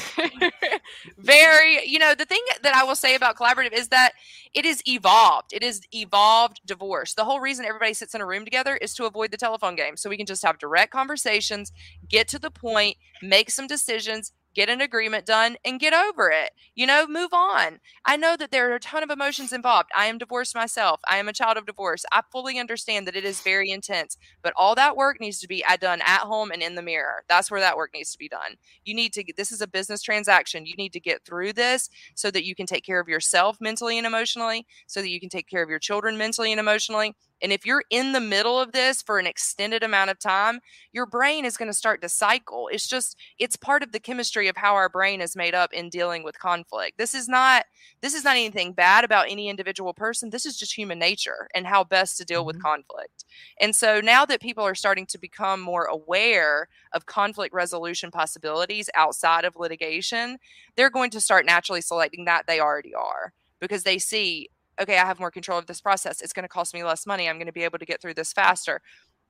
very, 1.19 1.87
you 1.87 2.01
know, 2.01 2.15
the 2.17 2.25
thing 2.25 2.43
that 2.63 2.75
I 2.75 2.83
will 2.83 2.97
say 2.97 3.15
about 3.15 3.37
collaborative 3.37 3.73
is 3.73 3.89
that 3.89 4.13
it 4.53 4.65
is 4.65 4.83
evolved. 4.85 5.53
It 5.53 5.63
is 5.63 5.83
evolved 5.93 6.61
divorce. 6.67 7.15
The 7.15 7.25
whole 7.25 7.39
reason 7.39 7.65
everybody 7.65 7.95
sits 7.95 8.17
in 8.17 8.21
a 8.21 8.27
room 8.27 8.45
together 8.45 8.77
is 8.77 8.95
to 8.95 9.07
avoid 9.07 9.31
the 9.31 9.37
telephone 9.37 9.77
game. 9.77 9.97
So 9.97 10.11
we 10.11 10.17
can 10.17 10.27
just 10.27 10.45
have 10.45 10.59
direct 10.59 10.91
conversations, 10.91 11.71
get 12.09 12.27
to 12.29 12.41
the 12.41 12.51
point, 12.51 12.97
make 13.23 13.49
some 13.49 13.69
decisions, 13.69 14.33
get 14.55 14.69
an 14.69 14.81
agreement 14.81 15.27
done 15.27 15.57
and 15.65 15.81
get 15.81 15.93
over 15.93 16.31
it. 16.31 16.51
You 16.75 16.87
know, 16.87 17.07
move 17.07 17.33
on. 17.33 17.81
I 18.05 18.17
know 18.17 18.37
that 18.37 18.51
there 18.51 18.71
are 18.71 18.75
a 18.75 18.81
ton 18.81 19.03
of 19.03 19.11
emotions 19.11 19.53
involved. 19.53 19.91
I 19.97 20.07
am 20.07 20.19
divorced 20.19 20.55
myself. 20.55 21.01
I 21.09 21.19
am 21.19 21.29
a 21.29 21.33
child 21.33 21.57
of 21.57 21.67
divorce. 21.67 22.05
I 22.13 22.23
fully 22.31 22.59
understand 22.59 23.07
that 23.07 23.17
it 23.17 23.25
is 23.25 23.41
very 23.41 23.71
intense, 23.71 24.17
but 24.43 24.53
all 24.57 24.75
that 24.75 24.97
work 24.97 25.21
needs 25.21 25.39
to 25.41 25.49
be 25.49 25.65
uh, 25.65 25.77
done 25.77 26.01
at 26.05 26.21
home 26.21 26.51
and 26.51 26.63
in 26.63 26.75
the 26.75 26.83
mirror. 26.83 27.25
That's 27.29 27.51
where 27.51 27.61
that 27.61 27.77
work 27.77 27.91
needs 27.95 28.13
to 28.13 28.19
be 28.19 28.29
done. 28.29 28.57
You 28.85 28.95
need 28.95 29.13
to 29.15 29.25
this 29.37 29.53
is 29.53 29.61
a 29.61 29.67
business 29.67 30.03
transaction. 30.03 30.67
You 30.67 30.75
need 30.77 30.93
to 30.93 31.01
get 31.01 31.25
through 31.25 31.55
this 31.55 31.89
so 32.15 32.31
that 32.31 32.45
you 32.45 32.55
can 32.55 32.67
take 32.67 32.85
care 32.85 33.01
of 33.01 33.09
yourself 33.09 33.59
mentally 33.61 33.99
and 33.99 34.07
emotionally, 34.07 34.67
so 34.87 35.01
that 35.01 35.11
you 35.11 35.21
can 35.21 35.29
take 35.29 35.49
care 35.49 35.63
of 35.63 35.71
your 35.71 35.79
children 35.79 36.17
mentally 36.17 36.53
and 36.53 36.61
emotionally, 36.61 37.15
and 37.43 37.53
if 37.53 37.67
you're 37.67 37.83
in 37.91 38.13
the 38.13 38.21
middle 38.21 38.59
of 38.59 38.73
this 38.73 39.03
for 39.03 39.19
an 39.19 39.27
extended 39.27 39.83
amount 39.83 40.11
of 40.11 40.19
time, 40.19 40.61
your 40.93 41.07
brain 41.07 41.45
is 41.45 41.57
going 41.57 41.69
to 41.69 41.75
start 41.75 42.01
to 42.03 42.09
cycle. 42.09 42.69
It's 42.73 42.87
just, 42.87 43.17
it's 43.39 43.57
part 43.57 43.83
of 43.83 43.93
the 43.93 44.01
chemistry 44.01 44.49
of 44.49 44.57
how 44.57 44.75
our 44.75 44.89
brain 44.89 45.21
is 45.21 45.37
made 45.37 45.55
up 45.55 45.73
in 45.73 45.91
dealing 45.91 46.23
with 46.23 46.39
conflict. 46.39 46.99
This 46.99 47.15
is 47.15 47.29
not, 47.29 47.67
this 48.01 48.15
is 48.15 48.25
not 48.25 48.37
anything 48.37 48.73
bad 48.73 49.05
about 49.05 49.27
any 49.29 49.49
individual 49.49 49.93
person. 49.93 50.31
This 50.31 50.47
is 50.47 50.57
just 50.57 50.77
human 50.77 50.99
nature 50.99 51.49
and 51.55 51.67
how 51.67 51.85
best 51.85 52.17
to 52.19 52.25
deal 52.25 52.41
mm-hmm. 52.41 52.47
with 52.49 52.63
conflict. 52.63 53.25
And 53.61 53.75
so 53.75 54.01
now 54.01 54.25
that 54.25 54.41
people 54.41 54.65
are 54.65 54.75
starting 54.75 55.07
to 55.07 55.19
become 55.19 55.61
more 55.61 55.85
aware 55.85 56.69
of 56.93 57.07
conflict 57.07 57.55
resolution 57.55 58.11
possibilities 58.11 58.89
outside 58.95 59.45
of 59.45 59.57
litigation, 59.57 60.39
they're 60.77 60.91
going 60.91 61.11
to 61.11 61.21
start 61.21 61.47
naturally 61.47 61.81
selecting 61.81 62.25
that 62.25 62.47
they 62.47 62.61
already 62.61 62.95
are 62.95 63.33
because 63.61 63.83
they 63.83 63.99
see 63.99 64.49
okay, 64.81 64.99
I 64.99 65.07
have 65.07 65.21
more 65.21 65.31
control 65.31 65.59
of 65.59 65.67
this 65.67 65.81
process. 65.81 66.21
It's 66.21 66.33
going 66.33 66.45
to 66.45 66.49
cost 66.49 66.75
me 66.75 66.85
less 66.85 67.07
money. 67.07 67.29
I'm 67.29 67.37
going 67.37 67.47
to 67.47 67.53
be 67.53 67.65
able 67.65 67.79
to 67.79 67.87
get 67.87 68.01
through 68.01 68.15
this 68.15 68.33
faster. 68.33 68.81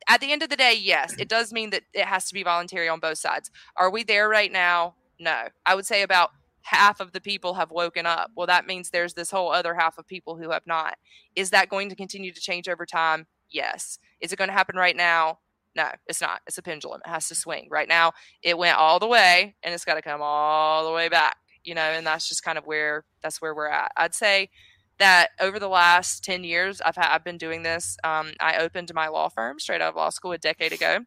At 0.08 0.20
the 0.20 0.32
end 0.32 0.42
of 0.42 0.48
the 0.48 0.56
day, 0.56 0.74
yes, 0.78 1.14
it 1.18 1.28
does 1.28 1.52
mean 1.52 1.70
that 1.70 1.82
it 1.92 2.06
has 2.06 2.26
to 2.28 2.34
be 2.34 2.42
voluntary 2.42 2.88
on 2.88 3.00
both 3.00 3.18
sides. 3.18 3.50
Are 3.76 3.90
we 3.90 4.02
there 4.04 4.28
right 4.28 4.52
now? 4.52 4.94
No. 5.18 5.48
I 5.64 5.74
would 5.74 5.86
say 5.86 6.02
about 6.02 6.30
half 6.62 7.00
of 7.00 7.12
the 7.12 7.20
people 7.20 7.54
have 7.54 7.70
woken 7.70 8.06
up. 8.06 8.30
Well, 8.34 8.46
that 8.46 8.66
means 8.66 8.90
there's 8.90 9.14
this 9.14 9.30
whole 9.30 9.52
other 9.52 9.74
half 9.74 9.98
of 9.98 10.06
people 10.06 10.36
who 10.36 10.50
have 10.50 10.66
not. 10.66 10.96
Is 11.36 11.50
that 11.50 11.68
going 11.68 11.90
to 11.90 11.96
continue 11.96 12.32
to 12.32 12.40
change 12.40 12.68
over 12.68 12.86
time? 12.86 13.26
Yes. 13.50 13.98
Is 14.20 14.32
it 14.32 14.36
going 14.36 14.48
to 14.48 14.54
happen 14.54 14.76
right 14.76 14.96
now? 14.96 15.38
No, 15.76 15.88
it's 16.06 16.20
not. 16.20 16.40
It's 16.46 16.58
a 16.58 16.62
pendulum. 16.62 17.00
It 17.04 17.10
has 17.10 17.28
to 17.28 17.34
swing. 17.34 17.68
Right 17.70 17.88
now, 17.88 18.12
it 18.42 18.56
went 18.56 18.78
all 18.78 18.98
the 18.98 19.06
way 19.06 19.56
and 19.62 19.74
it's 19.74 19.84
got 19.84 19.94
to 19.94 20.02
come 20.02 20.22
all 20.22 20.86
the 20.86 20.92
way 20.92 21.08
back, 21.08 21.36
you 21.64 21.74
know, 21.74 21.82
and 21.82 22.06
that's 22.06 22.28
just 22.28 22.44
kind 22.44 22.56
of 22.56 22.66
where 22.66 23.04
that's 23.22 23.42
where 23.42 23.54
we're 23.54 23.68
at. 23.68 23.90
I'd 23.96 24.14
say 24.14 24.50
that 24.98 25.30
over 25.40 25.58
the 25.58 25.68
last 25.68 26.24
10 26.24 26.44
years 26.44 26.80
I've, 26.80 26.96
ha- 26.96 27.10
I've 27.12 27.24
been 27.24 27.38
doing 27.38 27.62
this. 27.62 27.96
Um, 28.04 28.32
I 28.40 28.58
opened 28.58 28.92
my 28.94 29.08
law 29.08 29.28
firm 29.28 29.58
straight 29.58 29.80
out 29.80 29.90
of 29.90 29.96
law 29.96 30.10
school 30.10 30.32
a 30.32 30.38
decade 30.38 30.72
ago, 30.72 31.00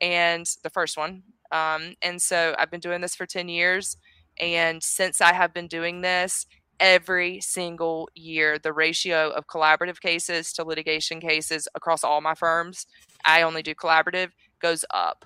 and 0.00 0.46
the 0.62 0.70
first 0.70 0.96
one. 0.96 1.22
Um, 1.50 1.94
and 2.02 2.20
so 2.20 2.54
I've 2.58 2.70
been 2.70 2.80
doing 2.80 3.00
this 3.00 3.14
for 3.14 3.26
10 3.26 3.48
years. 3.48 3.96
And 4.40 4.82
since 4.82 5.20
I 5.20 5.32
have 5.32 5.54
been 5.54 5.68
doing 5.68 6.00
this, 6.00 6.46
every 6.80 7.40
single 7.40 8.08
year, 8.14 8.58
the 8.58 8.72
ratio 8.72 9.30
of 9.30 9.46
collaborative 9.46 10.00
cases 10.00 10.52
to 10.54 10.64
litigation 10.64 11.20
cases 11.20 11.68
across 11.74 12.02
all 12.02 12.20
my 12.20 12.34
firms, 12.34 12.86
I 13.24 13.42
only 13.42 13.62
do 13.62 13.74
collaborative, 13.74 14.30
goes 14.60 14.84
up. 14.92 15.24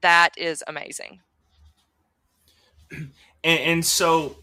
That 0.00 0.30
is 0.36 0.62
amazing. 0.66 1.20
And, 3.44 3.60
and 3.60 3.86
so 3.86 4.42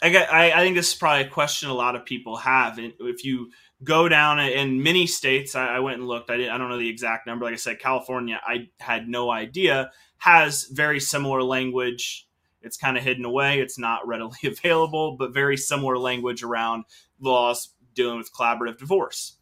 I, 0.00 0.10
get, 0.10 0.32
I, 0.32 0.52
I 0.52 0.60
think 0.60 0.76
this 0.76 0.92
is 0.92 0.98
probably 0.98 1.26
a 1.26 1.28
question 1.28 1.68
a 1.68 1.74
lot 1.74 1.96
of 1.96 2.04
people 2.04 2.36
have. 2.36 2.78
And 2.78 2.92
if 3.00 3.24
you 3.24 3.50
go 3.82 4.08
down 4.08 4.38
in 4.38 4.82
many 4.82 5.06
states, 5.06 5.54
I, 5.54 5.76
I 5.76 5.80
went 5.80 5.98
and 5.98 6.06
looked. 6.06 6.30
I, 6.30 6.36
didn't, 6.36 6.52
I 6.52 6.58
don't 6.58 6.68
know 6.68 6.78
the 6.78 6.88
exact 6.88 7.26
number. 7.26 7.44
Like 7.44 7.54
I 7.54 7.58
said, 7.58 7.80
California, 7.80 8.40
I 8.44 8.68
had 8.78 9.08
no 9.08 9.30
idea, 9.30 9.90
has 10.18 10.64
very 10.64 11.00
similar 11.00 11.42
language. 11.42 12.28
It's 12.62 12.76
kind 12.76 12.96
of 12.96 13.02
hidden 13.02 13.24
away. 13.24 13.60
It's 13.60 13.78
not 13.78 14.06
readily 14.06 14.38
available, 14.44 15.16
but 15.16 15.34
very 15.34 15.56
similar 15.56 15.98
language 15.98 16.42
around 16.42 16.84
laws 17.20 17.70
dealing 17.94 18.18
with 18.18 18.32
collaborative 18.32 18.78
divorce 18.78 19.38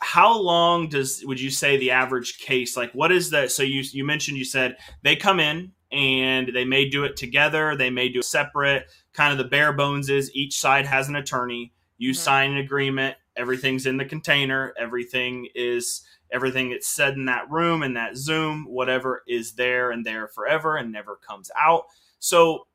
how 0.00 0.38
long 0.38 0.88
does 0.88 1.24
would 1.26 1.40
you 1.40 1.50
say 1.50 1.76
the 1.76 1.90
average 1.90 2.38
case 2.38 2.76
like 2.76 2.92
what 2.92 3.10
is 3.10 3.30
that 3.30 3.50
so 3.50 3.62
you 3.62 3.82
you 3.92 4.04
mentioned 4.04 4.38
you 4.38 4.44
said 4.44 4.76
they 5.02 5.16
come 5.16 5.40
in 5.40 5.72
and 5.90 6.50
they 6.54 6.64
may 6.64 6.88
do 6.88 7.04
it 7.04 7.16
together 7.16 7.74
they 7.76 7.90
may 7.90 8.08
do 8.08 8.20
it 8.20 8.24
separate 8.24 8.86
kind 9.18 9.32
of 9.32 9.38
the 9.38 9.44
bare 9.44 9.72
bones 9.72 10.08
is 10.08 10.34
each 10.34 10.58
side 10.58 10.86
has 10.86 11.08
an 11.08 11.16
attorney 11.16 11.72
you 11.98 12.12
mm-hmm. 12.12 12.18
sign 12.18 12.52
an 12.52 12.58
agreement 12.58 13.16
everything's 13.36 13.84
in 13.84 13.96
the 13.96 14.04
container 14.04 14.72
everything 14.78 15.48
is 15.54 16.02
everything 16.30 16.70
that's 16.70 16.88
said 16.88 17.14
in 17.14 17.24
that 17.24 17.50
room 17.50 17.82
in 17.82 17.94
that 17.94 18.16
zoom 18.16 18.64
whatever 18.64 19.22
is 19.26 19.52
there 19.54 19.90
and 19.90 20.06
there 20.06 20.28
forever 20.28 20.76
and 20.76 20.92
never 20.92 21.16
comes 21.16 21.50
out 21.60 21.84
so 22.20 22.66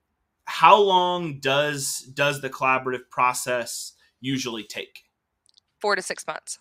how 0.45 0.77
long 0.77 1.39
does 1.39 2.01
does 2.13 2.41
the 2.41 2.49
collaborative 2.49 3.09
process 3.09 3.93
usually 4.19 4.63
take 4.63 5.05
four 5.79 5.95
to 5.95 6.01
six 6.01 6.27
months 6.27 6.59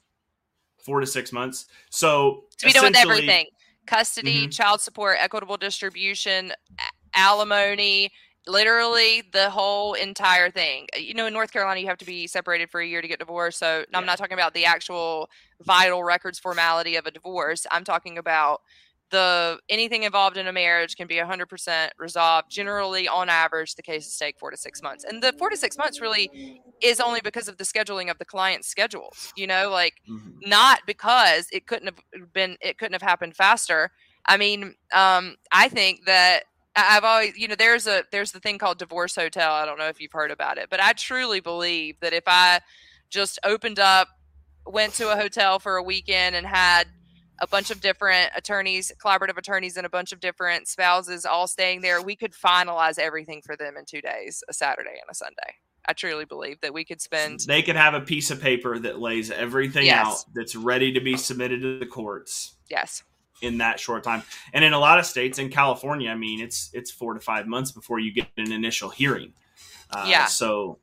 four 0.82 1.00
to 1.00 1.06
six 1.06 1.32
months. 1.32 1.66
So 1.90 2.44
to 2.58 2.66
be 2.66 2.72
done 2.72 2.84
with 2.84 2.96
everything: 2.96 3.46
custody, 3.86 4.42
mm-hmm. 4.42 4.50
child 4.50 4.80
support, 4.80 5.16
equitable 5.18 5.56
distribution, 5.56 6.52
alimony, 7.14 8.12
literally 8.46 9.22
the 9.32 9.50
whole 9.50 9.94
entire 9.94 10.50
thing. 10.50 10.86
You 10.96 11.14
know, 11.14 11.26
in 11.26 11.32
North 11.32 11.52
Carolina, 11.52 11.80
you 11.80 11.86
have 11.86 11.98
to 11.98 12.06
be 12.06 12.26
separated 12.26 12.70
for 12.70 12.80
a 12.80 12.86
year 12.86 13.00
to 13.02 13.08
get 13.08 13.18
divorced. 13.18 13.58
So 13.58 13.78
yeah. 13.78 13.98
I'm 13.98 14.06
not 14.06 14.18
talking 14.18 14.34
about 14.34 14.54
the 14.54 14.64
actual 14.64 15.30
vital 15.62 16.02
records 16.02 16.38
formality 16.38 16.96
of 16.96 17.06
a 17.06 17.10
divorce. 17.10 17.66
I'm 17.70 17.84
talking 17.84 18.18
about 18.18 18.60
the 19.12 19.58
anything 19.68 20.02
involved 20.02 20.36
in 20.36 20.48
a 20.48 20.52
marriage 20.52 20.96
can 20.96 21.06
be 21.06 21.16
100% 21.16 21.90
resolved 21.98 22.50
generally 22.50 23.06
on 23.06 23.28
average 23.28 23.76
the 23.76 23.82
cases 23.82 24.16
take 24.16 24.38
four 24.38 24.50
to 24.50 24.56
six 24.56 24.82
months 24.82 25.04
and 25.04 25.22
the 25.22 25.32
four 25.38 25.50
to 25.50 25.56
six 25.56 25.78
months 25.78 26.00
really 26.00 26.60
is 26.82 26.98
only 26.98 27.20
because 27.22 27.46
of 27.46 27.58
the 27.58 27.64
scheduling 27.64 28.10
of 28.10 28.18
the 28.18 28.24
client's 28.24 28.66
schedules 28.66 29.32
you 29.36 29.46
know 29.46 29.68
like 29.70 29.94
mm-hmm. 30.10 30.30
not 30.48 30.80
because 30.86 31.46
it 31.52 31.66
couldn't 31.66 31.86
have 31.86 32.32
been 32.32 32.56
it 32.60 32.78
couldn't 32.78 32.94
have 32.94 33.02
happened 33.02 33.36
faster 33.36 33.90
i 34.24 34.36
mean 34.36 34.74
um, 34.94 35.36
i 35.52 35.68
think 35.68 36.06
that 36.06 36.44
i've 36.76 37.04
always 37.04 37.36
you 37.36 37.48
know 37.48 37.54
there's 37.54 37.86
a 37.86 38.04
there's 38.12 38.32
the 38.32 38.40
thing 38.40 38.58
called 38.58 38.78
divorce 38.78 39.14
hotel 39.14 39.52
i 39.52 39.64
don't 39.64 39.78
know 39.78 39.88
if 39.88 40.00
you've 40.00 40.12
heard 40.12 40.30
about 40.30 40.58
it 40.58 40.68
but 40.70 40.80
i 40.80 40.92
truly 40.92 41.40
believe 41.40 41.98
that 42.00 42.12
if 42.12 42.24
i 42.26 42.60
just 43.10 43.38
opened 43.44 43.78
up 43.78 44.08
went 44.66 44.94
to 44.94 45.12
a 45.12 45.16
hotel 45.16 45.58
for 45.58 45.76
a 45.76 45.82
weekend 45.82 46.36
and 46.36 46.46
had 46.46 46.86
a 47.40 47.46
bunch 47.46 47.70
of 47.70 47.80
different 47.80 48.30
attorneys, 48.36 48.92
collaborative 49.04 49.36
attorneys, 49.36 49.76
and 49.76 49.84
a 49.84 49.90
bunch 49.90 50.12
of 50.12 50.20
different 50.20 50.68
spouses 50.68 51.26
all 51.26 51.48
staying 51.48 51.80
there, 51.80 52.00
we 52.00 52.14
could 52.14 52.32
finalize 52.32 52.98
everything 52.98 53.42
for 53.42 53.56
them 53.56 53.76
in 53.76 53.84
two 53.84 54.00
days, 54.00 54.44
a 54.48 54.52
Saturday 54.52 54.90
and 54.90 55.10
a 55.10 55.14
Sunday. 55.14 55.56
I 55.86 55.92
truly 55.92 56.24
believe 56.24 56.60
that 56.60 56.72
we 56.72 56.84
could 56.84 57.00
spend. 57.00 57.40
They 57.40 57.62
could 57.62 57.74
have 57.74 57.94
a 57.94 58.00
piece 58.00 58.30
of 58.30 58.40
paper 58.40 58.78
that 58.78 59.00
lays 59.00 59.32
everything 59.32 59.86
yes. 59.86 60.06
out 60.06 60.24
that's 60.32 60.54
ready 60.54 60.92
to 60.92 61.00
be 61.00 61.16
submitted 61.16 61.60
to 61.62 61.80
the 61.80 61.86
courts. 61.86 62.54
Yes. 62.70 63.02
In 63.42 63.58
that 63.58 63.78
short 63.78 64.04
time, 64.04 64.22
and 64.52 64.64
in 64.64 64.72
a 64.72 64.78
lot 64.78 64.98
of 64.98 65.06
states, 65.06 65.38
in 65.38 65.50
California, 65.50 66.10
I 66.10 66.14
mean, 66.14 66.40
it's 66.40 66.70
it's 66.72 66.90
four 66.90 67.12
to 67.14 67.20
five 67.20 67.46
months 67.46 67.72
before 67.72 67.98
you 67.98 68.12
get 68.12 68.28
an 68.36 68.52
initial 68.52 68.88
hearing. 68.88 69.32
Uh, 69.90 70.06
yeah. 70.08 70.26
So 70.26 70.78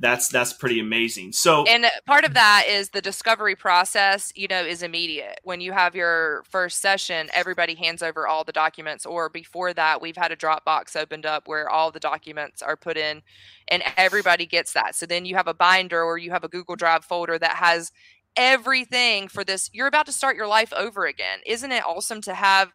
that's 0.00 0.28
that's 0.28 0.54
pretty 0.54 0.80
amazing. 0.80 1.32
So 1.32 1.64
and 1.64 1.84
part 2.06 2.24
of 2.24 2.32
that 2.32 2.64
is 2.66 2.88
the 2.88 3.02
discovery 3.02 3.54
process, 3.54 4.32
you 4.34 4.48
know, 4.48 4.64
is 4.64 4.82
immediate. 4.82 5.40
When 5.44 5.60
you 5.60 5.72
have 5.72 5.94
your 5.94 6.42
first 6.48 6.80
session, 6.80 7.28
everybody 7.34 7.74
hands 7.74 8.02
over 8.02 8.26
all 8.26 8.42
the 8.42 8.52
documents 8.52 9.04
or 9.04 9.28
before 9.28 9.74
that 9.74 10.00
we've 10.00 10.16
had 10.16 10.32
a 10.32 10.36
Dropbox 10.36 10.96
opened 10.96 11.26
up 11.26 11.46
where 11.46 11.68
all 11.68 11.90
the 11.90 12.00
documents 12.00 12.62
are 12.62 12.76
put 12.76 12.96
in 12.96 13.20
and 13.68 13.82
everybody 13.98 14.46
gets 14.46 14.72
that. 14.72 14.94
So 14.94 15.04
then 15.04 15.26
you 15.26 15.36
have 15.36 15.48
a 15.48 15.54
binder 15.54 16.02
or 16.02 16.16
you 16.16 16.30
have 16.30 16.44
a 16.44 16.48
Google 16.48 16.76
Drive 16.76 17.04
folder 17.04 17.38
that 17.38 17.56
has 17.56 17.92
everything 18.36 19.28
for 19.28 19.44
this 19.44 19.70
you're 19.72 19.86
about 19.86 20.06
to 20.06 20.12
start 20.12 20.36
your 20.36 20.46
life 20.46 20.72
over 20.72 21.06
again. 21.06 21.40
Isn't 21.46 21.72
it 21.72 21.84
awesome 21.84 22.20
to 22.22 22.34
have 22.34 22.72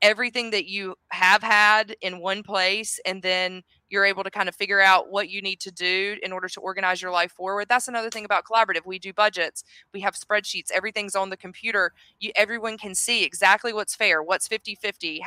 everything 0.00 0.50
that 0.50 0.66
you 0.66 0.94
have 1.10 1.42
had 1.42 1.96
in 2.00 2.20
one 2.20 2.42
place 2.42 3.00
and 3.04 3.20
then 3.22 3.62
you're 3.88 4.04
able 4.04 4.22
to 4.22 4.30
kind 4.30 4.48
of 4.48 4.54
figure 4.54 4.80
out 4.80 5.10
what 5.10 5.28
you 5.28 5.42
need 5.42 5.58
to 5.60 5.72
do 5.72 6.16
in 6.22 6.30
order 6.30 6.48
to 6.48 6.60
organize 6.60 7.02
your 7.02 7.10
life 7.10 7.32
forward? 7.32 7.66
That's 7.68 7.88
another 7.88 8.10
thing 8.10 8.24
about 8.24 8.44
collaborative. 8.44 8.86
We 8.86 8.98
do 8.98 9.12
budgets 9.12 9.64
we 9.92 10.00
have 10.00 10.14
spreadsheets 10.14 10.70
everything's 10.72 11.16
on 11.16 11.30
the 11.30 11.36
computer. 11.36 11.92
You 12.20 12.30
everyone 12.36 12.78
can 12.78 12.94
see 12.94 13.24
exactly 13.24 13.72
what's 13.72 13.94
fair 13.94 14.22
what's 14.22 14.46
50 14.46 14.76
50 14.76 15.22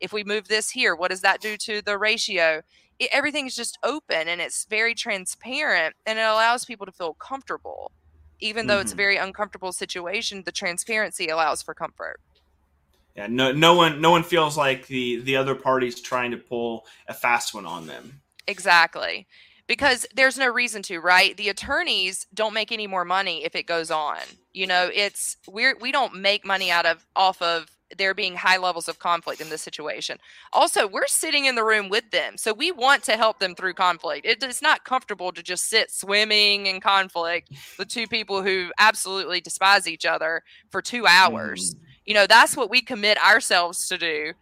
if 0.00 0.12
we 0.12 0.24
move 0.24 0.48
this 0.48 0.70
here 0.70 0.94
what 0.94 1.10
does 1.10 1.22
that 1.22 1.40
do 1.40 1.56
to 1.56 1.82
the 1.82 1.98
ratio? 1.98 2.62
It, 2.98 3.08
everything's 3.12 3.56
just 3.56 3.78
open 3.82 4.28
and 4.28 4.40
it's 4.40 4.66
very 4.66 4.94
transparent 4.94 5.94
and 6.04 6.18
it 6.18 6.22
allows 6.22 6.66
people 6.66 6.84
to 6.84 6.92
feel 6.92 7.14
comfortable 7.14 7.92
even 8.40 8.66
though 8.66 8.74
mm-hmm. 8.74 8.82
it's 8.82 8.92
a 8.92 8.94
mm-hmm. 8.94 8.98
very 8.98 9.16
uncomfortable 9.16 9.72
situation 9.72 10.42
the 10.44 10.52
transparency 10.52 11.28
allows 11.28 11.62
for 11.62 11.74
comfort 11.74 12.20
yeah, 13.16 13.26
no, 13.28 13.52
no 13.52 13.74
one, 13.74 14.00
no 14.00 14.10
one 14.10 14.22
feels 14.22 14.56
like 14.56 14.86
the 14.86 15.20
the 15.20 15.36
other 15.36 15.54
party's 15.54 16.00
trying 16.00 16.30
to 16.30 16.36
pull 16.36 16.86
a 17.08 17.14
fast 17.14 17.52
one 17.52 17.66
on 17.66 17.86
them. 17.86 18.22
Exactly, 18.46 19.26
because 19.66 20.06
there's 20.14 20.38
no 20.38 20.48
reason 20.48 20.82
to, 20.82 21.00
right? 21.00 21.36
The 21.36 21.48
attorneys 21.48 22.26
don't 22.32 22.54
make 22.54 22.72
any 22.72 22.86
more 22.86 23.04
money 23.04 23.44
if 23.44 23.54
it 23.54 23.66
goes 23.66 23.90
on. 23.90 24.18
You 24.52 24.66
know, 24.66 24.90
it's 24.92 25.36
we're 25.48 25.76
we 25.78 25.92
don't 25.92 26.16
make 26.16 26.44
money 26.44 26.70
out 26.70 26.86
of 26.86 27.06
off 27.16 27.42
of 27.42 27.66
there 27.96 28.14
being 28.14 28.36
high 28.36 28.56
levels 28.56 28.88
of 28.88 28.98
conflict 28.98 29.40
in 29.40 29.48
this 29.48 29.62
situation. 29.62 30.18
Also, 30.52 30.86
we're 30.86 31.06
sitting 31.06 31.46
in 31.46 31.54
the 31.54 31.64
room 31.64 31.88
with 31.88 32.10
them, 32.10 32.36
so 32.36 32.52
we 32.52 32.70
want 32.70 33.02
to 33.04 33.16
help 33.16 33.38
them 33.38 33.54
through 33.54 33.74
conflict. 33.74 34.26
It, 34.26 34.42
it's 34.42 34.62
not 34.62 34.84
comfortable 34.84 35.32
to 35.32 35.42
just 35.42 35.68
sit 35.68 35.90
swimming 35.90 36.66
in 36.66 36.80
conflict 36.80 37.50
with 37.78 37.88
two 37.88 38.06
people 38.06 38.42
who 38.42 38.70
absolutely 38.78 39.40
despise 39.40 39.88
each 39.88 40.06
other 40.06 40.42
for 40.70 40.80
two 40.82 41.06
hours. 41.06 41.74
Mm 41.74 41.86
you 42.10 42.14
know, 42.14 42.26
that's 42.26 42.56
what 42.56 42.70
we 42.70 42.82
commit 42.82 43.18
ourselves 43.18 43.86
to 43.86 43.96
do. 43.96 44.32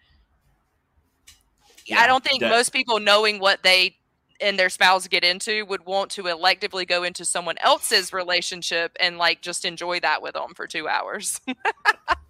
Yeah, 1.84 2.00
I 2.00 2.06
don't 2.06 2.24
think 2.24 2.40
that, 2.40 2.48
most 2.48 2.72
people 2.72 2.98
knowing 2.98 3.40
what 3.40 3.62
they 3.62 3.96
and 4.40 4.58
their 4.58 4.70
spouse 4.70 5.06
get 5.06 5.22
into 5.22 5.66
would 5.66 5.84
want 5.84 6.10
to 6.12 6.22
electively 6.22 6.88
go 6.88 7.02
into 7.02 7.26
someone 7.26 7.56
else's 7.58 8.10
relationship 8.10 8.96
and 8.98 9.18
like 9.18 9.42
just 9.42 9.66
enjoy 9.66 10.00
that 10.00 10.22
with 10.22 10.32
them 10.32 10.54
for 10.54 10.66
two 10.66 10.88
hours. 10.88 11.42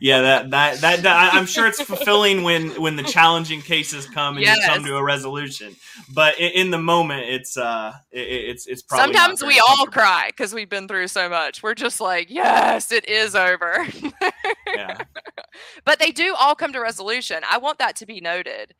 yeah, 0.00 0.20
that, 0.20 0.50
that, 0.50 0.80
that 0.80 1.02
that 1.02 1.34
I'm 1.34 1.46
sure 1.46 1.66
it's 1.66 1.80
fulfilling 1.80 2.42
when 2.42 2.80
when 2.80 2.96
the 2.96 3.02
challenging 3.02 3.62
cases 3.62 4.06
come 4.06 4.36
and 4.36 4.44
yes. 4.44 4.56
you 4.56 4.66
come 4.66 4.84
to 4.84 4.96
a 4.96 5.02
resolution. 5.02 5.74
But 6.12 6.38
in, 6.38 6.52
in 6.52 6.70
the 6.70 6.78
moment, 6.78 7.24
it's 7.28 7.56
uh, 7.56 7.92
it, 8.10 8.20
it's 8.20 8.66
it's 8.66 8.82
probably 8.82 9.14
sometimes 9.14 9.42
we 9.42 9.60
all 9.68 9.86
cry 9.86 10.28
because 10.28 10.54
we've 10.54 10.68
been 10.68 10.88
through 10.88 11.08
so 11.08 11.28
much. 11.28 11.62
We're 11.62 11.74
just 11.74 12.00
like, 12.00 12.30
yes, 12.30 12.92
it 12.92 13.08
is 13.08 13.34
over. 13.34 13.86
yeah. 14.74 14.98
But 15.84 15.98
they 15.98 16.10
do 16.10 16.34
all 16.38 16.54
come 16.54 16.72
to 16.72 16.80
resolution. 16.80 17.42
I 17.50 17.58
want 17.58 17.78
that 17.78 17.96
to 17.96 18.06
be 18.06 18.20
noted. 18.20 18.74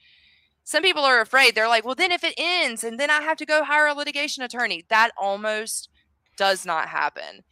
Some 0.64 0.82
people 0.82 1.04
are 1.04 1.20
afraid. 1.20 1.54
They're 1.54 1.68
like, 1.68 1.84
well, 1.84 1.94
then 1.94 2.10
if 2.10 2.24
it 2.24 2.34
ends 2.36 2.82
and 2.82 2.98
then 2.98 3.08
I 3.08 3.22
have 3.22 3.36
to 3.38 3.46
go 3.46 3.64
hire 3.64 3.86
a 3.86 3.94
litigation 3.94 4.42
attorney, 4.42 4.84
that 4.88 5.12
almost 5.16 5.88
does 6.36 6.66
not 6.66 6.88
happen 6.88 7.44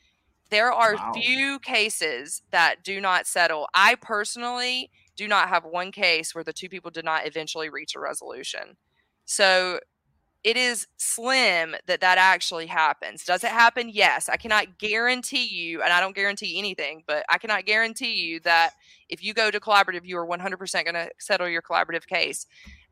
there 0.55 0.73
are 0.73 0.95
wow. 0.95 1.13
few 1.13 1.59
cases 1.59 2.41
that 2.53 2.85
do 2.85 3.01
not 3.01 3.27
settle. 3.27 3.69
I 3.75 3.97
personally 3.97 4.89
do 5.17 5.27
not 5.27 5.49
have 5.49 5.65
one 5.65 5.91
case 5.91 6.33
where 6.33 6.45
the 6.45 6.53
two 6.53 6.69
people 6.69 6.93
did 6.93 7.05
not 7.05 7.27
eventually 7.27 7.69
reach 7.69 7.97
a 7.97 8.01
resolution. 8.01 8.77
So 9.25 9.81
it 10.45 10.57
is 10.57 10.87
slim 10.97 11.75
that 11.89 12.03
that 12.03 12.19
actually 12.19 12.67
happens. 12.67 13.25
Does 13.25 13.43
it 13.43 13.51
happen? 13.51 13.89
Yes. 13.93 14.29
I 14.29 14.37
cannot 14.37 14.79
guarantee 14.79 15.45
you, 15.45 15.83
and 15.83 15.93
I 15.93 15.99
don't 15.99 16.15
guarantee 16.15 16.57
anything, 16.57 17.03
but 17.05 17.25
I 17.29 17.39
cannot 17.39 17.67
guarantee 17.67 18.15
you 18.15 18.39
that 18.41 18.75
if 19.09 19.25
you 19.25 19.35
go 19.35 19.51
to 19.51 19.59
collaborative, 19.59 20.03
you 20.05 20.17
are 20.19 20.27
100% 20.27 20.85
going 20.85 20.95
to 20.95 21.11
settle 21.19 21.49
your 21.49 21.63
collaborative 21.63 22.07
case. 22.07 22.47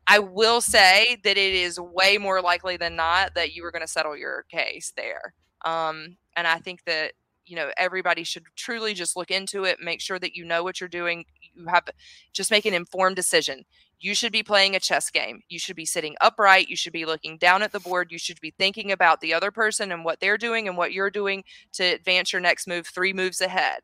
I 0.05 0.19
will 0.19 0.59
say 0.59 1.15
that 1.23 1.37
it 1.37 1.53
is 1.53 1.79
way 1.79 2.17
more 2.17 2.41
likely 2.41 2.75
than 2.75 2.97
not 2.97 3.35
that 3.35 3.53
you 3.55 3.63
are 3.63 3.71
going 3.71 3.83
to 3.83 3.87
settle 3.87 4.17
your 4.17 4.43
case 4.51 4.91
there. 4.97 5.33
Um, 5.63 6.17
and 6.35 6.45
I 6.45 6.57
think 6.57 6.83
that 6.85 7.13
you 7.45 7.55
know 7.55 7.71
everybody 7.77 8.23
should 8.23 8.43
truly 8.55 8.93
just 8.93 9.15
look 9.15 9.31
into 9.31 9.63
it 9.63 9.77
make 9.81 10.01
sure 10.01 10.19
that 10.19 10.35
you 10.35 10.45
know 10.45 10.63
what 10.63 10.79
you're 10.79 10.87
doing 10.89 11.25
you 11.55 11.67
have 11.67 11.89
just 12.33 12.51
make 12.51 12.65
an 12.65 12.73
informed 12.73 13.15
decision. 13.15 13.65
You 13.99 14.13
should 14.15 14.31
be 14.31 14.43
playing 14.43 14.75
a 14.75 14.79
chess 14.79 15.09
game. 15.09 15.41
You 15.47 15.59
should 15.59 15.75
be 15.75 15.85
sitting 15.85 16.15
upright. 16.19 16.67
You 16.67 16.75
should 16.75 16.93
be 16.93 17.05
looking 17.05 17.37
down 17.37 17.63
at 17.63 17.71
the 17.71 17.79
board. 17.79 18.11
You 18.11 18.17
should 18.17 18.39
be 18.41 18.53
thinking 18.57 18.91
about 18.91 19.21
the 19.21 19.33
other 19.33 19.51
person 19.51 19.91
and 19.91 20.03
what 20.03 20.19
they're 20.19 20.37
doing 20.37 20.67
and 20.67 20.77
what 20.77 20.91
you're 20.93 21.09
doing 21.09 21.43
to 21.73 21.83
advance 21.83 22.33
your 22.33 22.41
next 22.41 22.67
move 22.67 22.87
three 22.87 23.13
moves 23.13 23.39
ahead. 23.39 23.79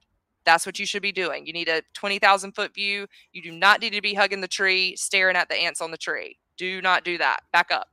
That's 0.45 0.65
what 0.65 0.79
you 0.79 0.85
should 0.85 1.01
be 1.01 1.11
doing. 1.11 1.45
You 1.45 1.53
need 1.53 1.69
a 1.69 1.83
20,000 1.93 2.53
foot 2.53 2.73
view. 2.73 3.07
You 3.31 3.41
do 3.41 3.51
not 3.51 3.81
need 3.81 3.93
to 3.93 4.01
be 4.01 4.13
hugging 4.13 4.41
the 4.41 4.47
tree 4.47 4.95
staring 4.95 5.35
at 5.35 5.47
the 5.47 5.55
ants 5.55 5.81
on 5.81 5.91
the 5.91 5.97
tree. 5.97 6.37
Do 6.57 6.81
not 6.81 7.05
do 7.05 7.17
that. 7.17 7.41
Back 7.53 7.71
up 7.71 7.89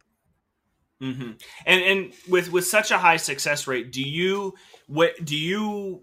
mm-hmm. 1.03 1.33
and 1.67 1.83
and 1.83 2.13
with 2.29 2.53
with 2.53 2.67
such 2.67 2.91
a 2.91 2.99
high 2.99 3.17
success 3.17 3.67
rate 3.67 3.93
do 3.93 4.03
you 4.03 4.55
what 4.87 5.13
do 5.25 5.37
you 5.37 6.03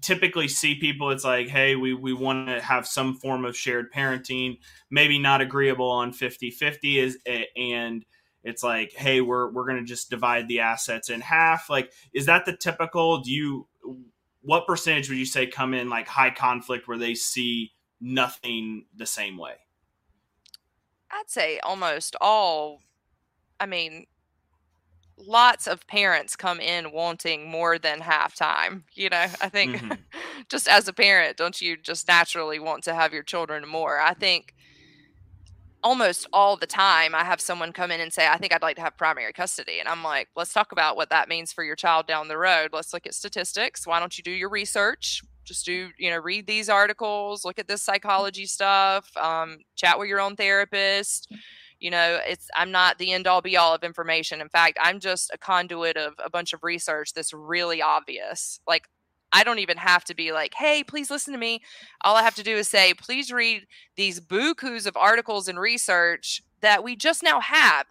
typically 0.00 0.48
see 0.48 0.74
people 0.74 1.10
it's 1.10 1.24
like 1.24 1.48
hey 1.48 1.76
we, 1.76 1.94
we 1.94 2.12
want 2.12 2.48
to 2.48 2.60
have 2.60 2.86
some 2.86 3.14
form 3.14 3.44
of 3.44 3.56
shared 3.56 3.92
parenting 3.92 4.58
maybe 4.90 5.18
not 5.18 5.40
agreeable 5.40 5.88
on 5.88 6.12
50-50 6.12 6.96
is 6.96 7.18
and 7.56 8.04
it's 8.46 8.62
like, 8.62 8.92
hey, 8.92 9.20
we're 9.20 9.50
we're 9.50 9.66
to 9.66 9.82
just 9.82 10.08
divide 10.08 10.46
the 10.46 10.60
assets 10.60 11.10
in 11.10 11.20
half. 11.20 11.68
Like, 11.68 11.92
is 12.14 12.26
that 12.26 12.46
the 12.46 12.56
typical? 12.56 13.20
Do 13.20 13.32
you 13.32 13.66
what 14.42 14.68
percentage 14.68 15.08
would 15.08 15.18
you 15.18 15.26
say 15.26 15.48
come 15.48 15.74
in 15.74 15.90
like 15.90 16.06
high 16.06 16.30
conflict 16.30 16.86
where 16.86 16.96
they 16.96 17.14
see 17.14 17.72
nothing 18.00 18.86
the 18.94 19.04
same 19.04 19.36
way? 19.36 19.54
I'd 21.10 21.28
say 21.28 21.58
almost 21.58 22.14
all. 22.20 22.82
I 23.58 23.66
mean, 23.66 24.06
lots 25.18 25.66
of 25.66 25.86
parents 25.86 26.36
come 26.36 26.60
in 26.60 26.92
wanting 26.92 27.48
more 27.50 27.78
than 27.78 28.00
half 28.00 28.34
time. 28.34 28.84
You 28.94 29.10
know, 29.10 29.26
I 29.40 29.48
think 29.48 29.76
mm-hmm. 29.76 29.92
just 30.48 30.68
as 30.68 30.88
a 30.88 30.92
parent, 30.92 31.36
don't 31.36 31.60
you 31.60 31.76
just 31.76 32.06
naturally 32.08 32.58
want 32.58 32.84
to 32.84 32.94
have 32.94 33.12
your 33.12 33.22
children 33.22 33.66
more? 33.66 33.98
I 33.98 34.14
think 34.14 34.54
almost 35.82 36.26
all 36.32 36.56
the 36.56 36.66
time 36.66 37.14
I 37.14 37.24
have 37.24 37.40
someone 37.40 37.72
come 37.72 37.90
in 37.90 38.00
and 38.00 38.12
say, 38.12 38.26
I 38.26 38.38
think 38.38 38.52
I'd 38.52 38.62
like 38.62 38.76
to 38.76 38.82
have 38.82 38.96
primary 38.96 39.32
custody. 39.32 39.78
And 39.78 39.88
I'm 39.88 40.02
like, 40.02 40.28
let's 40.34 40.52
talk 40.52 40.72
about 40.72 40.96
what 40.96 41.10
that 41.10 41.28
means 41.28 41.52
for 41.52 41.62
your 41.62 41.76
child 41.76 42.06
down 42.06 42.28
the 42.28 42.38
road. 42.38 42.70
Let's 42.72 42.92
look 42.92 43.06
at 43.06 43.14
statistics. 43.14 43.86
Why 43.86 44.00
don't 44.00 44.18
you 44.18 44.24
do 44.24 44.32
your 44.32 44.48
research? 44.48 45.22
Just 45.44 45.64
do, 45.64 45.90
you 45.96 46.10
know, 46.10 46.18
read 46.18 46.48
these 46.48 46.68
articles, 46.68 47.44
look 47.44 47.60
at 47.60 47.68
this 47.68 47.82
psychology 47.82 48.46
stuff, 48.46 49.16
um, 49.16 49.58
chat 49.76 49.96
with 49.96 50.08
your 50.08 50.20
own 50.20 50.34
therapist. 50.34 51.32
You 51.78 51.90
know, 51.90 52.18
it's, 52.24 52.48
I'm 52.56 52.70
not 52.70 52.98
the 52.98 53.12
end 53.12 53.26
all 53.26 53.42
be 53.42 53.56
all 53.56 53.74
of 53.74 53.84
information. 53.84 54.40
In 54.40 54.48
fact, 54.48 54.78
I'm 54.80 54.98
just 54.98 55.30
a 55.32 55.38
conduit 55.38 55.96
of 55.96 56.14
a 56.24 56.30
bunch 56.30 56.52
of 56.52 56.62
research 56.62 57.12
that's 57.12 57.32
really 57.32 57.82
obvious. 57.82 58.60
Like, 58.66 58.88
I 59.32 59.44
don't 59.44 59.58
even 59.58 59.76
have 59.76 60.04
to 60.04 60.14
be 60.14 60.32
like, 60.32 60.54
hey, 60.54 60.82
please 60.82 61.10
listen 61.10 61.32
to 61.34 61.38
me. 61.38 61.60
All 62.02 62.16
I 62.16 62.22
have 62.22 62.36
to 62.36 62.42
do 62.42 62.56
is 62.56 62.68
say, 62.68 62.94
please 62.94 63.32
read 63.32 63.66
these 63.96 64.20
bukus 64.20 64.86
of 64.86 64.96
articles 64.96 65.48
and 65.48 65.58
research 65.58 66.42
that 66.62 66.82
we 66.82 66.96
just 66.96 67.22
now 67.22 67.40
have. 67.40 67.86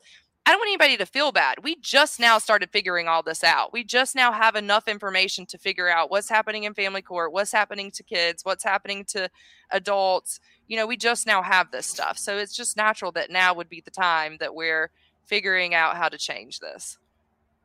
I 0.47 0.51
don't 0.51 0.59
want 0.59 0.69
anybody 0.69 0.97
to 0.97 1.07
feel 1.07 1.31
bad. 1.31 1.63
We 1.63 1.75
just 1.81 2.19
now 2.19 2.37
started 2.37 2.69
figuring 2.71 3.07
all 3.07 3.23
this 3.23 3.43
out. 3.43 3.73
We 3.73 3.83
just 3.83 4.15
now 4.15 4.31
have 4.31 4.55
enough 4.55 4.87
information 4.87 5.47
to 5.47 5.57
figure 5.57 5.89
out 5.89 6.11
what's 6.11 6.29
happening 6.29 6.65
in 6.65 6.75
family 6.75 7.01
court, 7.01 7.33
what's 7.33 7.51
happening 7.51 7.89
to 7.91 8.03
kids, 8.03 8.45
what's 8.45 8.63
happening 8.63 9.05
to 9.05 9.27
adults. 9.71 10.39
You 10.67 10.77
know, 10.77 10.87
we 10.87 10.97
just 10.97 11.27
now 11.27 11.41
have 11.41 11.71
this 11.71 11.85
stuff. 11.85 12.17
So 12.17 12.37
it's 12.37 12.55
just 12.55 12.75
natural 12.75 13.11
that 13.13 13.29
now 13.29 13.53
would 13.53 13.69
be 13.69 13.81
the 13.81 13.91
time 13.91 14.37
that 14.39 14.55
we're 14.55 14.89
figuring 15.25 15.73
out 15.73 15.97
how 15.97 16.09
to 16.09 16.17
change 16.17 16.59
this. 16.59 16.97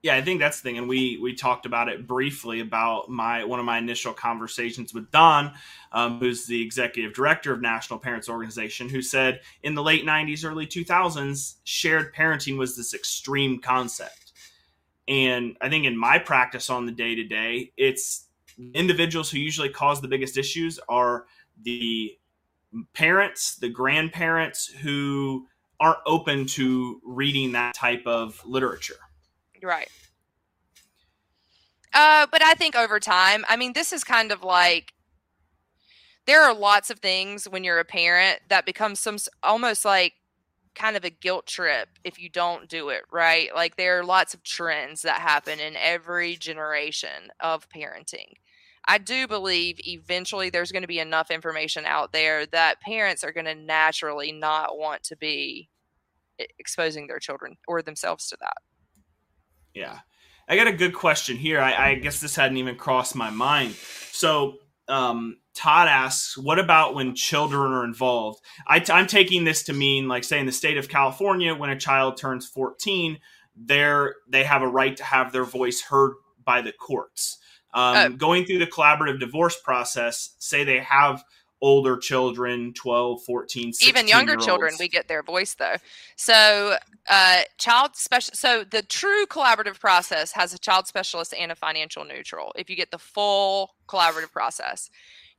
Yeah, 0.02 0.16
I 0.16 0.22
think 0.22 0.40
that's 0.40 0.60
the 0.60 0.62
thing, 0.62 0.78
and 0.78 0.88
we 0.88 1.18
we 1.18 1.34
talked 1.34 1.66
about 1.66 1.90
it 1.90 2.06
briefly 2.06 2.60
about 2.60 3.10
my 3.10 3.44
one 3.44 3.60
of 3.60 3.66
my 3.66 3.76
initial 3.76 4.14
conversations 4.14 4.94
with 4.94 5.10
Don, 5.10 5.52
um, 5.92 6.18
who's 6.18 6.46
the 6.46 6.62
executive 6.62 7.12
director 7.12 7.52
of 7.52 7.60
National 7.60 7.98
Parents 7.98 8.26
Organization, 8.26 8.88
who 8.88 9.02
said 9.02 9.42
in 9.62 9.74
the 9.74 9.82
late 9.82 10.06
'90s, 10.06 10.42
early 10.42 10.66
2000s, 10.66 11.56
shared 11.64 12.14
parenting 12.14 12.56
was 12.56 12.78
this 12.78 12.94
extreme 12.94 13.60
concept, 13.60 14.32
and 15.06 15.58
I 15.60 15.68
think 15.68 15.84
in 15.84 15.98
my 15.98 16.18
practice 16.18 16.70
on 16.70 16.86
the 16.86 16.92
day 16.92 17.14
to 17.16 17.24
day, 17.24 17.72
it's 17.76 18.26
individuals 18.72 19.30
who 19.30 19.38
usually 19.38 19.68
cause 19.68 20.00
the 20.00 20.08
biggest 20.08 20.38
issues 20.38 20.80
are 20.88 21.26
the 21.62 22.16
parents, 22.94 23.56
the 23.56 23.68
grandparents 23.68 24.66
who 24.66 25.46
aren't 25.80 25.98
open 26.06 26.46
to 26.46 27.00
reading 27.04 27.52
that 27.52 27.74
type 27.74 28.02
of 28.06 28.40
literature 28.44 28.96
Right. 29.62 29.88
Uh, 31.92 32.26
but 32.30 32.42
I 32.42 32.54
think 32.54 32.76
over 32.76 33.00
time, 33.00 33.44
I 33.48 33.56
mean, 33.56 33.72
this 33.72 33.92
is 33.92 34.04
kind 34.04 34.30
of 34.32 34.42
like 34.42 34.92
there 36.26 36.42
are 36.42 36.54
lots 36.54 36.90
of 36.90 37.00
things 37.00 37.48
when 37.48 37.64
you're 37.64 37.80
a 37.80 37.84
parent 37.84 38.40
that 38.48 38.64
become 38.64 38.94
some 38.94 39.16
almost 39.42 39.84
like 39.84 40.14
kind 40.76 40.96
of 40.96 41.04
a 41.04 41.10
guilt 41.10 41.46
trip 41.46 41.88
if 42.04 42.20
you 42.20 42.28
don't 42.28 42.68
do 42.68 42.90
it 42.90 43.02
right. 43.10 43.52
Like 43.54 43.76
there 43.76 43.98
are 43.98 44.04
lots 44.04 44.34
of 44.34 44.44
trends 44.44 45.02
that 45.02 45.20
happen 45.20 45.58
in 45.58 45.74
every 45.76 46.36
generation 46.36 47.32
of 47.40 47.68
parenting. 47.68 48.34
I 48.90 48.98
do 48.98 49.28
believe 49.28 49.76
eventually 49.86 50.50
there's 50.50 50.72
going 50.72 50.82
to 50.82 50.88
be 50.88 50.98
enough 50.98 51.30
information 51.30 51.84
out 51.86 52.12
there 52.12 52.44
that 52.46 52.80
parents 52.80 53.22
are 53.22 53.30
going 53.30 53.46
to 53.46 53.54
naturally 53.54 54.32
not 54.32 54.76
want 54.76 55.04
to 55.04 55.16
be 55.16 55.70
exposing 56.58 57.06
their 57.06 57.20
children 57.20 57.56
or 57.68 57.82
themselves 57.82 58.26
to 58.30 58.36
that. 58.40 58.56
Yeah. 59.74 60.00
I 60.48 60.56
got 60.56 60.66
a 60.66 60.72
good 60.72 60.92
question 60.92 61.36
here. 61.36 61.60
I, 61.60 61.90
I 61.90 61.94
guess 61.94 62.20
this 62.20 62.34
hadn't 62.34 62.56
even 62.56 62.74
crossed 62.74 63.14
my 63.14 63.30
mind. 63.30 63.74
So, 64.10 64.54
um, 64.88 65.36
Todd 65.54 65.86
asks, 65.86 66.36
"What 66.36 66.58
about 66.58 66.96
when 66.96 67.14
children 67.14 67.70
are 67.70 67.84
involved?" 67.84 68.40
I, 68.66 68.82
am 68.88 69.06
taking 69.06 69.44
this 69.44 69.62
to 69.64 69.72
mean, 69.72 70.08
like, 70.08 70.24
say, 70.24 70.40
in 70.40 70.46
the 70.46 70.52
state 70.52 70.78
of 70.78 70.88
California, 70.88 71.54
when 71.54 71.70
a 71.70 71.78
child 71.78 72.16
turns 72.16 72.48
14, 72.48 73.20
they're 73.54 74.16
they 74.28 74.42
have 74.42 74.62
a 74.62 74.68
right 74.68 74.96
to 74.96 75.04
have 75.04 75.30
their 75.30 75.44
voice 75.44 75.82
heard 75.82 76.14
by 76.44 76.60
the 76.60 76.72
courts. 76.72 77.39
Um, 77.72 77.96
uh, 77.96 78.08
going 78.08 78.44
through 78.44 78.58
the 78.58 78.66
collaborative 78.66 79.20
divorce 79.20 79.58
process, 79.60 80.34
say 80.38 80.64
they 80.64 80.80
have 80.80 81.24
older 81.62 81.98
children 81.98 82.72
12 82.72 83.22
14 83.22 83.72
even 83.82 84.08
younger 84.08 84.34
children 84.36 84.72
we 84.78 84.88
get 84.88 85.08
their 85.08 85.22
voice 85.22 85.54
though. 85.54 85.76
So 86.16 86.76
uh, 87.08 87.40
child 87.58 87.96
special 87.96 88.34
so 88.34 88.64
the 88.64 88.82
true 88.82 89.26
collaborative 89.26 89.78
process 89.78 90.32
has 90.32 90.54
a 90.54 90.58
child 90.58 90.86
specialist 90.86 91.34
and 91.38 91.52
a 91.52 91.54
financial 91.54 92.04
neutral 92.04 92.52
if 92.56 92.70
you 92.70 92.76
get 92.76 92.90
the 92.90 92.98
full 92.98 93.74
collaborative 93.88 94.32
process 94.32 94.90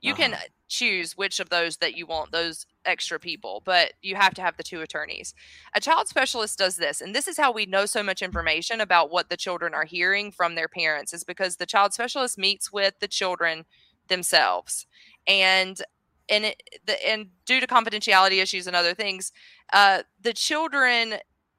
you 0.02 0.12
uh-huh. 0.12 0.22
can 0.22 0.38
choose 0.68 1.16
which 1.16 1.40
of 1.40 1.48
those 1.48 1.78
that 1.78 1.96
you 1.96 2.06
want 2.06 2.32
those 2.32 2.66
extra 2.84 3.18
people 3.18 3.62
but 3.64 3.92
you 4.02 4.16
have 4.16 4.34
to 4.34 4.42
have 4.42 4.56
the 4.56 4.62
two 4.62 4.80
attorneys 4.80 5.34
a 5.74 5.80
child 5.80 6.08
specialist 6.08 6.58
does 6.58 6.76
this 6.76 7.00
and 7.00 7.14
this 7.14 7.28
is 7.28 7.36
how 7.36 7.52
we 7.52 7.66
know 7.66 7.86
so 7.86 8.02
much 8.02 8.22
information 8.22 8.80
about 8.80 9.10
what 9.10 9.28
the 9.30 9.36
children 9.36 9.74
are 9.74 9.84
hearing 9.84 10.32
from 10.32 10.54
their 10.54 10.68
parents 10.68 11.12
is 11.12 11.24
because 11.24 11.56
the 11.56 11.66
child 11.66 11.92
specialist 11.92 12.38
meets 12.38 12.72
with 12.72 12.98
the 13.00 13.08
children 13.08 13.64
themselves 14.08 14.86
and 15.26 15.82
and 16.28 16.46
it, 16.46 16.62
the, 16.86 17.06
and 17.06 17.28
due 17.44 17.60
to 17.60 17.66
confidentiality 17.66 18.42
issues 18.42 18.66
and 18.66 18.74
other 18.74 18.94
things, 18.94 19.32
uh, 19.72 20.02
the 20.20 20.32
children 20.32 21.14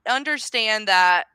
understand 0.08 0.88
that 0.88 1.26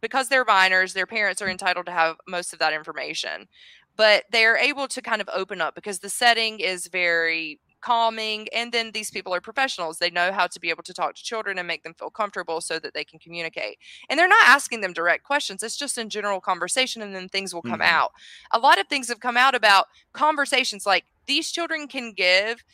because 0.00 0.28
they're 0.28 0.44
minors, 0.44 0.92
their 0.92 1.06
parents 1.06 1.42
are 1.42 1.48
entitled 1.48 1.86
to 1.86 1.92
have 1.92 2.16
most 2.28 2.52
of 2.52 2.58
that 2.58 2.72
information. 2.72 3.48
But 3.96 4.24
they're 4.30 4.56
able 4.56 4.88
to 4.88 5.00
kind 5.00 5.20
of 5.20 5.28
open 5.32 5.60
up 5.60 5.74
because 5.74 6.00
the 6.00 6.10
setting 6.10 6.60
is 6.60 6.88
very 6.88 7.60
calming. 7.80 8.48
And 8.52 8.72
then 8.72 8.90
these 8.92 9.10
people 9.10 9.32
are 9.34 9.40
professionals. 9.40 9.98
They 9.98 10.10
know 10.10 10.32
how 10.32 10.48
to 10.48 10.60
be 10.60 10.70
able 10.70 10.82
to 10.82 10.92
talk 10.92 11.14
to 11.14 11.22
children 11.22 11.56
and 11.56 11.68
make 11.68 11.84
them 11.84 11.94
feel 11.94 12.10
comfortable 12.10 12.60
so 12.60 12.78
that 12.78 12.94
they 12.94 13.04
can 13.04 13.18
communicate. 13.18 13.78
And 14.10 14.18
they're 14.18 14.26
not 14.26 14.48
asking 14.48 14.80
them 14.80 14.92
direct 14.92 15.22
questions, 15.22 15.62
it's 15.62 15.76
just 15.76 15.96
in 15.96 16.10
general 16.10 16.40
conversation, 16.40 17.00
and 17.00 17.14
then 17.14 17.28
things 17.28 17.54
will 17.54 17.62
come 17.62 17.74
mm-hmm. 17.74 17.94
out. 17.94 18.12
A 18.50 18.58
lot 18.58 18.80
of 18.80 18.88
things 18.88 19.08
have 19.08 19.20
come 19.20 19.36
out 19.36 19.54
about 19.54 19.86
conversations 20.12 20.84
like 20.84 21.04
these 21.26 21.52
children 21.52 21.86
can 21.86 22.12
give 22.12 22.64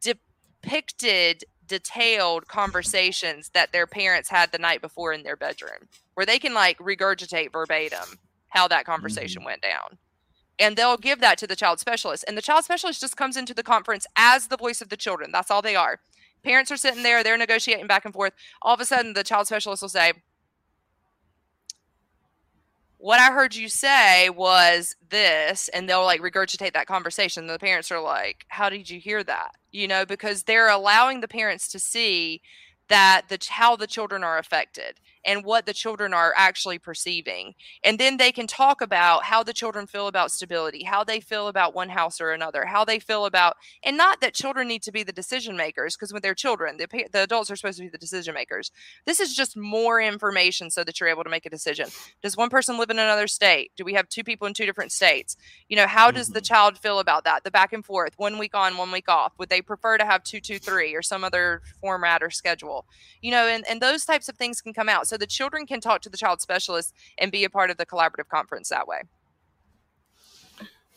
depicted 0.00 1.44
detailed 1.66 2.48
conversations 2.48 3.50
that 3.54 3.72
their 3.72 3.86
parents 3.86 4.28
had 4.28 4.50
the 4.50 4.58
night 4.58 4.82
before 4.82 5.12
in 5.12 5.22
their 5.22 5.36
bedroom 5.36 5.88
where 6.14 6.26
they 6.26 6.38
can 6.38 6.52
like 6.52 6.76
regurgitate 6.78 7.52
verbatim 7.52 8.18
how 8.48 8.66
that 8.66 8.84
conversation 8.84 9.40
mm-hmm. 9.40 9.50
went 9.50 9.62
down 9.62 9.96
and 10.60 10.76
they'll 10.76 10.96
give 10.96 11.20
that 11.20 11.38
to 11.38 11.46
the 11.46 11.56
child 11.56 11.80
specialist. 11.80 12.24
And 12.28 12.36
the 12.36 12.42
child 12.42 12.64
specialist 12.64 13.00
just 13.00 13.16
comes 13.16 13.36
into 13.36 13.54
the 13.54 13.62
conference 13.62 14.06
as 14.16 14.48
the 14.48 14.56
voice 14.56 14.80
of 14.80 14.90
the 14.90 14.96
children. 14.96 15.30
That's 15.32 15.50
all 15.50 15.62
they 15.62 15.74
are. 15.74 16.00
Parents 16.42 16.70
are 16.70 16.76
sitting 16.76 17.02
there 17.02 17.24
they're 17.24 17.36
negotiating 17.36 17.86
back 17.86 18.04
and 18.04 18.14
forth. 18.14 18.34
All 18.62 18.74
of 18.74 18.80
a 18.80 18.84
sudden 18.84 19.14
the 19.14 19.24
child 19.24 19.46
specialist 19.46 19.82
will 19.82 19.88
say 19.88 20.12
what 23.00 23.18
I 23.18 23.32
heard 23.32 23.54
you 23.54 23.70
say 23.70 24.28
was 24.28 24.94
this, 25.08 25.68
and 25.68 25.88
they'll 25.88 26.04
like 26.04 26.20
regurgitate 26.20 26.74
that 26.74 26.86
conversation. 26.86 27.46
The 27.46 27.58
parents 27.58 27.90
are 27.90 28.00
like, 28.00 28.44
How 28.48 28.68
did 28.68 28.90
you 28.90 29.00
hear 29.00 29.24
that? 29.24 29.52
You 29.72 29.88
know, 29.88 30.04
because 30.04 30.42
they're 30.42 30.68
allowing 30.68 31.20
the 31.20 31.28
parents 31.28 31.66
to 31.68 31.78
see 31.78 32.42
that 32.88 33.22
the 33.30 33.38
how 33.48 33.74
the 33.74 33.86
children 33.86 34.22
are 34.22 34.36
affected 34.36 35.00
and 35.24 35.44
what 35.44 35.66
the 35.66 35.72
children 35.72 36.12
are 36.12 36.34
actually 36.36 36.78
perceiving 36.78 37.54
and 37.84 37.98
then 37.98 38.16
they 38.16 38.32
can 38.32 38.46
talk 38.46 38.80
about 38.80 39.24
how 39.24 39.42
the 39.42 39.52
children 39.52 39.86
feel 39.86 40.06
about 40.06 40.32
stability 40.32 40.84
how 40.84 41.04
they 41.04 41.20
feel 41.20 41.48
about 41.48 41.74
one 41.74 41.90
house 41.90 42.20
or 42.20 42.32
another 42.32 42.66
how 42.66 42.84
they 42.84 42.98
feel 42.98 43.26
about 43.26 43.56
and 43.82 43.96
not 43.96 44.20
that 44.20 44.34
children 44.34 44.68
need 44.68 44.82
to 44.82 44.92
be 44.92 45.02
the 45.02 45.12
decision 45.12 45.56
makers 45.56 45.96
because 45.96 46.12
when 46.12 46.22
they're 46.22 46.34
children 46.34 46.76
the, 46.76 46.86
the 47.12 47.22
adults 47.22 47.50
are 47.50 47.56
supposed 47.56 47.78
to 47.78 47.84
be 47.84 47.88
the 47.88 47.98
decision 47.98 48.34
makers. 48.34 48.70
This 49.06 49.20
is 49.20 49.34
just 49.34 49.56
more 49.56 50.00
information 50.00 50.70
so 50.70 50.84
that 50.84 50.98
you're 50.98 51.08
able 51.08 51.24
to 51.24 51.30
make 51.30 51.46
a 51.46 51.50
decision. 51.50 51.88
Does 52.22 52.36
one 52.36 52.50
person 52.50 52.78
live 52.78 52.90
in 52.90 52.98
another 52.98 53.26
state? 53.26 53.72
Do 53.76 53.84
we 53.84 53.94
have 53.94 54.08
two 54.08 54.24
people 54.24 54.46
in 54.46 54.54
two 54.54 54.66
different 54.66 54.92
states? 54.92 55.36
You 55.68 55.76
know 55.76 55.86
how 55.86 56.10
does 56.10 56.28
the 56.28 56.40
mm-hmm. 56.40 56.54
child 56.54 56.78
feel 56.78 56.98
about 56.98 57.24
that? 57.24 57.44
The 57.44 57.50
back 57.50 57.72
and 57.72 57.84
forth 57.84 58.14
one 58.16 58.38
week 58.38 58.54
on 58.54 58.76
one 58.76 58.90
week 58.90 59.08
off. 59.08 59.32
Would 59.38 59.48
they 59.48 59.62
prefer 59.62 59.98
to 59.98 60.04
have 60.04 60.22
two 60.22 60.40
two 60.40 60.58
three 60.58 60.94
or 60.94 61.02
some 61.02 61.24
other 61.24 61.62
format 61.80 62.22
or 62.22 62.30
schedule? 62.30 62.86
You 63.20 63.30
know, 63.30 63.46
and, 63.46 63.64
and 63.68 63.80
those 63.80 64.04
types 64.04 64.28
of 64.28 64.36
things 64.36 64.60
can 64.60 64.72
come 64.72 64.88
out. 64.88 65.06
So 65.10 65.16
the 65.16 65.26
children 65.26 65.66
can 65.66 65.80
talk 65.80 66.00
to 66.02 66.08
the 66.08 66.16
child 66.16 66.40
specialist 66.40 66.94
and 67.18 67.30
be 67.30 67.44
a 67.44 67.50
part 67.50 67.70
of 67.70 67.76
the 67.76 67.84
collaborative 67.84 68.28
conference 68.28 68.68
that 68.70 68.88
way. 68.88 69.02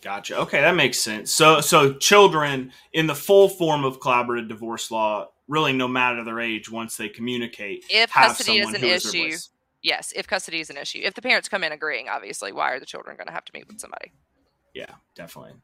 Gotcha. 0.02 0.38
Okay, 0.40 0.62
that 0.62 0.76
makes 0.76 1.00
sense. 1.00 1.32
So, 1.32 1.62
so 1.62 1.94
children 1.94 2.72
in 2.92 3.08
the 3.08 3.16
full 3.16 3.50
form 3.50 3.86
of 3.86 4.00
collaborative 4.00 4.50
divorce 4.50 4.92
law, 4.92 5.30
really, 5.48 5.74
no 5.74 5.88
matter 5.88 6.24
their 6.24 6.40
age, 6.40 6.70
once 6.70 6.98
they 6.98 7.10
communicate, 7.10 7.86
if 7.90 8.12
custody 8.12 8.60
is 8.60 8.74
an 8.74 8.84
issue, 8.84 9.36
Yes, 9.84 10.14
if 10.16 10.28
custody 10.28 10.62
is 10.62 10.70
an 10.70 10.78
issue. 10.78 11.02
If 11.04 11.14
the 11.14 11.22
parents 11.22 11.50
come 11.50 11.64
in 11.64 11.74
agreeing, 11.74 12.08
obviously, 12.08 12.54
why 12.54 12.72
are 12.72 12.80
the 12.80 12.86
children 12.86 13.18
going 13.18 13.28
to 13.28 13.34
have 13.34 13.44
to 13.46 13.52
meet 13.54 13.68
with 13.68 13.82
somebody? 13.82 14.14
Yeah, 14.74 14.92
definitely. 15.14 15.56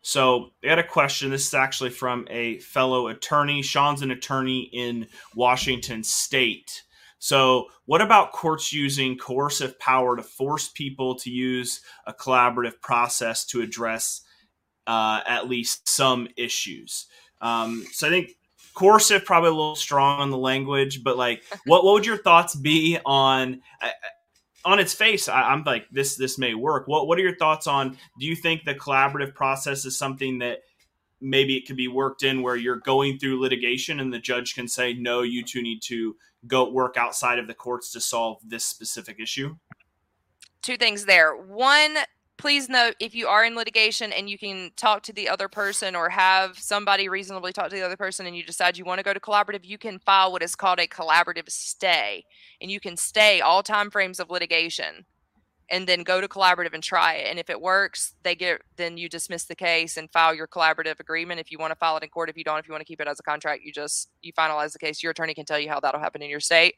So 0.00 0.50
I 0.64 0.68
had 0.68 0.78
a 0.78 0.86
question. 0.86 1.30
This 1.30 1.46
is 1.46 1.54
actually 1.54 1.90
from 1.90 2.26
a 2.30 2.58
fellow 2.60 3.08
attorney. 3.08 3.60
Sean's 3.60 4.00
an 4.00 4.10
attorney 4.10 4.70
in 4.72 5.08
Washington 5.34 6.02
State. 6.02 6.83
So, 7.24 7.68
what 7.86 8.02
about 8.02 8.32
courts 8.32 8.70
using 8.70 9.16
coercive 9.16 9.78
power 9.78 10.14
to 10.14 10.22
force 10.22 10.68
people 10.68 11.14
to 11.20 11.30
use 11.30 11.80
a 12.06 12.12
collaborative 12.12 12.82
process 12.82 13.46
to 13.46 13.62
address 13.62 14.20
uh, 14.86 15.22
at 15.26 15.48
least 15.48 15.88
some 15.88 16.28
issues? 16.36 17.06
Um, 17.40 17.86
so, 17.92 18.08
I 18.08 18.10
think 18.10 18.36
coercive 18.74 19.24
probably 19.24 19.48
a 19.48 19.54
little 19.54 19.74
strong 19.74 20.20
on 20.20 20.30
the 20.30 20.36
language, 20.36 21.02
but 21.02 21.16
like, 21.16 21.42
what 21.64 21.82
what 21.82 21.94
would 21.94 22.04
your 22.04 22.18
thoughts 22.18 22.54
be 22.54 22.98
on? 23.06 23.62
Uh, 23.80 23.88
on 24.66 24.78
its 24.78 24.92
face, 24.92 25.26
I, 25.26 25.50
am 25.50 25.62
like 25.64 25.88
this. 25.90 26.16
This 26.16 26.36
may 26.36 26.52
work. 26.52 26.88
What 26.88 27.08
What 27.08 27.18
are 27.18 27.22
your 27.22 27.36
thoughts 27.36 27.66
on? 27.66 27.96
Do 28.20 28.26
you 28.26 28.36
think 28.36 28.64
the 28.64 28.74
collaborative 28.74 29.34
process 29.34 29.86
is 29.86 29.96
something 29.96 30.40
that 30.40 30.58
maybe 31.22 31.56
it 31.56 31.66
could 31.66 31.76
be 31.76 31.88
worked 31.88 32.22
in 32.22 32.42
where 32.42 32.56
you're 32.56 32.76
going 32.80 33.18
through 33.18 33.40
litigation 33.40 34.00
and 34.00 34.12
the 34.12 34.18
judge 34.18 34.54
can 34.54 34.68
say, 34.68 34.92
no, 34.92 35.22
you 35.22 35.42
two 35.42 35.62
need 35.62 35.80
to 35.80 36.14
go 36.46 36.70
work 36.70 36.96
outside 36.96 37.38
of 37.38 37.46
the 37.46 37.54
courts 37.54 37.90
to 37.92 38.00
solve 38.00 38.38
this 38.46 38.64
specific 38.64 39.20
issue? 39.20 39.56
Two 40.62 40.76
things 40.76 41.04
there. 41.04 41.36
One, 41.36 41.96
please 42.36 42.68
note 42.68 42.94
if 43.00 43.14
you 43.14 43.28
are 43.28 43.44
in 43.44 43.54
litigation 43.54 44.12
and 44.12 44.28
you 44.28 44.38
can 44.38 44.70
talk 44.76 45.02
to 45.02 45.12
the 45.12 45.28
other 45.28 45.48
person 45.48 45.94
or 45.94 46.08
have 46.08 46.58
somebody 46.58 47.08
reasonably 47.08 47.52
talk 47.52 47.70
to 47.70 47.76
the 47.76 47.84
other 47.84 47.96
person 47.96 48.26
and 48.26 48.36
you 48.36 48.42
decide 48.42 48.76
you 48.76 48.84
want 48.84 48.98
to 48.98 49.04
go 49.04 49.14
to 49.14 49.20
collaborative 49.20 49.64
you 49.64 49.78
can 49.78 49.98
file 50.00 50.32
what 50.32 50.42
is 50.42 50.56
called 50.56 50.80
a 50.80 50.86
collaborative 50.86 51.48
stay 51.48 52.24
and 52.60 52.70
you 52.70 52.80
can 52.80 52.96
stay 52.96 53.40
all 53.40 53.62
time 53.62 53.90
frames 53.90 54.18
of 54.18 54.30
litigation 54.30 55.06
and 55.70 55.86
then 55.86 56.02
go 56.02 56.20
to 56.20 56.28
collaborative 56.28 56.74
and 56.74 56.82
try 56.82 57.14
it. 57.14 57.30
And 57.30 57.38
if 57.38 57.48
it 57.48 57.60
works, 57.60 58.14
they 58.22 58.34
get 58.34 58.62
then 58.76 58.96
you 58.96 59.08
dismiss 59.08 59.44
the 59.44 59.54
case 59.54 59.96
and 59.96 60.10
file 60.10 60.34
your 60.34 60.46
collaborative 60.46 61.00
agreement. 61.00 61.40
If 61.40 61.50
you 61.50 61.58
want 61.58 61.70
to 61.70 61.76
file 61.76 61.96
it 61.96 62.02
in 62.02 62.08
court, 62.10 62.28
if 62.28 62.36
you 62.36 62.44
don't, 62.44 62.58
if 62.58 62.68
you 62.68 62.72
want 62.72 62.82
to 62.82 62.86
keep 62.86 63.00
it 63.00 63.08
as 63.08 63.18
a 63.18 63.22
contract, 63.22 63.62
you 63.64 63.72
just 63.72 64.10
you 64.22 64.32
finalize 64.32 64.72
the 64.72 64.78
case. 64.78 65.02
Your 65.02 65.12
attorney 65.12 65.34
can 65.34 65.44
tell 65.44 65.58
you 65.58 65.68
how 65.68 65.80
that'll 65.80 66.00
happen 66.00 66.22
in 66.22 66.30
your 66.30 66.40
state. 66.40 66.74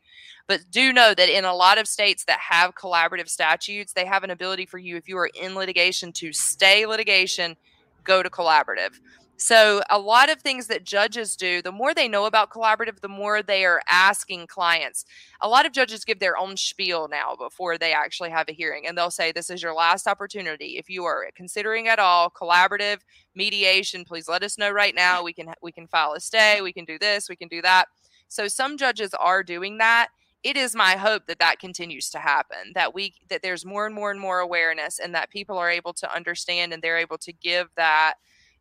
But 0.46 0.60
do 0.70 0.92
know 0.92 1.14
that 1.14 1.28
in 1.28 1.44
a 1.44 1.54
lot 1.54 1.78
of 1.78 1.88
states 1.88 2.24
that 2.24 2.38
have 2.38 2.74
collaborative 2.74 3.28
statutes, 3.28 3.92
they 3.92 4.06
have 4.06 4.24
an 4.24 4.30
ability 4.30 4.66
for 4.66 4.78
you 4.78 4.96
if 4.96 5.08
you 5.08 5.18
are 5.18 5.30
in 5.40 5.54
litigation 5.54 6.12
to 6.12 6.32
stay 6.32 6.86
litigation, 6.86 7.56
go 8.04 8.22
to 8.22 8.30
collaborative. 8.30 9.00
So, 9.38 9.82
a 9.90 9.98
lot 9.98 10.30
of 10.30 10.40
things 10.40 10.66
that 10.68 10.84
judges 10.84 11.36
do, 11.36 11.60
the 11.60 11.72
more 11.72 11.92
they 11.92 12.08
know 12.08 12.24
about 12.24 12.50
collaborative, 12.50 13.00
the 13.00 13.08
more 13.08 13.42
they 13.42 13.66
are 13.66 13.82
asking 13.90 14.46
clients. 14.46 15.04
A 15.42 15.48
lot 15.48 15.66
of 15.66 15.72
judges 15.72 16.06
give 16.06 16.20
their 16.20 16.38
own 16.38 16.56
spiel 16.56 17.06
now 17.08 17.36
before 17.36 17.76
they 17.76 17.92
actually 17.92 18.30
have 18.30 18.48
a 18.48 18.52
hearing, 18.52 18.86
and 18.86 18.96
they'll 18.96 19.10
say, 19.10 19.32
This 19.32 19.50
is 19.50 19.62
your 19.62 19.74
last 19.74 20.06
opportunity. 20.06 20.78
If 20.78 20.88
you 20.88 21.04
are 21.04 21.26
considering 21.34 21.86
at 21.86 21.98
all 21.98 22.30
collaborative 22.30 23.00
mediation, 23.34 24.04
please 24.06 24.26
let 24.26 24.42
us 24.42 24.56
know 24.56 24.70
right 24.70 24.94
now. 24.94 25.22
We 25.22 25.34
can 25.34 25.52
we 25.62 25.72
can 25.72 25.86
file 25.86 26.14
a 26.14 26.20
stay, 26.20 26.62
we 26.62 26.72
can 26.72 26.86
do 26.86 26.98
this, 26.98 27.28
we 27.28 27.36
can 27.36 27.48
do 27.48 27.60
that. 27.60 27.88
So 28.28 28.48
some 28.48 28.78
judges 28.78 29.12
are 29.12 29.42
doing 29.42 29.76
that. 29.78 30.08
It 30.42 30.56
is 30.56 30.74
my 30.74 30.96
hope 30.96 31.26
that 31.26 31.40
that 31.40 31.58
continues 31.58 32.08
to 32.10 32.18
happen. 32.18 32.72
That 32.74 32.94
we 32.94 33.12
that 33.28 33.42
there's 33.42 33.66
more 33.66 33.84
and 33.84 33.94
more 33.94 34.10
and 34.10 34.20
more 34.20 34.38
awareness, 34.38 34.98
and 34.98 35.14
that 35.14 35.30
people 35.30 35.58
are 35.58 35.70
able 35.70 35.92
to 35.94 36.14
understand 36.14 36.72
and 36.72 36.82
they're 36.82 36.96
able 36.96 37.18
to 37.18 37.34
give 37.34 37.68
that 37.76 38.14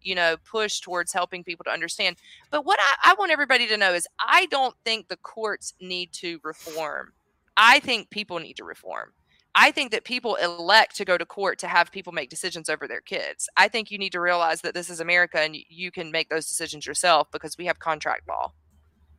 you 0.06 0.16
know, 0.16 0.38
push 0.50 0.80
towards 0.80 1.12
helping 1.12 1.44
people 1.44 1.64
to 1.66 1.72
understand. 1.72 2.16
But 2.52 2.66
what 2.66 2.80
I, 2.80 3.12
I 3.12 3.16
want 3.16 3.32
everybody 3.32 3.68
to 3.68 3.78
know 3.78 3.94
is 3.94 4.08
I 4.20 4.46
don't 4.46 4.76
think 4.86 5.08
the 5.08 5.18
courts 5.18 5.74
need 5.82 6.14
to 6.14 6.40
reform. 6.44 7.14
I 7.58 7.80
think 7.80 8.10
people 8.10 8.40
need 8.40 8.58
to 8.58 8.64
reform. 8.64 9.12
I 9.58 9.72
think 9.72 9.92
that 9.92 10.04
people 10.04 10.36
elect 10.36 10.98
to 10.98 11.06
go 11.06 11.18
to 11.18 11.26
court 11.26 11.60
to 11.60 11.68
have 11.68 11.92
people 11.92 12.12
make 12.12 12.30
decisions 12.30 12.70
over 12.70 12.88
their 12.88 13.00
kids. 13.00 13.48
I 13.56 13.70
think 13.70 13.90
you 13.90 13.98
need 13.98 14.12
to 14.12 14.20
realize 14.20 14.62
that 14.62 14.74
this 14.74 14.90
is 14.90 15.00
America 15.00 15.40
and 15.40 15.56
you 15.70 15.92
can 15.92 16.12
make 16.12 16.30
those 16.30 16.48
decisions 16.48 16.86
yourself 16.86 17.32
because 17.32 17.58
we 17.58 17.66
have 17.66 17.80
contract 17.80 18.28
law. 18.28 18.52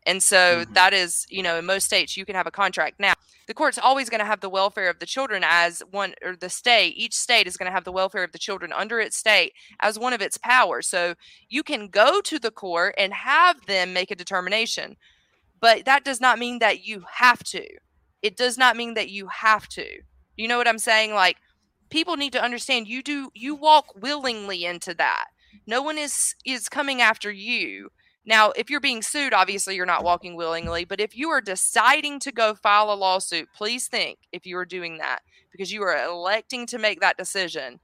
And 0.06 0.22
so 0.22 0.62
mm-hmm. 0.62 0.72
that 0.74 0.94
is, 0.94 1.26
you 1.28 1.42
know, 1.42 1.58
in 1.58 1.66
most 1.66 1.84
states 1.84 2.16
you 2.16 2.24
can 2.24 2.36
have 2.36 2.46
a 2.46 2.52
contract. 2.52 3.00
Now, 3.00 3.14
the 3.48 3.54
court's 3.54 3.78
always 3.78 4.08
going 4.08 4.20
to 4.20 4.26
have 4.26 4.40
the 4.40 4.48
welfare 4.48 4.88
of 4.88 4.98
the 4.98 5.06
children 5.06 5.44
as 5.44 5.82
one 5.90 6.14
or 6.22 6.36
the 6.36 6.48
state, 6.48 6.94
each 6.96 7.14
state 7.14 7.46
is 7.46 7.56
going 7.56 7.66
to 7.66 7.74
have 7.74 7.84
the 7.84 7.92
welfare 7.92 8.24
of 8.24 8.32
the 8.32 8.38
children 8.38 8.72
under 8.72 8.98
its 8.98 9.16
state 9.16 9.52
as 9.80 9.98
one 9.98 10.12
of 10.12 10.22
its 10.22 10.38
powers. 10.38 10.88
So 10.88 11.14
you 11.48 11.62
can 11.62 11.88
go 11.88 12.20
to 12.22 12.38
the 12.38 12.50
court 12.50 12.94
and 12.96 13.12
have 13.12 13.66
them 13.66 13.92
make 13.92 14.10
a 14.10 14.16
determination. 14.16 14.96
But 15.60 15.84
that 15.84 16.04
does 16.04 16.20
not 16.20 16.38
mean 16.38 16.58
that 16.60 16.84
you 16.84 17.04
have 17.18 17.42
to. 17.44 17.64
It 18.22 18.36
does 18.36 18.58
not 18.58 18.76
mean 18.76 18.94
that 18.94 19.10
you 19.10 19.28
have 19.28 19.68
to. 19.70 19.86
You 20.36 20.48
know 20.48 20.58
what 20.58 20.68
I'm 20.68 20.78
saying? 20.78 21.14
Like 21.14 21.36
people 21.90 22.16
need 22.16 22.32
to 22.32 22.42
understand 22.42 22.88
you 22.88 23.02
do 23.02 23.30
you 23.34 23.54
walk 23.54 23.86
willingly 24.00 24.64
into 24.64 24.94
that. 24.94 25.26
No 25.66 25.82
one 25.82 25.98
is 25.98 26.34
is 26.44 26.68
coming 26.68 27.00
after 27.00 27.30
you 27.30 27.90
now, 28.26 28.50
if 28.56 28.68
you're 28.68 28.80
being 28.80 29.02
sued, 29.02 29.32
obviously 29.32 29.76
you're 29.76 29.86
not 29.86 30.02
walking 30.02 30.34
willingly, 30.34 30.84
but 30.84 31.00
if 31.00 31.16
you 31.16 31.30
are 31.30 31.40
deciding 31.40 32.18
to 32.20 32.32
go 32.32 32.54
file 32.54 32.92
a 32.92 32.94
lawsuit, 32.94 33.48
please 33.54 33.86
think 33.86 34.18
if 34.32 34.44
you 34.44 34.58
are 34.58 34.64
doing 34.64 34.98
that 34.98 35.20
because 35.52 35.72
you 35.72 35.82
are 35.82 36.04
electing 36.04 36.66
to 36.66 36.78
make 36.78 37.00
that 37.00 37.16
decision. 37.16 37.78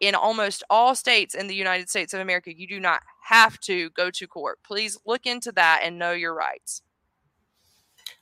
In 0.00 0.14
almost 0.14 0.62
all 0.70 0.94
states 0.94 1.34
in 1.34 1.48
the 1.48 1.54
United 1.56 1.90
States 1.90 2.14
of 2.14 2.20
America, 2.20 2.56
you 2.56 2.68
do 2.68 2.78
not 2.78 3.02
have 3.24 3.58
to 3.60 3.90
go 3.90 4.10
to 4.12 4.28
court. 4.28 4.60
Please 4.64 4.96
look 5.04 5.26
into 5.26 5.50
that 5.52 5.80
and 5.82 5.98
know 5.98 6.12
your 6.12 6.32
rights. 6.32 6.82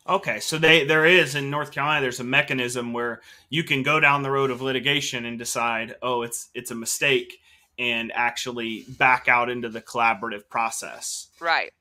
Okay, 0.08 0.40
so 0.40 0.56
they 0.56 0.84
there 0.84 1.04
is 1.04 1.34
in 1.34 1.50
North 1.50 1.72
Carolina 1.72 2.00
there's 2.00 2.20
a 2.20 2.24
mechanism 2.24 2.94
where 2.94 3.20
you 3.50 3.62
can 3.62 3.82
go 3.82 4.00
down 4.00 4.22
the 4.22 4.30
road 4.30 4.50
of 4.50 4.62
litigation 4.62 5.26
and 5.26 5.38
decide, 5.38 5.96
oh, 6.00 6.22
it's 6.22 6.48
it's 6.54 6.70
a 6.70 6.74
mistake 6.74 7.40
and 7.78 8.12
actually 8.14 8.84
back 8.98 9.28
out 9.28 9.48
into 9.50 9.68
the 9.68 9.80
collaborative 9.80 10.48
process. 10.48 11.28
Right. 11.40 11.72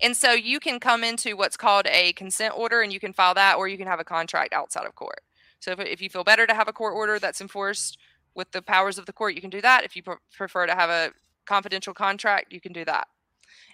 And 0.00 0.16
so 0.16 0.32
you 0.32 0.60
can 0.60 0.80
come 0.80 1.04
into 1.04 1.36
what's 1.36 1.56
called 1.56 1.86
a 1.86 2.12
consent 2.14 2.54
order 2.56 2.82
and 2.82 2.92
you 2.92 3.00
can 3.00 3.12
file 3.12 3.34
that, 3.34 3.56
or 3.56 3.68
you 3.68 3.78
can 3.78 3.86
have 3.86 4.00
a 4.00 4.04
contract 4.04 4.52
outside 4.52 4.86
of 4.86 4.94
court. 4.94 5.20
So 5.60 5.70
if, 5.72 5.80
if 5.80 6.02
you 6.02 6.10
feel 6.10 6.24
better 6.24 6.46
to 6.46 6.54
have 6.54 6.68
a 6.68 6.72
court 6.72 6.94
order 6.94 7.18
that's 7.18 7.40
enforced 7.40 7.98
with 8.34 8.50
the 8.50 8.62
powers 8.62 8.98
of 8.98 9.06
the 9.06 9.12
court, 9.12 9.34
you 9.34 9.40
can 9.40 9.50
do 9.50 9.60
that. 9.60 9.84
If 9.84 9.96
you 9.96 10.02
prefer 10.36 10.66
to 10.66 10.74
have 10.74 10.90
a 10.90 11.12
confidential 11.46 11.94
contract, 11.94 12.52
you 12.52 12.60
can 12.60 12.72
do 12.72 12.84
that. 12.84 13.06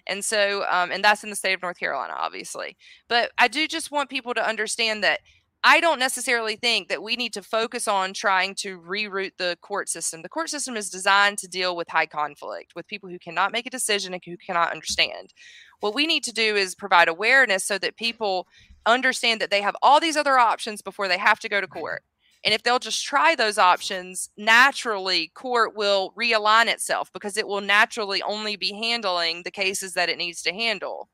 And 0.07 0.23
so, 0.23 0.65
um, 0.69 0.91
and 0.91 1.03
that's 1.03 1.23
in 1.23 1.29
the 1.29 1.35
state 1.35 1.53
of 1.53 1.61
North 1.61 1.79
Carolina, 1.79 2.13
obviously. 2.17 2.77
But 3.07 3.31
I 3.37 3.47
do 3.47 3.67
just 3.67 3.91
want 3.91 4.09
people 4.09 4.33
to 4.33 4.47
understand 4.47 5.03
that 5.03 5.21
I 5.63 5.79
don't 5.79 5.99
necessarily 5.99 6.55
think 6.55 6.89
that 6.89 7.03
we 7.03 7.15
need 7.15 7.33
to 7.33 7.43
focus 7.43 7.87
on 7.87 8.13
trying 8.13 8.55
to 8.55 8.79
reroute 8.79 9.37
the 9.37 9.57
court 9.61 9.89
system. 9.89 10.23
The 10.23 10.29
court 10.29 10.49
system 10.49 10.75
is 10.75 10.89
designed 10.89 11.37
to 11.39 11.47
deal 11.47 11.75
with 11.75 11.89
high 11.89 12.07
conflict, 12.07 12.73
with 12.75 12.87
people 12.87 13.09
who 13.09 13.19
cannot 13.19 13.51
make 13.51 13.67
a 13.67 13.71
decision 13.71 14.13
and 14.13 14.23
who 14.25 14.37
cannot 14.37 14.71
understand. 14.71 15.33
What 15.79 15.93
we 15.93 16.07
need 16.07 16.23
to 16.23 16.33
do 16.33 16.55
is 16.55 16.73
provide 16.73 17.07
awareness 17.07 17.63
so 17.63 17.77
that 17.77 17.95
people 17.95 18.47
understand 18.87 19.39
that 19.39 19.51
they 19.51 19.61
have 19.61 19.75
all 19.83 19.99
these 19.99 20.17
other 20.17 20.39
options 20.39 20.81
before 20.81 21.07
they 21.07 21.19
have 21.19 21.39
to 21.41 21.49
go 21.49 21.61
to 21.61 21.67
mm-hmm. 21.67 21.79
court. 21.79 22.03
And 22.43 22.55
if 22.55 22.63
they'll 22.63 22.79
just 22.79 23.05
try 23.05 23.35
those 23.35 23.59
options, 23.59 24.31
naturally, 24.35 25.31
court 25.35 25.75
will 25.75 26.11
realign 26.19 26.65
itself 26.67 27.13
because 27.13 27.37
it 27.37 27.47
will 27.47 27.61
naturally 27.61 28.19
only 28.23 28.55
be 28.55 28.73
handling 28.73 29.43
the 29.43 29.51
cases 29.51 29.93
that 29.93 30.09
it 30.09 30.17
needs 30.17 30.41
to 30.41 30.53
handle. 30.53 31.09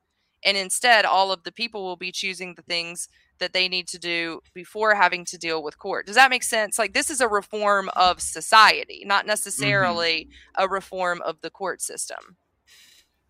And 0.45 0.56
instead, 0.56 1.04
all 1.04 1.34
of 1.34 1.43
the 1.43 1.52
people 1.52 1.84
will 1.84 1.98
be 1.98 2.14
choosing 2.14 2.56
the 2.56 2.62
things 2.62 3.10
that 3.40 3.54
they 3.54 3.68
need 3.68 3.88
to 3.90 4.00
do 4.00 4.42
before 4.54 4.96
having 4.96 5.26
to 5.26 5.38
deal 5.38 5.64
with 5.64 5.78
court. 5.78 6.06
Does 6.06 6.16
that 6.16 6.30
make 6.30 6.44
sense? 6.44 6.78
Like 6.78 6.94
this 6.94 7.10
is 7.10 7.22
a 7.22 7.28
reform 7.28 7.90
of 7.96 8.22
society, 8.22 9.04
not 9.06 9.22
mm-hmm. 9.22 9.30
necessarily 9.30 10.30
mm-hmm. 10.30 10.64
a 10.66 10.68
reform 10.68 11.22
of 11.24 11.42
the 11.42 11.50
court 11.50 11.82
system. 11.82 12.38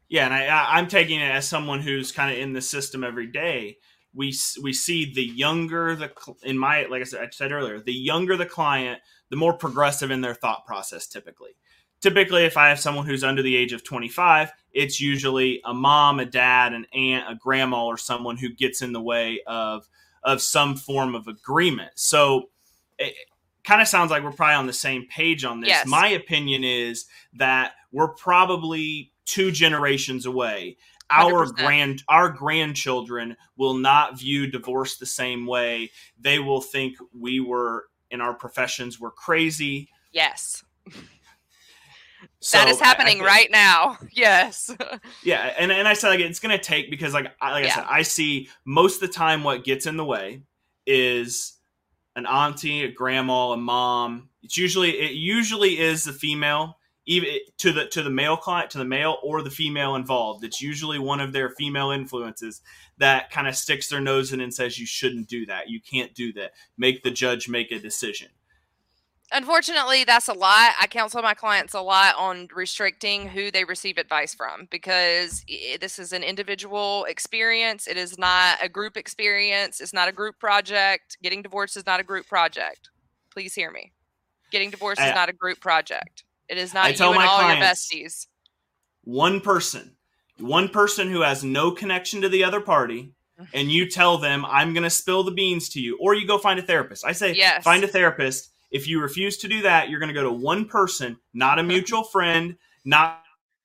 Yeah, 0.09 0.25
and 0.25 0.33
I, 0.33 0.77
I'm 0.77 0.87
taking 0.87 1.19
it 1.19 1.31
as 1.31 1.47
someone 1.47 1.81
who's 1.81 2.11
kind 2.11 2.31
of 2.31 2.39
in 2.39 2.53
the 2.53 2.61
system 2.61 3.03
every 3.03 3.27
day. 3.27 3.77
We 4.13 4.33
we 4.63 4.73
see 4.73 5.13
the 5.13 5.23
younger 5.23 5.95
the 5.95 6.11
in 6.43 6.57
my 6.57 6.85
like 6.85 7.01
I 7.01 7.03
said, 7.03 7.21
I 7.21 7.29
said 7.29 7.51
earlier, 7.51 7.79
the 7.79 7.93
younger 7.93 8.37
the 8.37 8.45
client, 8.45 9.01
the 9.29 9.35
more 9.35 9.53
progressive 9.53 10.09
in 10.09 10.21
their 10.21 10.33
thought 10.33 10.65
process. 10.65 11.07
Typically, 11.07 11.51
typically, 12.01 12.45
if 12.45 12.57
I 12.57 12.69
have 12.69 12.79
someone 12.79 13.05
who's 13.05 13.23
under 13.23 13.41
the 13.41 13.55
age 13.55 13.73
of 13.73 13.83
25, 13.83 14.51
it's 14.71 15.01
usually 15.01 15.61
a 15.65 15.73
mom, 15.73 16.19
a 16.19 16.25
dad, 16.25 16.73
an 16.73 16.85
aunt, 16.93 17.29
a 17.29 17.35
grandma, 17.35 17.85
or 17.85 17.97
someone 17.97 18.37
who 18.37 18.49
gets 18.49 18.81
in 18.81 18.93
the 18.93 19.01
way 19.01 19.41
of 19.45 19.87
of 20.27 20.41
some 20.41 20.75
form 20.75 21.15
of 21.15 21.27
agreement. 21.27 21.91
So 21.95 22.49
it 22.99 23.15
kind 23.63 23.81
of 23.81 23.87
sounds 23.87 24.11
like 24.11 24.23
we're 24.23 24.31
probably 24.31 24.55
on 24.55 24.67
the 24.67 24.73
same 24.73 25.07
page 25.07 25.45
on 25.45 25.61
this. 25.61 25.69
Yes. 25.69 25.87
My 25.87 26.09
opinion 26.09 26.65
is 26.65 27.05
that 27.33 27.71
we're 27.93 28.09
probably 28.09 29.13
two 29.25 29.51
generations 29.51 30.25
away. 30.25 30.77
Our 31.09 31.45
100%. 31.45 31.55
grand 31.55 32.03
our 32.09 32.29
grandchildren 32.29 33.37
will 33.55 33.75
not 33.75 34.19
view 34.19 34.51
divorce 34.51 34.97
the 34.97 35.05
same 35.05 35.45
way. 35.45 35.91
They 36.19 36.39
will 36.39 36.59
think 36.59 36.97
we 37.17 37.39
were 37.39 37.85
in 38.11 38.19
our 38.19 38.33
professions 38.33 38.99
were 38.99 39.11
crazy. 39.11 39.89
Yes. 40.11 40.63
So 42.39 42.57
that 42.57 42.67
is 42.67 42.79
happening 42.79 43.21
I, 43.21 43.23
I, 43.23 43.27
right 43.27 43.51
now. 43.51 43.97
Yes. 44.11 44.75
yeah, 45.23 45.53
and, 45.59 45.71
and 45.71 45.87
I 45.87 45.93
said 45.93 46.09
like 46.09 46.19
it's 46.19 46.39
gonna 46.39 46.57
take 46.57 46.89
because 46.89 47.13
like 47.13 47.31
I, 47.41 47.51
like 47.51 47.65
yeah. 47.65 47.71
I 47.71 47.75
said 47.75 47.85
I 47.89 48.01
see 48.01 48.49
most 48.65 49.01
of 49.01 49.07
the 49.07 49.13
time 49.13 49.43
what 49.43 49.63
gets 49.63 49.85
in 49.85 49.97
the 49.97 50.05
way 50.05 50.41
is 50.85 51.53
an 52.15 52.25
auntie, 52.25 52.83
a 52.83 52.91
grandma, 52.91 53.51
a 53.51 53.57
mom. 53.57 54.29
It's 54.41 54.57
usually 54.57 54.91
it 54.91 55.13
usually 55.13 55.79
is 55.79 56.03
the 56.03 56.13
female, 56.13 56.77
even 57.05 57.29
to 57.57 57.71
the 57.71 57.85
to 57.87 58.01
the 58.01 58.09
male 58.09 58.37
client, 58.37 58.71
to 58.71 58.77
the 58.79 58.85
male 58.85 59.17
or 59.23 59.41
the 59.41 59.51
female 59.51 59.95
involved. 59.95 60.43
It's 60.43 60.61
usually 60.61 60.99
one 60.99 61.19
of 61.19 61.33
their 61.33 61.49
female 61.51 61.91
influences 61.91 62.61
that 62.97 63.29
kind 63.29 63.47
of 63.47 63.55
sticks 63.55 63.89
their 63.89 64.01
nose 64.01 64.33
in 64.33 64.41
and 64.41 64.53
says 64.53 64.79
you 64.79 64.87
shouldn't 64.87 65.27
do 65.27 65.45
that. 65.45 65.69
You 65.69 65.79
can't 65.79 66.13
do 66.15 66.33
that. 66.33 66.53
Make 66.77 67.03
the 67.03 67.11
judge 67.11 67.47
make 67.47 67.71
a 67.71 67.79
decision 67.79 68.29
unfortunately 69.31 70.03
that's 70.03 70.27
a 70.27 70.33
lot. 70.33 70.73
I 70.79 70.87
counsel 70.87 71.21
my 71.21 71.33
clients 71.33 71.73
a 71.73 71.81
lot 71.81 72.15
on 72.17 72.47
restricting 72.55 73.27
who 73.27 73.51
they 73.51 73.63
receive 73.63 73.97
advice 73.97 74.33
from 74.33 74.67
because 74.71 75.43
this 75.79 75.99
is 75.99 76.13
an 76.13 76.23
individual 76.23 77.05
experience. 77.05 77.87
It 77.87 77.97
is 77.97 78.17
not 78.17 78.57
a 78.61 78.69
group 78.69 78.97
experience. 78.97 79.81
It's 79.81 79.93
not 79.93 80.09
a 80.09 80.11
group 80.11 80.39
project. 80.39 81.17
Getting 81.21 81.41
divorced 81.41 81.77
is 81.77 81.85
not 81.85 81.99
a 81.99 82.03
group 82.03 82.27
project. 82.27 82.89
Please 83.31 83.53
hear 83.53 83.71
me. 83.71 83.91
Getting 84.51 84.69
divorced 84.69 85.01
I, 85.01 85.09
is 85.09 85.15
not 85.15 85.29
a 85.29 85.33
group 85.33 85.59
project. 85.59 86.23
It 86.49 86.57
is 86.57 86.73
not 86.73 86.85
I 86.85 86.89
you 86.89 87.11
and 87.11 87.23
all 87.23 87.39
clients, 87.39 87.91
your 87.91 88.01
besties. 88.01 88.27
one 89.03 89.41
person 89.41 89.93
one 90.39 90.69
person 90.69 91.09
who 91.09 91.21
has 91.21 91.43
no 91.43 91.71
connection 91.71 92.21
to 92.21 92.29
the 92.29 92.43
other 92.43 92.61
party 92.61 93.11
mm-hmm. 93.39 93.43
and 93.53 93.71
you 93.71 93.89
tell 93.89 94.17
them 94.17 94.45
i'm 94.45 94.73
going 94.73 94.83
to 94.83 94.89
spill 94.89 95.23
the 95.23 95.31
beans 95.31 95.69
to 95.69 95.81
you 95.81 95.97
or 95.99 96.13
you 96.13 96.27
go 96.27 96.37
find 96.37 96.59
a 96.59 96.61
therapist. 96.61 97.03
I 97.05 97.11
say 97.11 97.33
yes. 97.33 97.63
find 97.63 97.83
a 97.83 97.87
therapist 97.87 98.51
if 98.71 98.87
you 98.87 99.01
refuse 99.01 99.37
to 99.37 99.47
do 99.47 99.61
that, 99.61 99.89
you're 99.89 99.99
going 99.99 100.13
to 100.13 100.13
go 100.13 100.23
to 100.23 100.31
one 100.31 100.65
person, 100.65 101.17
not 101.33 101.59
a 101.59 101.63
mutual 101.63 102.03
friend, 102.03 102.57
not 102.85 103.21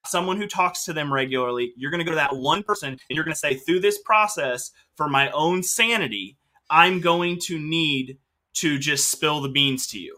someone 0.06 0.36
who 0.36 0.46
talks 0.46 0.84
to 0.84 0.92
them 0.92 1.12
regularly. 1.12 1.72
You're 1.76 1.90
going 1.90 2.00
to 2.00 2.04
go 2.04 2.12
to 2.12 2.16
that 2.16 2.36
one 2.36 2.62
person 2.62 2.90
and 2.90 3.00
you're 3.08 3.24
going 3.24 3.34
to 3.34 3.38
say, 3.38 3.54
through 3.54 3.80
this 3.80 4.00
process, 4.02 4.70
for 4.96 5.08
my 5.08 5.30
own 5.30 5.62
sanity, 5.62 6.36
I'm 6.70 7.00
going 7.00 7.38
to 7.44 7.58
need 7.58 8.18
to 8.54 8.78
just 8.78 9.10
spill 9.10 9.40
the 9.40 9.48
beans 9.48 9.86
to 9.88 9.98
you. 9.98 10.16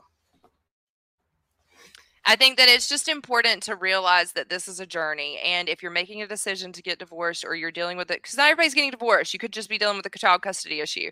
I 2.27 2.37
think 2.37 2.57
that 2.57 2.71
it's 2.71 2.89
just 2.89 3.07
important 3.07 3.63
to 3.65 3.77
realize 3.77 4.33
that 4.33 4.49
this 4.49 4.67
is 4.67 4.81
a 4.81 4.87
journey. 4.87 5.39
And 5.45 5.69
if 5.69 5.83
you're 5.83 5.93
making 5.93 6.23
a 6.23 6.27
decision 6.27 6.73
to 6.73 6.83
get 6.83 6.99
divorced 6.99 7.45
or 7.45 7.55
you're 7.55 7.71
dealing 7.71 7.99
with 7.99 8.11
it, 8.11 8.23
because 8.23 8.37
not 8.37 8.51
everybody's 8.51 8.73
getting 8.73 8.91
divorced, 8.91 9.35
you 9.35 9.39
could 9.39 9.53
just 9.53 9.69
be 9.69 9.77
dealing 9.77 9.99
with 9.99 10.07
a 10.07 10.19
child 10.19 10.41
custody 10.41 10.81
issue. 10.81 11.11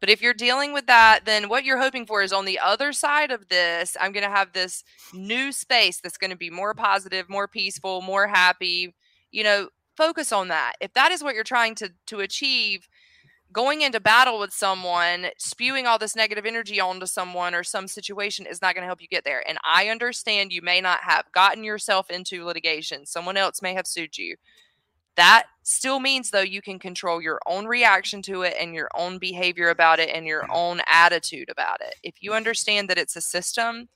But 0.00 0.08
if 0.08 0.22
you're 0.22 0.32
dealing 0.32 0.72
with 0.72 0.86
that, 0.86 1.20
then 1.26 1.50
what 1.50 1.64
you're 1.64 1.80
hoping 1.80 2.06
for 2.06 2.22
is 2.22 2.32
on 2.32 2.46
the 2.46 2.58
other 2.58 2.92
side 2.92 3.30
of 3.30 3.48
this, 3.48 3.94
I'm 4.00 4.12
going 4.12 4.24
to 4.24 4.34
have 4.34 4.52
this 4.52 4.84
new 5.12 5.52
space 5.52 6.00
that's 6.00 6.18
going 6.18 6.30
to 6.30 6.36
be 6.36 6.50
more 6.50 6.72
positive, 6.72 7.28
more 7.28 7.46
peaceful, 7.46 8.00
more 8.00 8.28
happy. 8.28 8.94
You 9.30 9.44
know, 9.44 9.68
focus 9.96 10.32
on 10.32 10.48
that. 10.48 10.74
If 10.80 10.94
that 10.94 11.12
is 11.12 11.22
what 11.22 11.34
you're 11.34 11.44
trying 11.44 11.74
to 11.76 11.90
to 12.06 12.20
achieve, 12.20 12.88
going 13.54 13.80
into 13.80 14.00
battle 14.00 14.38
with 14.38 14.52
someone, 14.52 15.28
spewing 15.38 15.86
all 15.86 15.98
this 15.98 16.16
negative 16.16 16.44
energy 16.44 16.80
onto 16.80 17.06
someone 17.06 17.54
or 17.54 17.62
some 17.62 17.88
situation 17.88 18.44
is 18.44 18.60
not 18.60 18.74
going 18.74 18.82
to 18.82 18.86
help 18.86 19.00
you 19.00 19.08
get 19.08 19.24
there. 19.24 19.42
And 19.48 19.56
I 19.64 19.88
understand 19.88 20.52
you 20.52 20.60
may 20.60 20.80
not 20.80 21.00
have 21.04 21.30
gotten 21.32 21.64
yourself 21.64 22.10
into 22.10 22.44
litigation, 22.44 23.06
someone 23.06 23.38
else 23.38 23.62
may 23.62 23.72
have 23.72 23.86
sued 23.86 24.18
you. 24.18 24.36
That 25.16 25.44
still 25.62 26.00
means, 26.00 26.30
though, 26.30 26.40
you 26.40 26.60
can 26.60 26.80
control 26.80 27.22
your 27.22 27.38
own 27.46 27.66
reaction 27.66 28.20
to 28.22 28.42
it 28.42 28.56
and 28.58 28.74
your 28.74 28.88
own 28.96 29.18
behavior 29.18 29.70
about 29.70 30.00
it 30.00 30.10
and 30.12 30.26
your 30.26 30.42
mm-hmm. 30.42 30.52
own 30.52 30.80
attitude 30.90 31.48
about 31.48 31.80
it. 31.80 31.94
If 32.02 32.16
you 32.20 32.34
understand 32.34 32.90
that 32.90 32.98
it's 32.98 33.14
a 33.14 33.20
system 33.20 33.88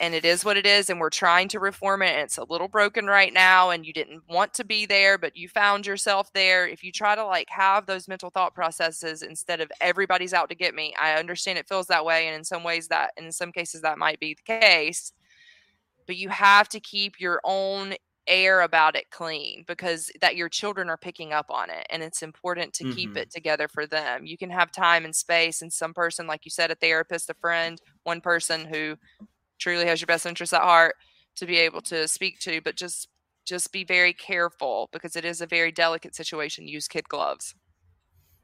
and 0.00 0.14
it 0.14 0.24
is 0.24 0.44
what 0.44 0.56
it 0.56 0.66
is 0.66 0.90
and 0.90 0.98
we're 0.98 1.10
trying 1.10 1.48
to 1.48 1.60
reform 1.60 2.02
it 2.02 2.10
and 2.10 2.20
it's 2.20 2.38
a 2.38 2.44
little 2.44 2.68
broken 2.68 3.06
right 3.06 3.32
now 3.32 3.70
and 3.70 3.86
you 3.86 3.92
didn't 3.92 4.22
want 4.28 4.52
to 4.54 4.64
be 4.64 4.86
there 4.86 5.18
but 5.18 5.36
you 5.36 5.48
found 5.48 5.86
yourself 5.86 6.32
there 6.32 6.66
if 6.66 6.82
you 6.82 6.90
try 6.90 7.14
to 7.14 7.24
like 7.24 7.48
have 7.48 7.86
those 7.86 8.08
mental 8.08 8.30
thought 8.30 8.54
processes 8.54 9.22
instead 9.22 9.60
of 9.60 9.70
everybody's 9.80 10.34
out 10.34 10.48
to 10.48 10.54
get 10.54 10.74
me 10.74 10.94
i 11.00 11.14
understand 11.14 11.58
it 11.58 11.68
feels 11.68 11.86
that 11.86 12.04
way 12.04 12.26
and 12.26 12.36
in 12.36 12.44
some 12.44 12.64
ways 12.64 12.88
that 12.88 13.10
in 13.16 13.30
some 13.30 13.52
cases 13.52 13.80
that 13.80 13.98
might 13.98 14.20
be 14.20 14.34
the 14.34 14.60
case 14.60 15.12
but 16.06 16.16
you 16.16 16.28
have 16.28 16.68
to 16.68 16.80
keep 16.80 17.20
your 17.20 17.40
own 17.44 17.94
air 18.26 18.62
about 18.62 18.96
it 18.96 19.10
clean 19.10 19.64
because 19.66 20.10
that 20.22 20.34
your 20.34 20.48
children 20.48 20.88
are 20.88 20.96
picking 20.96 21.34
up 21.34 21.46
on 21.50 21.68
it 21.68 21.86
and 21.90 22.02
it's 22.02 22.22
important 22.22 22.72
to 22.72 22.84
mm-hmm. 22.84 22.94
keep 22.94 23.16
it 23.18 23.30
together 23.30 23.68
for 23.68 23.86
them 23.86 24.24
you 24.24 24.38
can 24.38 24.48
have 24.48 24.72
time 24.72 25.04
and 25.04 25.14
space 25.14 25.60
and 25.60 25.70
some 25.70 25.92
person 25.92 26.26
like 26.26 26.44
you 26.44 26.50
said 26.50 26.70
a 26.70 26.74
therapist 26.74 27.28
a 27.28 27.34
friend 27.34 27.82
one 28.04 28.22
person 28.22 28.64
who 28.64 28.96
truly 29.64 29.86
has 29.86 29.98
your 29.98 30.06
best 30.06 30.26
interests 30.26 30.52
at 30.52 30.60
heart 30.60 30.94
to 31.36 31.46
be 31.46 31.56
able 31.56 31.80
to 31.80 32.06
speak 32.06 32.38
to 32.38 32.60
but 32.60 32.76
just 32.76 33.08
just 33.46 33.72
be 33.72 33.82
very 33.82 34.12
careful 34.12 34.90
because 34.92 35.16
it 35.16 35.24
is 35.24 35.42
a 35.42 35.46
very 35.46 35.70
delicate 35.70 36.14
situation. 36.14 36.66
Use 36.66 36.86
kid 36.86 37.08
gloves. 37.08 37.54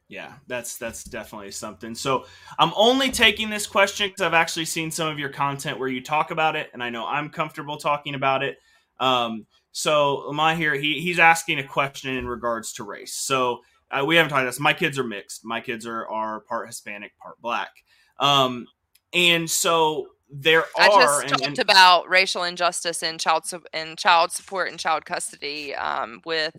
Yeah 0.09 0.33
that's 0.47 0.79
that's 0.79 1.05
definitely 1.05 1.51
something. 1.51 1.95
So 1.95 2.25
i'm 2.59 2.73
only 2.75 3.11
taking 3.11 3.51
this 3.51 3.67
question 3.67 4.09
because 4.09 4.23
i've 4.23 4.35
actually 4.35 4.65
seen 4.65 4.91
some 4.91 5.09
of 5.09 5.19
your 5.19 5.29
content 5.29 5.79
where 5.79 5.89
you 5.89 6.03
talk 6.03 6.31
about 6.31 6.57
it 6.57 6.71
and 6.73 6.83
i 6.83 6.91
know 6.91 7.07
i'm 7.07 7.29
comfortable 7.29 7.77
talking 7.77 8.15
about 8.15 8.43
it. 8.43 8.57
Um, 8.99 9.47
so 9.73 10.25
lamar 10.27 10.55
here 10.55 10.75
he, 10.75 11.01
he's 11.01 11.19
asking 11.19 11.59
a 11.59 11.67
question 11.67 12.17
in 12.17 12.27
regards 12.27 12.73
to 12.75 12.85
race. 12.85 13.15
So 13.15 13.61
uh, 13.91 14.05
we 14.07 14.17
haven't 14.17 14.31
talked 14.31 14.43
about 14.43 14.49
this. 14.49 14.61
My 14.61 14.73
kids 14.73 14.99
are 14.99 15.05
mixed. 15.05 15.45
My 15.45 15.61
kids 15.61 15.87
are, 15.87 16.07
are 16.09 16.41
part 16.41 16.67
hispanic 16.67 17.13
part 17.19 17.41
black. 17.41 17.71
Um, 18.19 18.67
and 19.13 19.51
so 19.51 20.07
there 20.31 20.61
are. 20.61 20.67
I 20.79 20.89
just 20.89 21.29
talked 21.29 21.43
and, 21.43 21.59
about 21.59 22.09
racial 22.09 22.45
injustice 22.45 23.03
in 23.03 23.19
child 23.19 23.45
in 23.75 23.97
child 23.97 24.33
support 24.33 24.71
and 24.71 24.79
child 24.79 25.05
custody 25.05 25.75
um, 25.75 26.21
with 26.25 26.57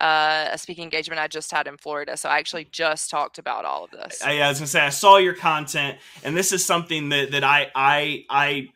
uh, 0.00 0.48
a 0.52 0.58
speaking 0.58 0.84
engagement 0.84 1.20
I 1.20 1.28
just 1.28 1.50
had 1.50 1.66
in 1.66 1.76
Florida. 1.76 2.16
So 2.16 2.28
I 2.28 2.38
actually 2.38 2.66
just 2.70 3.10
talked 3.10 3.38
about 3.38 3.64
all 3.64 3.84
of 3.84 3.90
this. 3.90 4.22
I, 4.22 4.40
I 4.40 4.48
was 4.48 4.58
gonna 4.58 4.66
say 4.68 4.80
I 4.80 4.90
saw 4.90 5.16
your 5.16 5.34
content, 5.34 5.98
and 6.22 6.36
this 6.36 6.52
is 6.52 6.64
something 6.64 7.08
that 7.10 7.32
that 7.32 7.44
I 7.44 7.70
I 7.74 8.24
I 8.30 8.68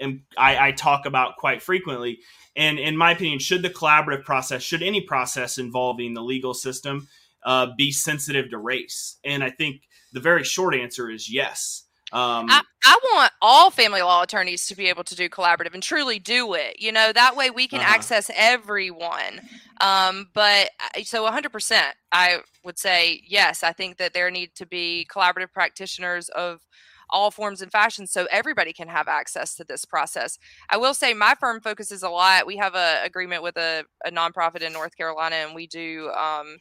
am 0.00 0.24
I, 0.38 0.68
I 0.68 0.72
talk 0.72 1.06
about 1.06 1.36
quite 1.36 1.62
frequently. 1.62 2.20
And 2.54 2.78
in 2.78 2.96
my 2.96 3.12
opinion, 3.12 3.38
should 3.38 3.62
the 3.62 3.70
collaborative 3.70 4.24
process, 4.24 4.62
should 4.62 4.82
any 4.82 5.00
process 5.00 5.56
involving 5.56 6.12
the 6.12 6.22
legal 6.22 6.52
system, 6.52 7.08
uh, 7.44 7.68
be 7.76 7.90
sensitive 7.90 8.50
to 8.50 8.58
race? 8.58 9.16
And 9.24 9.42
I 9.42 9.48
think 9.48 9.82
the 10.12 10.20
very 10.20 10.44
short 10.44 10.74
answer 10.74 11.10
is 11.10 11.32
yes. 11.32 11.84
Um, 12.12 12.46
I, 12.50 12.60
I, 12.84 12.98
want 13.14 13.32
all 13.40 13.70
family 13.70 14.02
law 14.02 14.22
attorneys 14.22 14.66
to 14.66 14.76
be 14.76 14.90
able 14.90 15.02
to 15.04 15.14
do 15.14 15.30
collaborative 15.30 15.72
and 15.72 15.82
truly 15.82 16.18
do 16.18 16.52
it. 16.52 16.78
You 16.78 16.92
know, 16.92 17.10
that 17.10 17.36
way 17.36 17.48
we 17.48 17.66
can 17.66 17.80
uh-huh. 17.80 17.94
access 17.94 18.30
everyone. 18.36 19.40
Um, 19.80 20.28
but 20.34 20.70
so 21.04 21.26
100%, 21.28 21.82
I 22.12 22.40
would 22.64 22.78
say, 22.78 23.22
yes, 23.26 23.62
I 23.62 23.72
think 23.72 23.96
that 23.96 24.12
there 24.12 24.30
need 24.30 24.54
to 24.56 24.66
be 24.66 25.06
collaborative 25.10 25.52
practitioners 25.54 26.28
of 26.28 26.60
all 27.08 27.30
forms 27.30 27.62
and 27.62 27.72
fashions 27.72 28.10
so 28.10 28.26
everybody 28.30 28.74
can 28.74 28.88
have 28.88 29.08
access 29.08 29.54
to 29.54 29.64
this 29.64 29.84
process. 29.86 30.38
I 30.68 30.76
will 30.76 30.94
say 30.94 31.14
my 31.14 31.34
firm 31.38 31.60
focuses 31.60 32.02
a 32.02 32.10
lot. 32.10 32.46
We 32.46 32.56
have 32.58 32.74
a 32.74 33.00
agreement 33.02 33.42
with 33.42 33.56
a, 33.56 33.84
a 34.04 34.10
nonprofit 34.10 34.62
in 34.62 34.72
North 34.72 34.96
Carolina 34.96 35.36
and 35.36 35.54
we 35.54 35.66
do 35.66 36.10
um, 36.10 36.58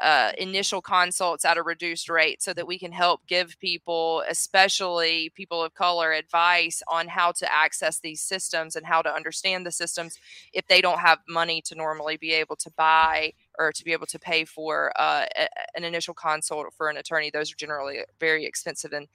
uh, 0.00 0.32
initial 0.38 0.82
consults 0.82 1.44
at 1.44 1.56
a 1.56 1.62
reduced 1.62 2.08
rate 2.08 2.42
so 2.42 2.52
that 2.52 2.66
we 2.66 2.78
can 2.78 2.92
help 2.92 3.26
give 3.26 3.58
people, 3.60 4.22
especially 4.28 5.30
people 5.34 5.62
of 5.62 5.74
color, 5.74 6.12
advice 6.12 6.82
on 6.88 7.08
how 7.08 7.32
to 7.32 7.52
access 7.52 8.00
these 8.00 8.20
systems 8.20 8.76
and 8.76 8.86
how 8.86 9.02
to 9.02 9.12
understand 9.12 9.64
the 9.64 9.70
systems 9.70 10.18
if 10.52 10.66
they 10.66 10.80
don't 10.80 10.98
have 10.98 11.18
money 11.28 11.62
to 11.62 11.74
normally 11.74 12.16
be 12.16 12.32
able 12.32 12.56
to 12.56 12.70
buy 12.76 13.32
or 13.58 13.70
to 13.72 13.84
be 13.84 13.92
able 13.92 14.06
to 14.06 14.18
pay 14.18 14.44
for 14.44 14.92
uh, 14.98 15.26
a, 15.36 15.48
an 15.76 15.84
initial 15.84 16.14
consult 16.14 16.66
for 16.76 16.88
an 16.88 16.96
attorney. 16.96 17.30
Those 17.30 17.52
are 17.52 17.56
generally 17.56 18.00
very 18.18 18.44
expensive. 18.44 18.92
And 18.92 19.06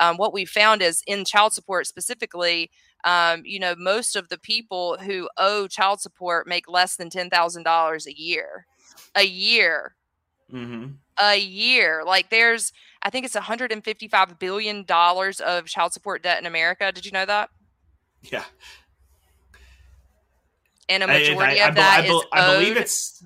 um, 0.00 0.16
what 0.16 0.32
we 0.32 0.44
found 0.44 0.82
is 0.82 1.02
in 1.06 1.24
child 1.24 1.52
support 1.52 1.86
specifically, 1.86 2.70
um, 3.04 3.42
you 3.44 3.60
know, 3.60 3.74
most 3.78 4.16
of 4.16 4.28
the 4.28 4.38
people 4.38 4.96
who 4.98 5.28
owe 5.36 5.68
child 5.68 6.00
support 6.00 6.48
make 6.48 6.68
less 6.68 6.96
than 6.96 7.10
$10,000 7.10 8.06
a 8.06 8.20
year. 8.20 8.66
A 9.14 9.24
year 9.24 9.94
mm-hmm. 10.52 10.92
a 11.20 11.38
year. 11.38 12.02
Like 12.04 12.30
there's, 12.30 12.72
I 13.02 13.10
think 13.10 13.24
it's 13.24 13.34
155 13.34 14.38
billion 14.38 14.84
dollars 14.84 15.40
of 15.40 15.66
child 15.66 15.92
support 15.92 16.22
debt 16.22 16.40
in 16.40 16.46
America. 16.46 16.92
Did 16.92 17.06
you 17.06 17.12
know 17.12 17.26
that? 17.26 17.50
Yeah. 18.22 18.44
And 20.88 21.02
a 21.02 21.06
majority 21.06 21.60
I, 21.60 21.64
I, 21.64 21.68
of 21.68 21.74
that 21.76 22.00
I, 22.00 22.06
is 22.06 22.22
I 22.32 22.54
believe 22.54 22.76
it's 22.76 23.24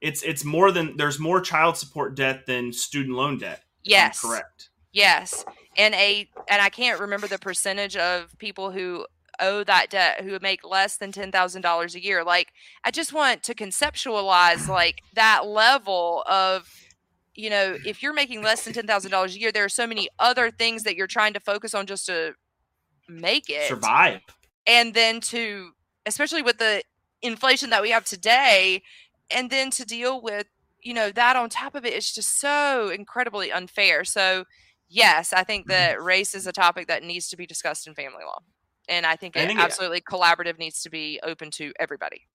it's 0.00 0.22
it's 0.22 0.44
more 0.44 0.70
than 0.70 0.96
there's 0.96 1.18
more 1.18 1.40
child 1.40 1.76
support 1.76 2.14
debt 2.14 2.46
than 2.46 2.72
student 2.72 3.16
loan 3.16 3.38
debt. 3.38 3.62
Yes, 3.84 4.20
correct. 4.20 4.70
Yes, 4.92 5.44
and 5.76 5.94
a 5.94 6.28
and 6.48 6.60
I 6.60 6.68
can't 6.68 7.00
remember 7.00 7.26
the 7.26 7.38
percentage 7.38 7.96
of 7.96 8.36
people 8.38 8.70
who 8.70 9.06
owe 9.42 9.64
that 9.64 9.90
debt 9.90 10.22
who 10.22 10.38
make 10.40 10.64
less 10.64 10.96
than 10.96 11.12
$10,000 11.12 11.94
a 11.94 12.02
year. 12.02 12.24
Like, 12.24 12.52
I 12.84 12.90
just 12.90 13.12
want 13.12 13.42
to 13.42 13.54
conceptualize 13.54 14.68
like 14.68 15.02
that 15.14 15.46
level 15.46 16.24
of, 16.30 16.70
you 17.34 17.50
know, 17.50 17.76
if 17.84 18.02
you're 18.02 18.14
making 18.14 18.42
less 18.42 18.64
than 18.64 18.72
$10,000 18.72 19.34
a 19.34 19.38
year, 19.38 19.52
there 19.52 19.64
are 19.64 19.68
so 19.68 19.86
many 19.86 20.08
other 20.18 20.50
things 20.50 20.84
that 20.84 20.96
you're 20.96 21.06
trying 21.06 21.34
to 21.34 21.40
focus 21.40 21.74
on 21.74 21.86
just 21.86 22.06
to 22.06 22.34
make 23.08 23.50
it 23.50 23.68
survive. 23.68 24.20
And 24.66 24.94
then 24.94 25.20
to, 25.22 25.72
especially 26.06 26.42
with 26.42 26.58
the 26.58 26.82
inflation 27.20 27.70
that 27.70 27.82
we 27.82 27.90
have 27.90 28.04
today, 28.04 28.82
and 29.30 29.50
then 29.50 29.70
to 29.70 29.84
deal 29.84 30.20
with, 30.20 30.46
you 30.80 30.94
know, 30.94 31.10
that 31.10 31.36
on 31.36 31.48
top 31.48 31.74
of 31.74 31.84
it 31.84 31.94
is 31.94 32.12
just 32.12 32.40
so 32.40 32.90
incredibly 32.90 33.50
unfair. 33.50 34.04
So, 34.04 34.44
yes, 34.88 35.32
I 35.32 35.42
think 35.42 35.68
that 35.68 35.96
mm-hmm. 35.96 36.04
race 36.04 36.34
is 36.34 36.46
a 36.46 36.52
topic 36.52 36.88
that 36.88 37.02
needs 37.02 37.28
to 37.28 37.36
be 37.36 37.46
discussed 37.46 37.86
in 37.86 37.94
family 37.94 38.24
law. 38.24 38.40
And 38.88 39.06
I 39.06 39.16
think, 39.16 39.36
I 39.36 39.46
think 39.46 39.60
absolutely 39.60 39.98
it, 39.98 40.04
collaborative 40.04 40.58
needs 40.58 40.82
to 40.82 40.90
be 40.90 41.20
open 41.22 41.50
to 41.52 41.72
everybody. 41.78 42.26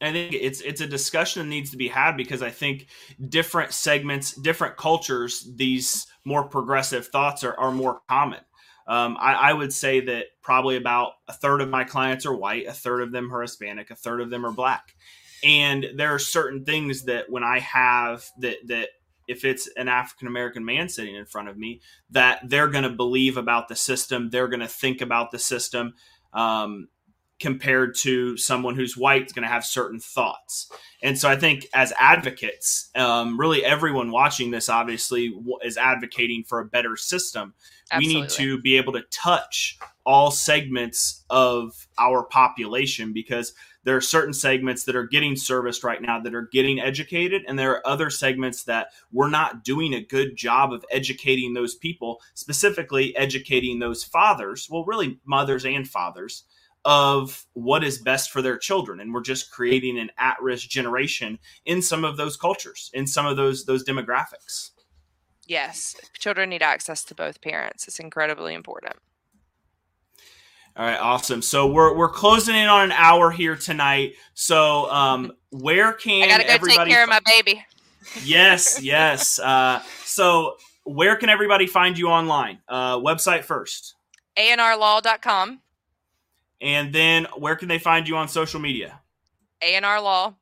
I 0.00 0.12
think 0.12 0.32
it's 0.32 0.60
it's 0.60 0.80
a 0.80 0.86
discussion 0.86 1.42
that 1.42 1.48
needs 1.48 1.70
to 1.70 1.76
be 1.76 1.88
had 1.88 2.16
because 2.16 2.40
I 2.40 2.50
think 2.50 2.86
different 3.28 3.72
segments, 3.72 4.32
different 4.32 4.76
cultures, 4.76 5.48
these 5.56 6.06
more 6.24 6.44
progressive 6.44 7.08
thoughts 7.08 7.42
are, 7.42 7.58
are 7.58 7.72
more 7.72 8.00
common. 8.08 8.40
Um, 8.86 9.18
I, 9.20 9.34
I, 9.34 9.52
would 9.52 9.72
say 9.72 10.00
that 10.00 10.26
probably 10.40 10.76
about 10.76 11.12
a 11.26 11.34
third 11.34 11.60
of 11.60 11.68
my 11.68 11.84
clients 11.84 12.24
are 12.24 12.34
white, 12.34 12.66
a 12.66 12.72
third 12.72 13.02
of 13.02 13.12
them 13.12 13.34
are 13.34 13.42
Hispanic, 13.42 13.90
a 13.90 13.94
third 13.94 14.22
of 14.22 14.30
them 14.30 14.46
are 14.46 14.52
black. 14.52 14.94
And 15.44 15.84
there 15.96 16.14
are 16.14 16.18
certain 16.18 16.64
things 16.64 17.04
that 17.04 17.28
when 17.28 17.44
I 17.44 17.58
have 17.58 18.24
that 18.38 18.56
that 18.68 18.88
if 19.28 19.44
it's 19.44 19.68
an 19.76 19.88
African 19.88 20.26
American 20.26 20.64
man 20.64 20.88
sitting 20.88 21.14
in 21.14 21.26
front 21.26 21.48
of 21.48 21.56
me, 21.56 21.80
that 22.10 22.40
they're 22.44 22.68
going 22.68 22.84
to 22.84 22.90
believe 22.90 23.36
about 23.36 23.68
the 23.68 23.76
system, 23.76 24.30
they're 24.30 24.48
going 24.48 24.60
to 24.60 24.68
think 24.68 25.00
about 25.00 25.30
the 25.30 25.38
system, 25.38 25.94
um, 26.32 26.88
compared 27.38 27.94
to 27.94 28.36
someone 28.36 28.74
who's 28.74 28.96
white 28.96 29.26
is 29.26 29.32
going 29.32 29.44
to 29.44 29.48
have 29.48 29.64
certain 29.64 30.00
thoughts. 30.00 30.70
And 31.02 31.16
so 31.16 31.28
I 31.28 31.36
think 31.36 31.66
as 31.72 31.92
advocates, 32.00 32.90
um, 32.96 33.38
really 33.38 33.64
everyone 33.64 34.10
watching 34.10 34.50
this 34.50 34.68
obviously 34.68 35.32
is 35.62 35.76
advocating 35.76 36.42
for 36.42 36.58
a 36.58 36.64
better 36.64 36.96
system. 36.96 37.54
Absolutely. 37.92 38.14
We 38.14 38.20
need 38.22 38.30
to 38.30 38.60
be 38.60 38.76
able 38.76 38.92
to 38.94 39.02
touch 39.12 39.78
all 40.04 40.30
segments 40.30 41.24
of 41.30 41.86
our 41.98 42.24
population 42.24 43.12
because 43.12 43.54
there 43.84 43.96
are 43.96 44.00
certain 44.00 44.34
segments 44.34 44.84
that 44.84 44.96
are 44.96 45.06
getting 45.06 45.36
serviced 45.36 45.84
right 45.84 46.02
now 46.02 46.20
that 46.20 46.34
are 46.34 46.48
getting 46.52 46.80
educated 46.80 47.42
and 47.46 47.58
there 47.58 47.72
are 47.72 47.86
other 47.86 48.10
segments 48.10 48.64
that 48.64 48.88
we're 49.12 49.30
not 49.30 49.64
doing 49.64 49.94
a 49.94 50.04
good 50.04 50.36
job 50.36 50.72
of 50.72 50.84
educating 50.90 51.54
those 51.54 51.74
people 51.74 52.20
specifically 52.34 53.16
educating 53.16 53.78
those 53.78 54.04
fathers 54.04 54.68
well 54.70 54.84
really 54.84 55.18
mothers 55.24 55.64
and 55.64 55.88
fathers 55.88 56.44
of 56.84 57.44
what 57.54 57.84
is 57.84 57.98
best 57.98 58.30
for 58.30 58.40
their 58.40 58.56
children. 58.56 59.00
And 59.00 59.12
we're 59.12 59.20
just 59.20 59.50
creating 59.50 59.98
an 59.98 60.10
at-risk 60.16 60.68
generation 60.68 61.38
in 61.64 61.82
some 61.82 62.04
of 62.04 62.16
those 62.16 62.36
cultures 62.36 62.90
in 62.94 63.06
some 63.06 63.26
of 63.26 63.36
those 63.36 63.64
those 63.64 63.84
demographics. 63.84 64.70
Yes 65.46 65.96
children 66.18 66.50
need 66.50 66.62
access 66.62 67.04
to 67.04 67.14
both 67.14 67.40
parents. 67.40 67.88
It's 67.88 68.00
incredibly 68.00 68.54
important 68.54 68.96
all 70.78 70.84
right, 70.84 70.98
awesome. 71.00 71.42
So 71.42 71.66
we're 71.66 71.92
we're 71.96 72.08
closing 72.08 72.54
in 72.54 72.68
on 72.68 72.84
an 72.84 72.92
hour 72.92 73.32
here 73.32 73.56
tonight. 73.56 74.14
So 74.34 74.88
um, 74.90 75.32
where 75.50 75.92
can 75.92 76.22
I 76.22 76.28
gotta 76.28 76.44
go 76.44 76.50
everybody 76.50 76.84
take 76.84 76.94
care 76.94 77.02
of 77.02 77.08
my 77.08 77.20
baby? 77.26 77.64
yes, 78.22 78.80
yes. 78.80 79.40
Uh, 79.48 79.80
so 80.04 80.56
where 80.84 81.16
can 81.16 81.28
everybody 81.30 81.66
find 81.66 81.98
you 81.98 82.08
online? 82.08 82.60
Uh, 82.68 82.96
website 82.98 83.42
first. 83.44 83.94
ANRlaw.com. 84.36 85.60
And 86.60 86.92
then 86.92 87.26
where 87.36 87.56
can 87.56 87.68
they 87.68 87.78
find 87.78 88.08
you 88.08 88.16
on 88.16 88.28
social 88.28 88.60
media? 88.60 89.00
ANR 89.62 90.02
Law. 90.02 90.34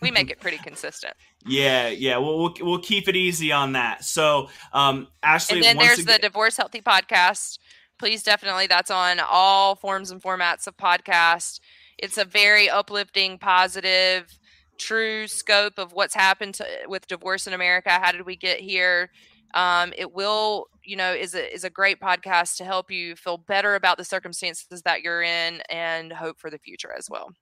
we 0.00 0.10
make 0.10 0.30
it 0.30 0.40
pretty 0.40 0.58
consistent. 0.58 1.14
Yeah, 1.48 1.90
yeah. 1.90 2.16
We'll, 2.16 2.40
we'll, 2.40 2.54
we'll 2.60 2.80
keep 2.80 3.06
it 3.06 3.14
easy 3.14 3.52
on 3.52 3.74
that. 3.74 4.02
So, 4.02 4.48
um, 4.72 5.06
Ashley, 5.22 5.58
and 5.58 5.64
then 5.64 5.76
there's 5.76 6.00
again- 6.00 6.14
the 6.14 6.18
Divorce 6.18 6.56
Healthy 6.56 6.80
podcast 6.80 7.58
please 7.98 8.22
definitely 8.22 8.66
that's 8.66 8.90
on 8.90 9.20
all 9.20 9.76
forms 9.76 10.10
and 10.10 10.22
formats 10.22 10.66
of 10.66 10.76
podcast. 10.76 11.60
It's 11.98 12.18
a 12.18 12.24
very 12.24 12.68
uplifting 12.68 13.38
positive 13.38 14.38
true 14.78 15.26
scope 15.26 15.78
of 15.78 15.92
what's 15.92 16.14
happened 16.14 16.54
to, 16.54 16.66
with 16.86 17.06
divorce 17.06 17.46
in 17.46 17.52
america. 17.54 17.90
How 17.90 18.12
did 18.12 18.26
we 18.26 18.36
get 18.36 18.60
here? 18.60 19.10
Um, 19.54 19.92
it 19.96 20.12
will 20.12 20.66
you 20.84 20.96
know 20.96 21.12
is 21.12 21.34
a 21.34 21.52
is 21.54 21.64
a 21.64 21.70
great 21.70 22.00
podcast 22.00 22.56
to 22.58 22.64
help 22.64 22.90
you 22.90 23.16
feel 23.16 23.38
better 23.38 23.74
about 23.74 23.96
the 23.98 24.04
circumstances 24.04 24.82
that 24.82 25.02
you're 25.02 25.22
in 25.22 25.62
and 25.70 26.12
hope 26.12 26.38
for 26.38 26.50
the 26.50 26.58
future 26.58 26.92
as 26.96 27.08
well 27.10 27.32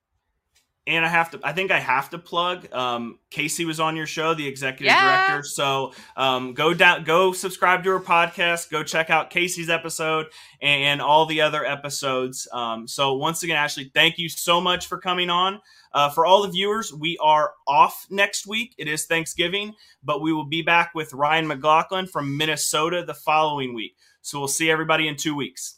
and 0.87 1.03
I 1.03 1.09
have 1.09 1.31
to, 1.31 1.39
I 1.43 1.51
think 1.51 1.71
I 1.71 1.79
have 1.79 2.11
to 2.11 2.19
plug. 2.19 2.71
Um, 2.71 3.17
Casey 3.31 3.65
was 3.65 3.79
on 3.79 3.95
your 3.95 4.05
show, 4.05 4.35
the 4.35 4.47
executive 4.47 4.85
yeah. 4.85 5.27
director. 5.27 5.43
So 5.47 5.93
um, 6.15 6.53
go 6.53 6.73
down, 6.73 7.03
go 7.03 7.33
subscribe 7.33 7.83
to 7.85 7.89
her 7.91 7.99
podcast. 7.99 8.69
Go 8.69 8.83
check 8.83 9.09
out 9.09 9.31
Casey's 9.31 9.69
episode 9.69 10.27
and, 10.61 11.01
all 11.01 11.25
the 11.25 11.41
other 11.41 11.65
episodes. 11.65 12.47
Um, 12.53 12.87
so 12.87 13.13
once 13.13 13.43
again, 13.43 13.57
Ashley, 13.57 13.91
thank 13.93 14.17
you 14.17 14.29
so 14.29 14.61
much 14.61 14.87
for 14.87 14.97
coming 14.97 15.29
on. 15.29 15.59
Uh, 15.91 16.09
for 16.09 16.25
all 16.25 16.43
the 16.43 16.49
viewers, 16.49 16.93
we 16.93 17.17
are 17.21 17.51
off 17.67 18.05
next 18.09 18.47
week. 18.47 18.75
It 18.77 18.87
is 18.87 19.05
Thanksgiving, 19.05 19.73
but 20.03 20.21
we 20.21 20.33
will 20.33 20.45
be 20.45 20.61
back 20.61 20.91
with 20.95 21.13
Ryan 21.13 21.47
McLaughlin 21.47 22.07
from 22.07 22.37
Minnesota 22.37 23.03
the 23.05 23.13
following 23.13 23.73
week. 23.73 23.95
So 24.21 24.39
we'll 24.39 24.47
see 24.47 24.71
everybody 24.71 25.07
in 25.07 25.15
two 25.15 25.35
weeks. 25.35 25.75